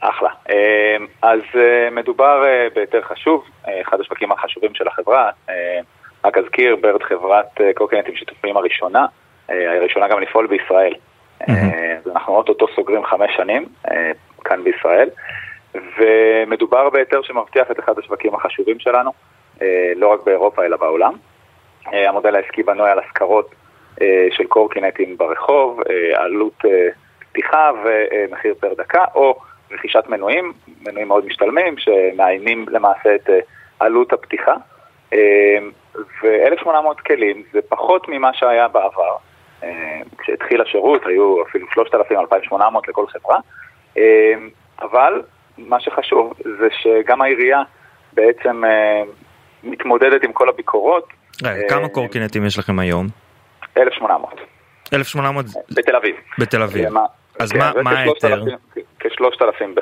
אחלה. 0.00 0.28
אה, 0.50 0.96
אז 1.22 1.40
אה, 1.54 1.90
מדובר 1.90 2.44
בהיתר 2.74 3.02
חשוב, 3.02 3.44
אחד 3.82 4.00
השווקים 4.00 4.32
החשובים 4.32 4.74
של 4.74 4.88
החברה. 4.88 5.30
רק 6.24 6.38
אזכיר, 6.38 6.76
ברד 6.76 7.02
חברת 7.02 7.60
קורקינטים 7.74 8.16
שיתופיים 8.16 8.56
הראשונה, 8.56 9.06
הראשונה 9.48 10.08
גם 10.08 10.20
לפעול 10.20 10.46
בישראל. 10.46 10.94
אז 11.40 12.08
אנחנו 12.12 12.36
אוטוטו 12.36 12.66
סוגרים 12.76 13.04
חמש 13.04 13.30
שנים 13.36 13.66
כאן 14.44 14.64
בישראל, 14.64 15.08
ומדובר 15.74 16.90
בהיתר 16.90 17.22
שמבטיח 17.22 17.70
את 17.70 17.78
אחד 17.78 17.98
השווקים 17.98 18.34
החשובים 18.34 18.78
שלנו. 18.78 19.12
אה, 19.62 19.92
לא 19.96 20.12
רק 20.12 20.20
באירופה 20.24 20.64
אלא 20.64 20.76
בעולם. 20.76 21.12
אה, 21.92 22.08
המודל 22.08 22.36
העסקי 22.36 22.62
בנוי 22.62 22.90
על 22.90 22.98
השכרות 22.98 23.54
אה, 24.02 24.26
של 24.30 24.46
קורקינטים 24.46 25.16
ברחוב, 25.16 25.80
עלות 26.14 26.64
פתיחה 27.18 27.70
ומחיר 27.84 28.54
פר 28.60 28.74
דקה, 28.74 29.04
או 29.14 29.38
רכישת 29.70 30.04
מנויים, 30.08 30.52
מנויים 30.86 31.08
מאוד 31.08 31.26
משתלמים, 31.26 31.74
שמאיינים 31.78 32.66
למעשה 32.68 33.14
את 33.14 33.30
עלות 33.80 34.12
הפתיחה. 34.12 34.54
ו-1,800 35.94 37.00
כלים 37.06 37.42
זה 37.52 37.60
פחות 37.68 38.08
ממה 38.08 38.32
שהיה 38.32 38.68
בעבר. 38.68 39.16
כשהתחיל 40.18 40.60
השירות 40.60 41.06
היו 41.06 41.42
אפילו 41.42 41.66
3,000-2,800 42.52 42.54
לכל 42.88 43.06
חברה, 43.06 43.38
אבל 44.82 45.22
מה 45.58 45.80
שחשוב 45.80 46.34
זה 46.58 46.68
שגם 46.70 47.22
העירייה 47.22 47.62
בעצם 48.12 48.62
מתמודדת 49.62 50.24
עם 50.24 50.32
כל 50.32 50.48
הביקורות. 50.48 51.08
כמה 51.68 51.82
אה, 51.82 51.88
קורקינטים 51.88 52.46
יש 52.46 52.58
לכם 52.58 52.78
היום? 52.78 53.06
1,800. 53.76 54.34
1,800? 54.92 55.46
בתל 55.70 55.96
אביב. 55.96 56.16
בתל 56.38 56.62
אביב. 56.62 56.88
אז 57.38 57.52
מה 57.52 57.72
כן, 57.72 57.86
ההיתר? 57.86 58.44
כשלושת 59.00 59.42
אלפים 59.42 59.74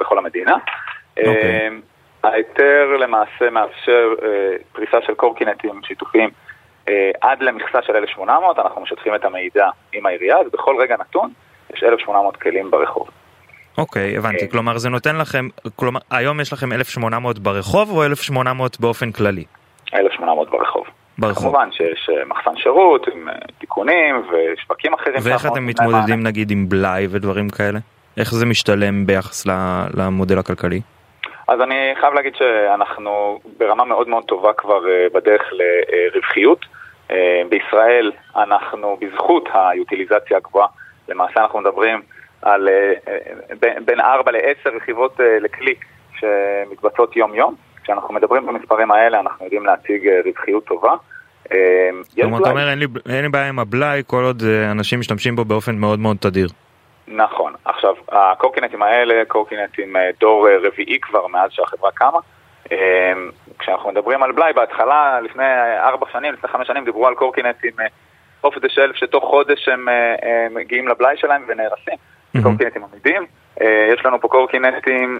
בכל 0.00 0.18
המדינה. 0.18 0.56
אוקיי. 1.18 1.32
אה, 1.32 1.68
ההיתר 2.24 2.96
למעשה 3.00 3.50
מאפשר 3.50 4.14
אה, 4.22 4.56
פריסה 4.72 4.96
של 5.06 5.14
קורקינטים 5.14 5.80
שיתופיים 5.84 6.30
עד 7.20 7.42
למכסה 7.42 7.82
של 7.82 7.96
1,800, 7.96 8.58
אנחנו 8.58 8.80
משתפים 8.80 9.14
את 9.14 9.24
המידע 9.24 9.68
עם 9.92 10.06
העירייה, 10.06 10.38
אז 10.38 10.46
בכל 10.52 10.76
רגע 10.80 10.96
נתון 11.00 11.30
יש 11.74 11.82
1,800 11.82 12.36
כלים 12.36 12.70
ברחוב. 12.70 13.08
אוקיי, 13.78 14.16
הבנתי. 14.16 14.50
כלומר, 14.50 14.78
זה 14.78 14.88
נותן 14.88 15.16
לכם, 15.16 15.48
כלומר, 15.76 16.00
היום 16.10 16.40
יש 16.40 16.52
לכם 16.52 16.72
1,800 16.72 17.38
ברחוב 17.38 17.90
או 17.90 18.04
1,800 18.04 18.80
באופן 18.80 19.12
כללי? 19.12 19.44
1,800 19.94 20.50
ברחוב. 20.50 20.84
ברחוב. 21.18 21.42
כמובן 21.42 21.68
שיש 21.72 22.10
אה, 22.12 22.24
מחסן 22.24 22.56
שירות 22.56 23.08
עם 23.08 23.28
אה, 23.28 23.34
תיקונים 23.58 24.22
ושווקים 24.28 24.94
אחרים. 24.94 25.16
ואיך 25.22 25.46
אתם 25.46 25.66
מתמודדים 25.66 26.22
נגיד 26.22 26.50
עם 26.50 26.68
בלאי 26.68 27.06
ודברים 27.10 27.50
כאלה? 27.50 27.78
איך 28.16 28.34
זה 28.34 28.46
משתלם 28.46 29.06
ביחס 29.06 29.46
למודל 29.96 30.38
הכלכלי? 30.38 30.80
אז 31.48 31.60
אני 31.60 31.94
חייב 32.00 32.14
להגיד 32.14 32.34
שאנחנו 32.36 33.40
ברמה 33.58 33.84
מאוד 33.84 34.08
מאוד 34.08 34.24
טובה 34.24 34.52
כבר 34.52 34.88
אה, 34.88 35.06
בדרך 35.14 35.42
לרווחיות. 35.52 36.66
בישראל 37.48 38.12
אנחנו, 38.36 38.96
בזכות 39.00 39.48
היוטיליזציה 39.54 40.36
הגבוהה, 40.36 40.66
למעשה 41.08 41.40
אנחנו 41.40 41.60
מדברים 41.60 42.02
על 42.44 42.68
בין 43.84 44.00
4 44.00 44.32
ל-10 44.32 44.76
רכיבות 44.76 45.20
לכלי 45.40 45.74
שמתבצעות 46.18 47.16
יום-יום. 47.16 47.54
כשאנחנו 47.82 48.14
מדברים 48.14 48.46
במספרים 48.46 48.90
האלה 48.90 49.20
אנחנו 49.20 49.44
יודעים 49.44 49.66
להציג 49.66 50.10
רווחיות 50.24 50.64
טובה. 50.64 50.94
כלומר 52.14 52.38
אתה 52.38 52.50
אומר 52.50 52.68
אין 53.08 53.22
לי 53.22 53.28
בעיה 53.28 53.48
עם 53.48 53.58
הבלאי 53.58 54.02
כל 54.06 54.24
עוד 54.24 54.42
אנשים 54.70 55.00
משתמשים 55.00 55.36
בו 55.36 55.44
באופן 55.44 55.74
מאוד 55.74 55.98
מאוד 55.98 56.16
תדיר. 56.20 56.48
נכון. 57.08 57.52
עכשיו, 57.64 57.94
הקורקינטים 58.08 58.82
האלה, 58.82 59.24
קורקינטים 59.28 59.96
דור 60.20 60.48
רביעי 60.62 61.00
כבר 61.00 61.26
מאז 61.26 61.50
שהחברה 61.52 61.90
קמה. 61.94 62.18
כשאנחנו 63.58 63.90
מדברים 63.90 64.22
על 64.22 64.32
בלאי, 64.32 64.52
בהתחלה, 64.52 65.20
לפני 65.20 65.44
ארבע 65.78 66.06
שנים, 66.12 66.32
לפני 66.32 66.50
חמש 66.50 66.66
שנים, 66.66 66.84
דיברו 66.84 67.06
על 67.06 67.14
קורקינטים 67.14 67.72
אוף 68.44 68.58
דה 68.58 68.68
שלף, 68.68 68.96
שתוך 68.96 69.24
חודש 69.24 69.68
הם 69.68 69.88
מגיעים 70.50 70.88
לבלאי 70.88 71.16
שלהם 71.16 71.44
ונהרסים. 71.48 71.94
Mm-hmm. 72.36 72.42
קורקינטים 72.42 72.82
עמידים. 72.84 73.26
יש 73.94 74.04
לנו 74.04 74.20
פה 74.20 74.28
קורקינטים 74.28 75.18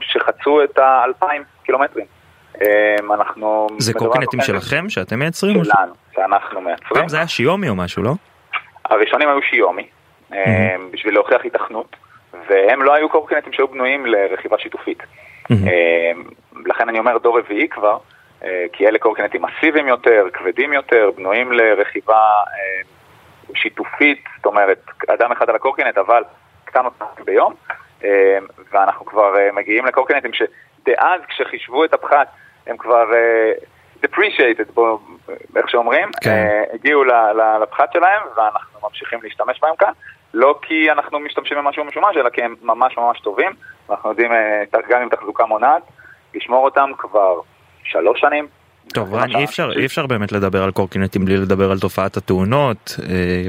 שחצו 0.00 0.64
את 0.64 0.78
האלפיים 0.78 1.42
קילומטרים. 1.64 2.06
אנחנו... 3.14 3.66
זה 3.78 3.92
קורקינטים 3.92 4.40
שלכם, 4.40 4.88
שאתם 4.88 5.18
מייצרים? 5.18 5.64
שלנו, 5.64 5.92
שאנחנו 6.14 6.60
מייצרים. 6.60 6.88
פעם 6.94 7.08
זה 7.08 7.16
היה 7.16 7.26
שיומי 7.26 7.68
או 7.68 7.74
משהו, 7.74 8.02
לא? 8.02 8.12
הראשונים 8.84 9.28
היו 9.28 9.42
שיומי. 9.42 9.86
בשביל 10.92 11.14
להוכיח 11.14 11.42
היתכנות, 11.44 11.96
והם 12.48 12.82
לא 12.82 12.94
היו 12.94 13.08
קורקינטים 13.08 13.52
שהיו 13.52 13.68
בנויים 13.68 14.06
לרכיבה 14.06 14.58
שיתופית. 14.58 15.02
לכן 16.66 16.88
אני 16.88 16.98
אומר 16.98 17.18
דור 17.18 17.38
רביעי 17.38 17.68
כבר, 17.68 17.98
כי 18.72 18.88
אלה 18.88 18.98
קורקינטים 18.98 19.42
מסיביים 19.42 19.88
יותר, 19.88 20.26
כבדים 20.32 20.72
יותר, 20.72 21.10
בנויים 21.16 21.52
לרכיבה 21.52 22.20
שיתופית, 23.54 24.24
זאת 24.36 24.46
אומרת, 24.46 24.84
אדם 25.08 25.32
אחד 25.32 25.50
על 25.50 25.56
הקורקינט, 25.56 25.98
אבל 25.98 26.22
קטן 26.64 26.84
אותם 26.84 27.24
ביום, 27.24 27.54
ואנחנו 28.72 29.06
כבר 29.06 29.34
מגיעים 29.52 29.86
לקורקינטים 29.86 30.30
שדאז 30.32 31.20
כשחישבו 31.28 31.84
את 31.84 31.94
הפחת, 31.94 32.28
הם 32.66 32.76
כבר 32.76 33.10
depreciated, 34.04 34.72
בו, 34.74 35.00
איך 35.56 35.68
שאומרים, 35.68 36.08
כן. 36.22 36.62
הגיעו 36.72 37.04
לפחת 37.62 37.92
שלהם, 37.92 38.22
ואנחנו 38.36 38.80
ממשיכים 38.88 39.18
להשתמש 39.22 39.60
בהם 39.60 39.76
כאן. 39.76 39.92
לא 40.34 40.58
כי 40.62 40.90
אנחנו 40.90 41.20
משתמשים 41.20 41.58
במשהו 41.58 41.84
משומש, 41.84 42.16
אלא 42.16 42.30
כי 42.30 42.42
הם 42.42 42.54
ממש 42.62 42.96
ממש 42.98 43.20
טובים, 43.20 43.52
ואנחנו 43.88 44.10
יודעים 44.10 44.32
גם 44.88 45.02
עם 45.02 45.08
תחזוקה 45.08 45.44
מונעת, 45.44 45.82
לשמור 46.34 46.64
אותם 46.64 46.90
כבר 46.98 47.40
שלוש 47.84 48.20
שנים. 48.20 48.48
טוב, 48.92 49.14
רן, 49.14 49.36
אי 49.36 49.44
אפשר, 49.44 49.70
אי 49.76 49.86
אפשר 49.86 50.06
באמת 50.06 50.32
לדבר 50.32 50.62
על 50.62 50.70
קורקינטים 50.70 51.24
בלי 51.24 51.36
לדבר 51.36 51.70
על 51.70 51.78
תופעת 51.78 52.16
התאונות. 52.16 53.00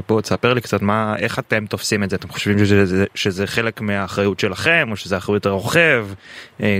בוא 0.08 0.20
תספר 0.20 0.54
לי 0.54 0.60
קצת 0.60 0.82
מה, 0.82 1.14
איך 1.18 1.38
אתם 1.38 1.66
תופסים 1.66 2.02
את 2.02 2.10
זה? 2.10 2.16
אתם 2.16 2.28
חושבים 2.28 2.58
שזה, 2.58 3.04
שזה 3.14 3.46
חלק 3.46 3.80
מהאחריות 3.80 4.40
שלכם, 4.40 4.88
או 4.90 4.96
שזה 4.96 5.16
אחריות 5.16 5.46
הרוכב? 5.46 6.06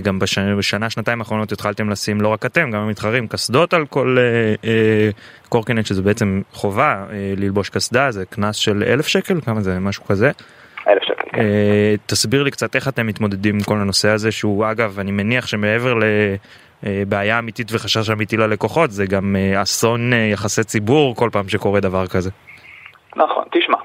גם 0.03 0.19
בשנה, 0.19 0.57
בשנה, 0.57 0.91
שנתיים 0.91 1.21
האחרונות 1.21 1.53
התחלתם 1.53 1.91
לשים, 1.91 2.21
לא 2.21 2.29
רק 2.29 2.47
אתם, 2.47 2.71
גם 2.71 2.81
המתחרים, 2.81 3.29
קסדות 3.29 3.75
על 3.75 3.87
כל 3.87 4.17
אה, 4.19 4.71
אה, 4.71 5.11
קורקינט, 5.49 5.87
שזה 5.87 6.03
בעצם 6.03 6.43
חובה 6.53 7.05
אה, 7.13 7.35
ללבוש 7.37 7.69
קסדה, 7.71 8.11
זה 8.11 8.25
קנס 8.25 8.57
של 8.57 8.83
אלף 8.87 9.07
שקל? 9.07 9.41
כמה 9.41 9.61
זה? 9.61 9.79
משהו 9.81 10.05
כזה? 10.05 10.31
אלף 10.89 11.03
שקל. 11.03 11.31
כן. 11.33 11.41
אה, 11.41 11.95
תסביר 12.07 12.43
לי 12.43 12.51
קצת 12.51 12.77
איך 12.77 12.89
אתם 12.89 13.07
מתמודדים 13.07 13.55
עם 13.55 13.63
כל 13.63 13.81
הנושא 13.81 14.09
הזה, 14.09 14.33
שהוא 14.33 14.71
אגב, 14.71 14.99
אני 14.99 15.11
מניח 15.11 15.47
שמעבר 15.47 15.95
ל... 15.95 16.05
בעיה 16.83 17.39
אמיתית 17.39 17.68
וחשש 17.72 18.11
אמיתי 18.11 18.37
ללקוחות, 18.37 18.91
זה 18.91 19.05
גם 19.07 19.37
אסון 19.62 20.12
יחסי 20.12 20.64
ציבור 20.64 21.14
כל 21.16 21.29
פעם 21.33 21.49
שקורה 21.49 21.81
דבר 21.81 22.07
כזה. 22.07 22.31
נכון, 23.16 23.45
תשמע, 23.53 23.79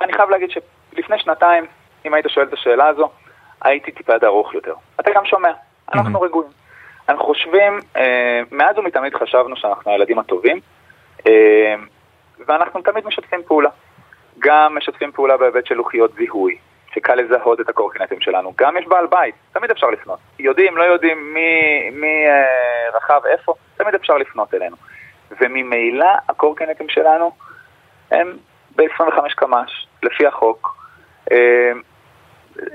אני 0.00 0.12
חייב 0.12 0.30
להגיד 0.30 0.50
שלפני 0.50 1.18
שנתיים, 1.18 1.64
אם 2.06 2.14
היית 2.14 2.26
שואל 2.28 2.46
את 2.46 2.52
השאלה 2.52 2.86
הזו, 2.86 3.10
הייתי 3.62 3.92
טיפה 3.92 4.18
דרוך 4.18 4.54
יותר. 4.54 4.74
אתה 5.00 5.10
גם 5.14 5.24
שומע, 5.24 5.50
אנחנו 5.94 6.20
רגועים. 6.20 6.50
אנחנו 7.08 7.24
חושבים, 7.24 7.80
מאז 8.52 8.78
ומתמיד 8.78 9.14
חשבנו 9.14 9.56
שאנחנו 9.56 9.92
הילדים 9.92 10.18
הטובים, 10.18 10.60
ואנחנו 12.48 12.82
תמיד 12.82 13.06
משתפים 13.06 13.40
פעולה. 13.46 13.70
גם 14.38 14.76
משתפים 14.76 15.12
פעולה 15.12 15.36
בהיבט 15.36 15.66
של 15.66 15.74
לוחיות 15.74 16.10
זיהוי, 16.18 16.58
שקל 16.94 17.14
לזהות 17.14 17.60
את 17.60 17.68
הקורקינטים 17.68 18.20
שלנו. 18.20 18.52
גם 18.58 18.76
יש 18.76 18.86
בעל 18.86 19.06
בית, 19.06 19.34
תמיד 19.52 19.70
אפשר 19.70 19.90
לפנות. 19.90 20.18
יודעים, 20.38 20.76
לא 20.76 20.82
יודעים 20.82 21.34
מי, 21.34 21.90
מי 21.92 22.26
אה, 22.28 22.96
רכב 22.96 23.20
איפה, 23.26 23.54
תמיד 23.76 23.94
אפשר 23.94 24.16
לפנות 24.16 24.54
אלינו. 24.54 24.76
וממילא 25.40 26.06
הקורקינטים 26.28 26.88
שלנו 26.88 27.32
הם 28.10 28.36
ב-25 28.76 29.34
קמ"ש, 29.36 29.86
לפי 30.02 30.26
החוק. 30.26 30.76
אה, 31.32 31.72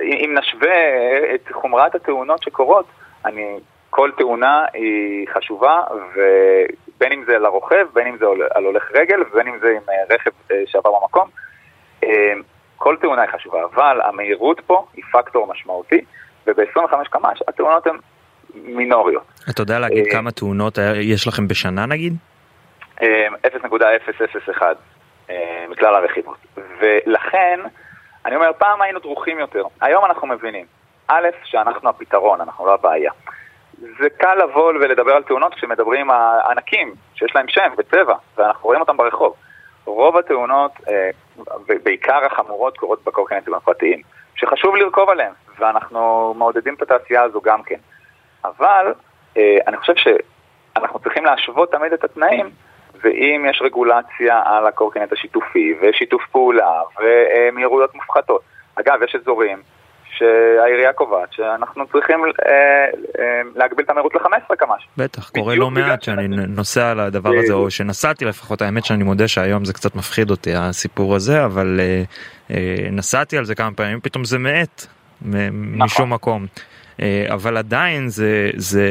אם 0.01 0.37
נשווה 0.37 0.77
את 1.35 1.51
חומרת 1.51 1.95
התאונות 1.95 2.43
שקורות, 2.43 2.85
אני, 3.25 3.59
כל 3.89 4.11
תאונה 4.17 4.65
היא 4.73 5.27
חשובה, 5.33 5.83
ובין 6.15 7.11
אם 7.11 7.23
זה 7.25 7.39
לרוכב, 7.39 7.87
בין 7.93 8.07
אם 8.07 8.17
זה 8.17 8.25
על 8.51 8.63
הולך 8.63 8.91
רגל, 8.93 9.21
ובין 9.21 9.47
אם 9.47 9.59
זה 9.59 9.69
עם 9.69 9.83
רכב 10.09 10.31
שעבר 10.65 10.91
במקום. 10.99 11.29
כל 12.85 12.95
תאונה 13.01 13.21
היא 13.21 13.31
חשובה, 13.31 13.59
אבל 13.73 14.01
המהירות 14.03 14.61
פה 14.67 14.85
היא 14.93 15.03
פקטור 15.11 15.47
משמעותי, 15.47 16.01
וב-25 16.47 16.79
קמ"ש 17.09 17.41
התאונות 17.47 17.87
הן 17.87 17.97
מינוריות. 18.53 19.23
אתה 19.49 19.61
יודע 19.61 19.79
להגיד 19.79 20.05
כמה 20.11 20.31
תאונות 20.31 20.77
יש 21.01 21.27
לכם 21.27 21.47
בשנה 21.47 21.85
נגיד? 21.85 22.13
0.001 22.99 23.03
מכלל 25.69 25.95
הרכיבות. 25.95 26.37
ולכן, 26.79 27.59
אני 28.25 28.35
אומר, 28.35 28.51
פעם 28.57 28.81
היינו 28.81 28.99
דרוכים 28.99 29.39
יותר, 29.39 29.63
היום 29.81 30.05
אנחנו 30.05 30.27
מבינים, 30.27 30.65
א', 31.07 31.27
שאנחנו 31.43 31.89
הפתרון, 31.89 32.41
אנחנו 32.41 32.65
לא 32.65 32.73
הבעיה. 32.73 33.11
זה 33.79 34.09
קל 34.17 34.35
לבוא 34.35 34.73
ולדבר 34.73 35.11
על 35.11 35.23
תאונות 35.23 35.53
כשמדברים 35.53 36.11
הענקים, 36.11 36.93
שיש 37.15 37.35
להם 37.35 37.47
שם 37.49 37.73
וצבע, 37.77 38.15
ואנחנו 38.37 38.63
רואים 38.63 38.81
אותם 38.81 38.97
ברחוב. 38.97 39.35
רוב 39.85 40.17
התאונות, 40.17 40.71
בעיקר 41.83 42.25
החמורות, 42.25 42.77
קורות 42.77 43.03
בקורקינטים 43.03 43.53
הפרטיים, 43.53 44.01
שחשוב 44.35 44.75
לרכוב 44.75 45.09
עליהם, 45.09 45.33
ואנחנו 45.59 46.33
מעודדים 46.37 46.73
את 46.73 46.81
התעשייה 46.81 47.23
הזו 47.23 47.41
גם 47.41 47.63
כן. 47.63 47.79
אבל 48.45 48.93
אני 49.67 49.77
חושב 49.77 49.93
שאנחנו 49.95 50.99
צריכים 50.99 51.25
להשוות 51.25 51.71
תמיד 51.71 51.93
את 51.93 52.03
התנאים, 52.03 52.49
ואם 53.01 53.45
יש 53.49 53.61
רגולציה 53.61 54.41
על 54.45 54.67
הקורקינט 54.67 55.13
השיתופי, 55.13 55.75
ושיתוף 55.81 56.27
פעולה, 56.31 56.81
ומהירויות 56.99 57.95
מופחתות. 57.95 58.41
אגב, 58.75 59.03
יש 59.03 59.15
אזורים 59.15 59.61
שהעירייה 60.15 60.93
קובעת 60.93 61.33
שאנחנו 61.33 61.87
צריכים 61.87 62.19
אה, 62.25 62.51
אה, 63.19 63.41
להגביל 63.55 63.85
את 63.85 63.89
המהירות 63.89 64.15
ל-15 64.15 64.55
קמ"ש. 64.55 64.87
בטח, 64.97 65.29
קורה 65.29 65.55
לא 65.55 65.71
מעט 65.71 66.03
שאני 66.03 66.27
נוסע 66.27 66.91
על 66.91 66.99
הדבר 66.99 67.29
הזה, 67.37 67.53
או 67.53 67.71
שנסעתי 67.71 68.25
לפחות, 68.25 68.61
האמת 68.61 68.85
שאני 68.85 69.03
מודה 69.03 69.27
שהיום 69.27 69.65
זה 69.65 69.73
קצת 69.73 69.95
מפחיד 69.95 70.29
אותי 70.31 70.55
הסיפור 70.55 71.15
הזה, 71.15 71.45
אבל 71.45 71.79
אה, 71.79 72.03
אה, 72.51 72.89
נסעתי 72.91 73.37
על 73.37 73.45
זה 73.45 73.55
כמה 73.55 73.71
פעמים, 73.75 73.99
פתאום 73.99 74.23
זה 74.23 74.37
מאט, 74.37 74.85
נכון. 75.21 75.41
משום 75.77 76.13
מקום. 76.13 76.45
אבל 77.33 77.57
עדיין 77.57 78.07
זה, 78.07 78.49
זה, 78.55 78.87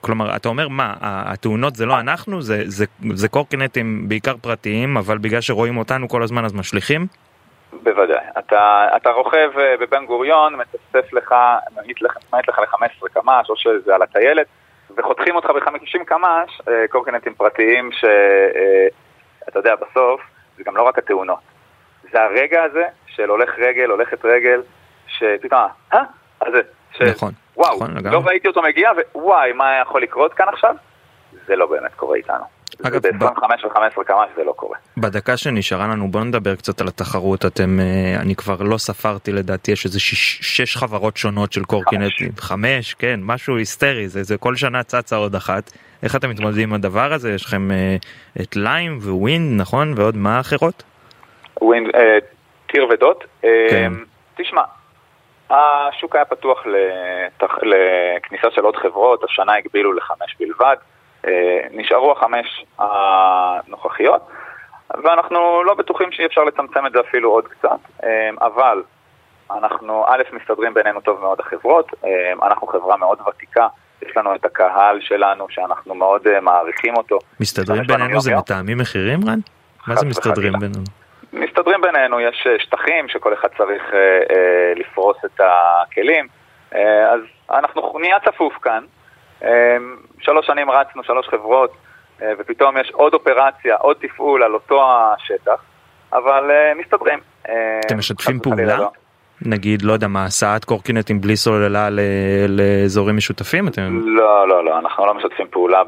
כלומר, 0.00 0.36
אתה 0.36 0.48
אומר 0.48 0.68
מה, 0.68 0.94
התאונות 1.00 1.76
זה 1.76 1.86
לא 1.86 2.00
אנחנו, 2.00 2.42
זה, 2.42 2.62
זה, 2.66 2.84
זה 3.14 3.28
קורקינטים 3.28 4.08
בעיקר 4.08 4.34
פרטיים, 4.40 4.96
אבל 4.96 5.18
בגלל 5.18 5.40
שרואים 5.40 5.76
אותנו 5.76 6.08
כל 6.08 6.22
הזמן 6.22 6.44
אז 6.44 6.52
משליכים? 6.54 7.06
בוודאי. 7.82 8.24
אתה, 8.50 8.88
אתה 8.96 9.10
רוכב 9.10 9.50
בבן 9.80 10.06
גוריון, 10.06 10.54
מצפצף 10.56 11.12
לך, 11.12 11.34
נגיד 11.82 11.96
לך, 12.00 12.16
לך 12.48 12.58
ל-15 12.58 13.08
קמ"ש, 13.12 13.50
או 13.50 13.56
שזה 13.56 13.94
על 13.94 14.02
הטיילת, 14.02 14.46
וחותכים 14.96 15.36
אותך 15.36 15.50
ב-50 15.50 16.04
קמ"ש, 16.04 16.60
קורקינטים 16.90 17.34
פרטיים, 17.34 17.90
שאתה 17.92 19.58
יודע, 19.58 19.74
בסוף, 19.74 20.20
זה 20.56 20.64
גם 20.64 20.76
לא 20.76 20.82
רק 20.82 20.98
התאונות. 20.98 21.38
זה 22.12 22.22
הרגע 22.22 22.62
הזה 22.62 22.84
של 23.06 23.28
הולך 23.28 23.58
רגל, 23.58 23.90
הולכת 23.90 24.24
רגל, 24.24 24.62
שפתאום, 25.06 25.60
אה? 25.92 26.02
אז 26.40 26.52
זה. 26.52 26.60
ש... 26.92 27.02
נכון, 27.02 27.32
וואו, 27.56 27.76
נכון, 27.76 28.06
לא 28.12 28.22
ראיתי 28.24 28.48
אותו 28.48 28.62
מגיע, 28.62 28.90
ווואי, 29.14 29.52
מה 29.52 29.80
יכול 29.82 30.02
לקרות 30.02 30.34
כאן 30.34 30.48
עכשיו? 30.48 30.74
זה 31.46 31.56
לא 31.56 31.66
באמת 31.66 31.94
קורה 31.94 32.16
איתנו. 32.16 32.44
אגב, 32.82 33.02
ב-25 33.02 33.66
ו-15 33.66 34.04
קמ"ש 34.04 34.36
זה 34.36 34.44
לא 34.44 34.52
קורה. 34.52 34.78
בדקה 34.96 35.36
שנשארה 35.36 35.86
לנו 35.86 36.10
בוא 36.10 36.20
נדבר 36.20 36.56
קצת 36.56 36.80
על 36.80 36.88
התחרות 36.88 37.46
אתם 37.46 37.78
אני 38.20 38.34
כבר 38.34 38.62
לא 38.62 38.78
ספרתי 38.78 39.32
לדעתי 39.32 39.72
יש 39.72 39.84
איזה 39.84 40.00
שש, 40.00 40.38
שש 40.42 40.76
חברות 40.76 41.16
שונות 41.16 41.52
של 41.52 41.64
קורקינטים 41.64 42.32
חמש. 42.36 42.40
חמש 42.40 42.94
כן 42.94 43.20
משהו 43.22 43.56
היסטרי 43.56 44.08
זה, 44.08 44.22
זה 44.22 44.38
כל 44.38 44.56
שנה 44.56 44.82
צצה 44.82 45.16
עוד 45.16 45.34
אחת 45.34 45.70
איך 46.02 46.16
אתם 46.16 46.30
מתמודדים 46.30 46.68
עם 46.68 46.74
הדבר 46.74 47.12
הזה 47.12 47.32
יש 47.32 47.44
לכם 47.44 47.70
אה, 47.70 47.96
את 48.42 48.56
ליים 48.56 48.98
ווין 49.02 49.56
נכון 49.56 49.94
ועוד 49.96 50.16
מה 50.16 50.40
אחרות? 50.40 50.82
ווין 51.60 51.90
אה, 51.94 52.18
טיר 52.66 52.86
ודוט 52.90 53.24
כן. 53.42 53.92
אה, 53.92 54.04
תשמע 54.36 54.62
השוק 55.50 56.16
היה 56.16 56.24
פתוח 56.24 56.66
לתח... 56.66 57.54
לכניסה 57.62 58.50
של 58.50 58.64
עוד 58.64 58.76
חברות 58.76 59.24
השנה 59.24 59.54
הגבילו 59.54 59.92
לחמש 59.92 60.36
בלבד. 60.40 60.76
נשארו 61.70 62.12
החמש 62.12 62.64
הנוכחיות, 62.78 64.28
ואנחנו 65.04 65.62
לא 65.64 65.74
בטוחים 65.74 66.12
שאי 66.12 66.26
אפשר 66.26 66.44
לצמצם 66.44 66.86
את 66.86 66.92
זה 66.92 67.00
אפילו 67.00 67.30
עוד 67.30 67.48
קצת, 67.48 68.04
אבל 68.40 68.82
אנחנו 69.50 70.04
א', 70.08 70.22
מסתדרים 70.32 70.74
בינינו 70.74 71.00
טוב 71.00 71.20
מאוד 71.20 71.40
החברות, 71.40 71.92
אנחנו 72.42 72.66
חברה 72.66 72.96
מאוד 72.96 73.18
ותיקה. 73.28 73.66
יש 74.02 74.16
לנו 74.16 74.34
את 74.34 74.44
הקהל 74.44 75.00
שלנו 75.00 75.46
שאנחנו 75.50 75.94
מאוד 75.94 76.26
uh, 76.26 76.40
מעריכים 76.40 76.96
אותו. 76.96 77.18
מסתדרים 77.40 77.82
בינינו 77.86 78.20
זה 78.20 78.36
מטעמים 78.36 78.78
מחירים 78.78 79.20
רן? 79.28 79.38
מה 79.86 79.96
זה 79.96 80.06
מסתדרים 80.06 80.52
בינינו? 80.52 80.84
מסתדרים 81.32 81.80
בינינו, 81.80 82.20
יש 82.20 82.46
שטחים 82.58 83.08
שכל 83.08 83.34
אחד 83.34 83.48
צריך 83.58 83.82
uh, 83.82 83.92
uh, 83.92 84.80
לפרוס 84.80 85.16
את 85.24 85.40
הכלים, 85.40 86.28
uh, 86.72 86.76
אז 87.12 87.20
אנחנו 87.50 87.98
נהיה 88.00 88.20
צפוף 88.20 88.54
כאן. 88.62 88.84
Uh, 89.42 89.44
שלוש 90.20 90.46
שנים 90.46 90.70
רצנו, 90.70 91.04
שלוש 91.04 91.28
חברות, 91.28 91.72
uh, 92.18 92.22
ופתאום 92.38 92.76
יש 92.76 92.90
עוד 92.90 93.14
אופרציה, 93.14 93.76
עוד 93.76 93.96
תפעול 94.00 94.42
על 94.42 94.54
אותו 94.54 94.82
השטח, 94.92 95.62
אבל 96.12 96.50
uh, 96.50 96.78
מסתדרים. 96.80 97.18
אתם 97.86 97.98
משתפים 97.98 98.40
פעולה? 98.40 98.76
לא. 98.76 98.90
נגיד, 99.46 99.82
לא 99.82 99.92
יודע 99.92 100.08
מה, 100.08 100.24
הסעת 100.24 100.64
קורקינטים 100.64 101.20
בלי 101.20 101.36
סוללה 101.36 101.88
לאזורים 102.48 103.16
משותפים? 103.16 103.68
אתם... 103.68 104.00
לא, 104.04 104.48
לא, 104.48 104.64
לא, 104.64 104.78
אנחנו 104.78 105.06
לא 105.06 105.14
משתפים 105.14 105.46
פעולה 105.50 105.84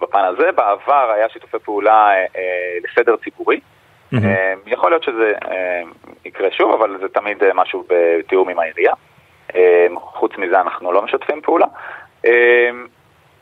בפן 0.00 0.24
הזה. 0.24 0.52
בעבר 0.52 1.10
היה 1.16 1.28
שיתופי 1.28 1.58
פעולה 1.58 2.08
אה, 2.08 2.14
אה, 2.14 2.78
לסדר 2.84 3.16
ציבורי. 3.16 3.60
יכול 4.66 4.90
להיות 4.90 5.02
שזה 5.02 5.32
יקרה 6.24 6.48
שוב, 6.50 6.72
אבל 6.72 6.98
זה 7.00 7.08
תמיד 7.08 7.38
משהו 7.54 7.84
בתיאום 7.88 8.48
עם 8.48 8.58
העירייה. 8.58 8.92
חוץ 9.96 10.32
מזה 10.38 10.60
אנחנו 10.60 10.92
לא 10.92 11.02
משתפים 11.02 11.40
פעולה. 11.40 11.66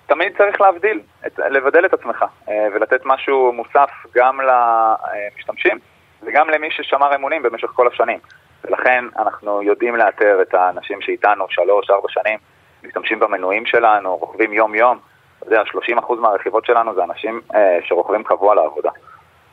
תמיד 0.06 0.36
צריך 0.38 0.60
להבדיל, 0.60 1.00
לבדל 1.38 1.86
את 1.86 1.94
עצמך 1.94 2.24
ולתת 2.48 3.00
משהו 3.04 3.52
מוסף 3.52 3.90
גם 4.14 4.38
למשתמשים 4.40 5.78
וגם 6.22 6.50
למי 6.50 6.70
ששמר 6.70 7.14
אמונים 7.14 7.42
במשך 7.42 7.68
כל 7.68 7.88
השנים. 7.88 8.18
ולכן 8.64 9.04
אנחנו 9.18 9.62
יודעים 9.62 9.96
לאתר 9.96 10.42
את 10.42 10.54
האנשים 10.54 11.00
שאיתנו 11.00 11.44
שלוש, 11.48 11.90
ארבע 11.90 12.08
שנים, 12.08 12.38
משתמשים 12.84 13.20
במנויים 13.20 13.66
שלנו, 13.66 14.16
רוכבים 14.16 14.52
יום-יום. 14.52 14.98
אתה 15.38 15.46
יודע, 15.46 15.62
30% 16.00 16.14
מהרכיבות 16.14 16.66
שלנו 16.66 16.94
זה 16.94 17.04
אנשים 17.04 17.40
אה, 17.54 17.78
שרוכבים 17.84 18.24
קבוע 18.24 18.54
לעבודה. 18.54 18.90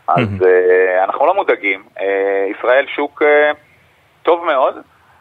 אז 0.08 0.44
אה, 0.46 1.04
אנחנו 1.04 1.26
לא 1.26 1.36
מודאגים. 1.36 1.84
אה, 2.00 2.48
ישראל 2.58 2.86
שוק 2.96 3.22
אה, 3.22 3.52
טוב 4.24 4.46
מאוד, 4.46 4.76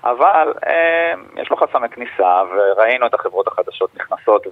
אבל 0.04 0.52
אה, 0.66 1.12
יש 1.42 1.50
לו 1.50 1.56
חסמי 1.56 1.88
כניסה, 1.88 2.42
וראינו 2.50 3.06
את 3.06 3.14
החברות 3.14 3.48
החדשות 3.48 3.90
נכנסות 3.96 4.46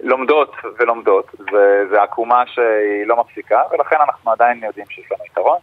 ולומדות 0.00 0.54
אה, 0.64 0.70
ולומדות, 0.78 1.34
וזו 1.40 1.96
עקומה 1.96 2.42
שהיא 2.46 3.06
לא 3.06 3.16
מפסיקה, 3.16 3.62
ולכן 3.72 3.96
אנחנו 4.00 4.30
עדיין 4.30 4.64
יודעים 4.64 4.86
שיש 4.88 5.12
לנו 5.12 5.24
יתרון. 5.26 5.58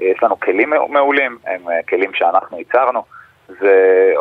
יש 0.00 0.22
לנו 0.22 0.40
כלים 0.40 0.72
מעולים, 0.88 1.38
הם 1.46 1.68
אה, 1.68 1.82
כלים 1.88 2.14
שאנחנו 2.14 2.58
ייצרנו. 2.58 3.04
זה, 3.48 4.12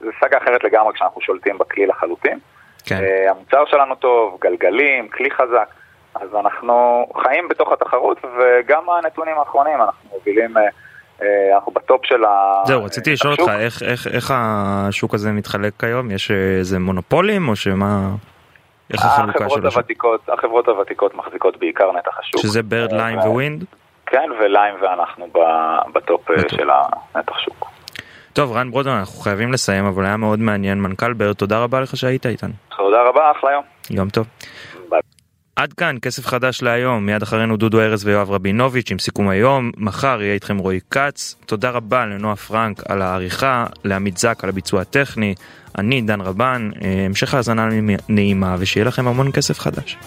זה 0.00 0.10
סאגה 0.20 0.38
אחרת 0.38 0.64
לגמרי 0.64 0.94
כשאנחנו 0.94 1.20
שולטים 1.20 1.58
בכלי 1.58 1.86
לחלוטין. 1.86 2.38
כן. 2.84 3.00
המוצר 3.28 3.64
שלנו 3.66 3.94
טוב, 3.94 4.38
גלגלים, 4.40 5.08
כלי 5.08 5.30
חזק. 5.30 5.68
אז 6.14 6.34
אנחנו 6.34 7.06
חיים 7.22 7.48
בתוך 7.48 7.72
התחרות, 7.72 8.18
וגם 8.38 8.90
הנתונים 8.90 9.38
האחרונים, 9.38 9.80
אנחנו 9.82 10.10
מובילים, 10.12 10.54
אנחנו 11.54 11.72
בטופ 11.72 12.06
של 12.06 12.24
השוק. 12.24 12.66
זהו, 12.66 12.84
רציתי 12.84 13.12
לשאול 13.12 13.32
אותך, 13.32 13.52
איך, 13.58 13.82
איך, 13.82 14.06
איך 14.06 14.34
השוק 14.36 15.14
הזה 15.14 15.32
מתחלק 15.32 15.72
כיום? 15.78 16.10
יש 16.10 16.30
איזה 16.30 16.78
מונופולים, 16.78 17.48
או 17.48 17.56
שמה... 17.56 18.10
איך 18.92 19.04
החלוקה 19.04 19.50
של 19.50 19.66
השוק? 19.66 19.76
הוותיקות, 19.76 20.28
החברות 20.28 20.68
הוותיקות 20.68 21.14
מחזיקות 21.14 21.56
בעיקר 21.56 21.92
נתח 21.92 22.18
השוק. 22.18 22.40
שזה 22.40 22.62
Bird, 22.62 22.92
Lime, 22.92 23.18
Wind? 23.18 23.64
כן, 24.06 24.30
וליים 24.40 24.74
ואנחנו 24.82 25.28
בטופ 25.92 26.30
אה, 26.30 26.36
של 26.48 26.68
הנתח 27.14 27.38
שוק. 27.38 27.66
טוב, 28.32 28.52
רן 28.52 28.70
ברודמן, 28.70 28.96
אנחנו 28.96 29.20
חייבים 29.20 29.52
לסיים, 29.52 29.84
אבל 29.84 30.04
היה 30.04 30.16
מאוד 30.16 30.38
מעניין. 30.38 30.80
מנכ"ל 30.80 31.12
בר, 31.12 31.32
תודה 31.32 31.62
רבה 31.62 31.80
לך 31.80 31.96
שהיית 31.96 32.26
איתנו. 32.26 32.52
תודה 32.76 33.02
רבה, 33.02 33.30
אחלה 33.30 33.52
יום. 33.52 33.64
יום 33.90 34.08
טוב. 34.08 34.26
עד 35.62 35.72
כאן 35.72 35.96
כסף 36.02 36.26
חדש 36.26 36.62
להיום, 36.62 37.06
מיד 37.06 37.22
אחרינו 37.22 37.56
דודו 37.56 37.80
ארז 37.80 38.04
ויואב 38.06 38.30
רבינוביץ' 38.30 38.90
עם 38.90 38.98
סיכום 38.98 39.28
היום, 39.28 39.70
מחר 39.76 40.22
יהיה 40.22 40.34
איתכם 40.34 40.58
רועי 40.58 40.80
כץ, 40.90 41.36
תודה 41.46 41.70
רבה 41.70 42.06
לנועה 42.06 42.36
פרנק 42.36 42.82
על 42.88 43.02
העריכה, 43.02 43.66
לעמית 43.84 44.18
זק 44.18 44.38
על 44.42 44.48
הביצוע 44.48 44.80
הטכני, 44.80 45.34
אני 45.78 46.02
דן 46.02 46.20
רבן, 46.20 46.70
אה, 46.82 47.04
המשך 47.06 47.34
האזנה 47.34 47.68
נעימה 48.08 48.56
ושיהיה 48.58 48.86
לכם 48.86 49.08
המון 49.08 49.32
כסף 49.32 49.58
חדש. 49.58 49.98